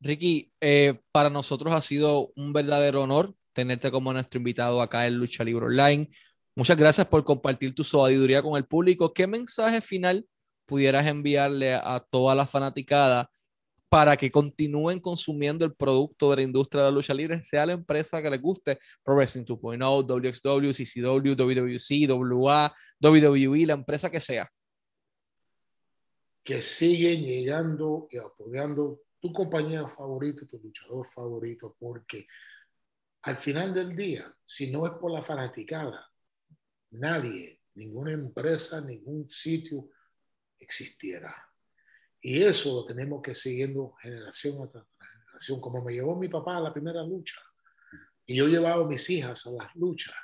Ricky, 0.00 0.52
eh, 0.60 1.00
para 1.12 1.30
nosotros 1.30 1.72
ha 1.74 1.80
sido 1.80 2.32
un 2.36 2.52
verdadero 2.52 3.02
honor 3.02 3.34
tenerte 3.56 3.90
como 3.90 4.12
nuestro 4.12 4.36
invitado 4.36 4.82
acá 4.82 5.06
en 5.06 5.16
Lucha 5.16 5.42
Libre 5.42 5.64
Online. 5.64 6.06
Muchas 6.54 6.76
gracias 6.76 7.06
por 7.06 7.24
compartir 7.24 7.74
tu 7.74 7.84
sabiduría 7.84 8.42
con 8.42 8.58
el 8.58 8.66
público. 8.66 9.14
¿Qué 9.14 9.26
mensaje 9.26 9.80
final 9.80 10.26
pudieras 10.66 11.06
enviarle 11.06 11.72
a 11.72 12.04
toda 12.10 12.34
la 12.34 12.46
fanaticada 12.46 13.30
para 13.88 14.14
que 14.18 14.30
continúen 14.30 15.00
consumiendo 15.00 15.64
el 15.64 15.74
producto 15.74 16.30
de 16.30 16.36
la 16.36 16.42
industria 16.42 16.82
de 16.82 16.90
la 16.90 16.94
lucha 16.94 17.14
libre, 17.14 17.40
sea 17.40 17.64
la 17.64 17.72
empresa 17.72 18.20
que 18.20 18.28
les 18.28 18.42
guste, 18.42 18.78
Pro 19.02 19.14
Wrestling 19.14 19.44
2.0, 19.44 20.04
WXW, 20.04 20.70
CCW, 20.72 21.34
WWC, 21.34 22.10
WA, 22.10 22.74
WWE, 23.00 23.66
la 23.66 23.72
empresa 23.72 24.10
que 24.10 24.20
sea. 24.20 24.50
Que 26.44 26.60
siguen 26.60 27.24
llegando 27.24 28.06
y 28.10 28.18
apoyando 28.18 29.00
tu 29.18 29.32
compañía 29.32 29.88
favorita, 29.88 30.46
tu 30.46 30.58
luchador 30.58 31.06
favorito, 31.08 31.74
porque 31.78 32.26
al 33.26 33.36
final 33.36 33.74
del 33.74 33.96
día, 33.96 34.24
si 34.44 34.70
no 34.70 34.86
es 34.86 34.92
por 35.00 35.10
la 35.10 35.20
fanaticada, 35.20 36.08
nadie, 36.92 37.60
ninguna 37.74 38.12
empresa, 38.12 38.80
ningún 38.80 39.28
sitio 39.28 39.90
existiera. 40.60 41.34
Y 42.20 42.40
eso 42.44 42.72
lo 42.72 42.86
tenemos 42.86 43.20
que 43.20 43.34
siguiendo 43.34 43.94
generación 44.00 44.62
a 44.62 44.86
generación, 45.04 45.60
como 45.60 45.82
me 45.82 45.92
llevó 45.92 46.14
mi 46.14 46.28
papá 46.28 46.58
a 46.58 46.60
la 46.60 46.72
primera 46.72 47.02
lucha. 47.02 47.40
Y 48.26 48.36
yo 48.36 48.46
he 48.46 48.50
llevado 48.50 48.84
a 48.84 48.88
mis 48.88 49.10
hijas 49.10 49.44
a 49.48 49.50
las 49.60 49.74
luchas. 49.74 50.14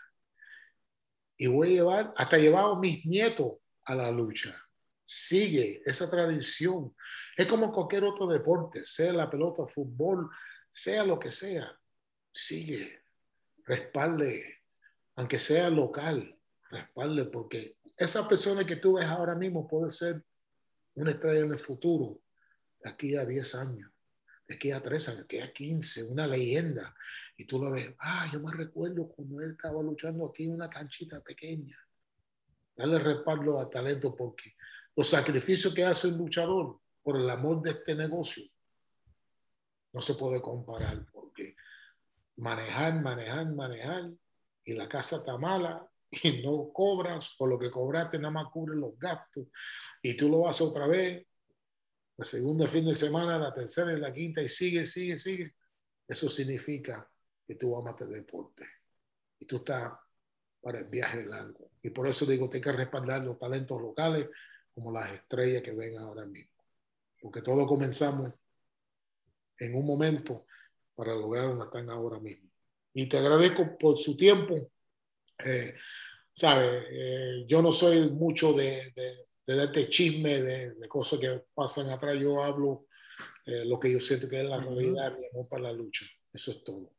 Y 1.37 1.49
voy 1.49 1.71
a 1.71 1.71
llevar, 1.73 2.15
hasta 2.17 2.39
he 2.39 2.43
llevado 2.43 2.77
a 2.77 2.79
mis 2.79 3.05
nietos 3.05 3.55
a 3.85 3.97
la 3.97 4.13
lucha. 4.13 4.55
Sigue 5.03 5.83
esa 5.85 6.09
tradición. 6.09 6.95
Es 7.37 7.49
como 7.49 7.73
cualquier 7.73 8.05
otro 8.05 8.29
deporte, 8.29 8.85
sea 8.85 9.13
la 9.13 9.29
pelota, 9.29 9.67
fútbol, 9.67 10.31
sea 10.71 11.03
lo 11.05 11.19
que 11.19 11.33
sea. 11.33 11.77
Sigue, 12.33 13.03
respalde, 13.65 14.63
aunque 15.17 15.39
sea 15.39 15.69
local, 15.71 16.39
respalde, 16.71 17.27
porque 17.27 17.77
esa 17.97 18.29
persona 18.29 18.65
que 18.65 18.77
tú 18.77 18.95
ves 18.95 19.07
ahora 19.07 19.35
mismo 19.35 19.69
puede 19.69 19.91
ser 19.91 20.25
una 20.95 21.11
estrella 21.11 21.41
en 21.41 21.53
el 21.53 21.59
futuro, 21.59 22.21
aquí 22.85 23.17
a 23.17 23.25
10 23.25 23.55
años, 23.57 23.91
de 24.49 24.55
aquí 24.55 24.71
a 24.71 24.83
3 24.83 25.09
años, 25.11 25.23
aquí 25.23 25.39
a 25.39 25.53
15, 25.53 26.05
una 26.05 26.27
leyenda. 26.27 26.95
Y 27.37 27.45
tú 27.45 27.63
lo 27.63 27.71
ves, 27.71 27.95
ah, 27.99 28.29
yo 28.33 28.41
me 28.41 28.53
recuerdo 28.53 29.09
cuando 29.09 29.41
él 29.41 29.53
estaba 29.53 29.83
luchando 29.83 30.27
aquí 30.27 30.45
en 30.45 30.55
una 30.55 30.69
canchita 30.69 31.21
pequeña. 31.21 31.79
Dale 32.77 32.99
respaldo 32.99 33.61
a 33.61 33.69
talento 33.69 34.17
porque 34.17 34.55
los 34.97 35.09
sacrificios 35.09 35.75
que 35.75 35.85
hace 35.85 36.09
un 36.09 36.19
luchador 36.19 36.81
por 37.03 37.17
el 37.17 37.29
amor 37.29 37.63
de 37.63 37.71
este 37.71 37.95
negocio 37.95 38.45
no 39.93 40.01
se 40.01 40.15
puede 40.15 40.41
comparar 40.41 41.07
manejar, 42.37 43.01
manejar, 43.01 43.53
manejar 43.53 44.11
y 44.65 44.75
la 44.75 44.89
casa 44.89 45.17
está 45.17 45.37
mala 45.37 45.87
y 46.11 46.43
no 46.43 46.73
cobras, 46.73 47.35
por 47.39 47.49
lo 47.49 47.59
que 47.59 47.71
cobraste 47.71 48.19
nada 48.19 48.31
más 48.31 48.47
cubre 48.53 48.77
los 48.77 48.99
gastos 48.99 49.49
y 50.03 50.17
tú 50.17 50.29
lo 50.29 50.41
vas 50.41 50.61
otra 50.61 50.87
vez, 50.87 51.27
la 52.17 52.25
segunda 52.25 52.67
fin 52.67 52.87
de 52.87 52.95
semana, 52.95 53.39
la 53.39 53.55
tercera 53.55 53.93
y 53.93 54.01
la 54.01 54.13
quinta 54.13 54.43
y 54.43 54.49
sigue, 54.49 54.85
sigue, 54.85 55.17
sigue. 55.17 55.55
Eso 56.07 56.29
significa 56.29 57.09
que 57.47 57.55
tú 57.55 57.75
amas 57.77 58.01
el 58.03 58.13
deporte 58.13 58.67
y 59.39 59.47
tú 59.47 59.57
estás 59.57 59.93
para 60.61 60.81
el 60.81 60.85
viaje 60.85 61.25
largo. 61.25 61.71
Y 61.83 61.91
por 61.91 62.07
eso 62.07 62.27
digo, 62.27 62.51
hay 62.53 62.61
que 62.61 62.73
respaldar 62.73 63.25
los 63.25 63.39
talentos 63.39 63.81
locales 63.81 64.29
como 64.75 64.93
las 64.93 65.11
estrellas 65.13 65.63
que 65.63 65.73
ven 65.73 65.97
ahora 65.99 66.25
mismo. 66.25 66.53
Porque 67.21 67.43
todos 67.43 67.67
comenzamos 67.67 68.33
en 69.59 69.75
un 69.75 69.87
momento 69.87 70.47
para 71.03 71.17
lograr 71.17 71.49
donde 71.49 71.65
están 71.65 71.91
ahora 71.91 72.21
mismo. 72.21 72.49
Y 72.95 73.09
te 73.09 73.19
agradezco 73.19 73.77
por 73.77 73.97
su 73.97 74.17
tiempo. 74.17 74.71
Eh, 75.45 75.75
¿Sabes? 76.33 76.85
Eh, 76.91 77.45
yo 77.45 77.61
no 77.61 77.73
soy 77.73 78.09
mucho 78.09 78.53
de, 78.53 78.93
de, 78.95 79.17
de 79.45 79.57
darte 79.57 79.89
chisme 79.89 80.41
de, 80.41 80.75
de, 80.75 80.89
cosas 80.89 81.19
que 81.19 81.43
pasan 81.55 81.91
atrás. 81.91 82.17
Yo 82.21 82.41
hablo 82.41 82.87
eh, 83.47 83.65
lo 83.65 83.81
que 83.81 83.91
yo 83.91 83.99
siento 83.99 84.29
que 84.29 84.43
es 84.43 84.45
la 84.45 84.61
realidad, 84.61 85.19
mi 85.19 85.27
amor 85.27 85.49
para 85.49 85.63
la 85.65 85.73
lucha. 85.73 86.07
Eso 86.33 86.53
es 86.53 86.63
todo. 86.63 86.93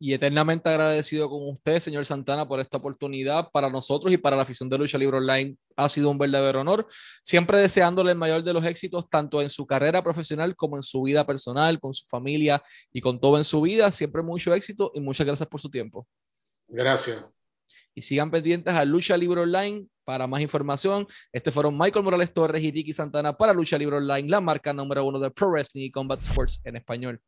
Y 0.00 0.12
eternamente 0.12 0.68
agradecido 0.68 1.28
con 1.28 1.48
usted, 1.48 1.80
señor 1.80 2.04
Santana, 2.04 2.46
por 2.46 2.60
esta 2.60 2.76
oportunidad 2.76 3.50
para 3.50 3.68
nosotros 3.68 4.12
y 4.12 4.16
para 4.16 4.36
la 4.36 4.42
afición 4.42 4.68
de 4.68 4.78
Lucha 4.78 4.96
Libre 4.96 5.16
Online. 5.16 5.56
Ha 5.76 5.88
sido 5.88 6.10
un 6.10 6.18
verdadero 6.18 6.60
honor. 6.60 6.86
Siempre 7.22 7.58
deseándole 7.58 8.12
el 8.12 8.18
mayor 8.18 8.44
de 8.44 8.52
los 8.52 8.64
éxitos, 8.64 9.10
tanto 9.10 9.42
en 9.42 9.50
su 9.50 9.66
carrera 9.66 10.02
profesional 10.02 10.54
como 10.54 10.76
en 10.76 10.82
su 10.82 11.02
vida 11.02 11.26
personal, 11.26 11.80
con 11.80 11.92
su 11.92 12.06
familia 12.06 12.62
y 12.92 13.00
con 13.00 13.20
todo 13.20 13.38
en 13.38 13.44
su 13.44 13.60
vida. 13.60 13.90
Siempre 13.90 14.22
mucho 14.22 14.54
éxito 14.54 14.92
y 14.94 15.00
muchas 15.00 15.26
gracias 15.26 15.48
por 15.48 15.60
su 15.60 15.68
tiempo. 15.68 16.06
Gracias 16.68 17.24
y 17.98 18.02
sigan 18.02 18.30
pendientes 18.30 18.72
a 18.72 18.84
Lucha 18.84 19.16
Libre 19.16 19.40
Online 19.40 19.84
para 20.04 20.28
más 20.28 20.40
información. 20.40 21.06
Este 21.32 21.50
fueron 21.50 21.76
Michael 21.76 22.04
Morales 22.04 22.32
Torres 22.32 22.62
y 22.62 22.70
Ricky 22.70 22.92
Santana 22.92 23.32
para 23.32 23.52
Lucha 23.52 23.76
Libre 23.76 23.96
Online, 23.96 24.28
la 24.28 24.40
marca 24.40 24.72
número 24.72 25.04
uno 25.04 25.18
de 25.18 25.32
Pro 25.32 25.50
Wrestling 25.50 25.82
y 25.82 25.90
Combat 25.90 26.20
Sports 26.20 26.60
en 26.62 26.76
español. 26.76 27.20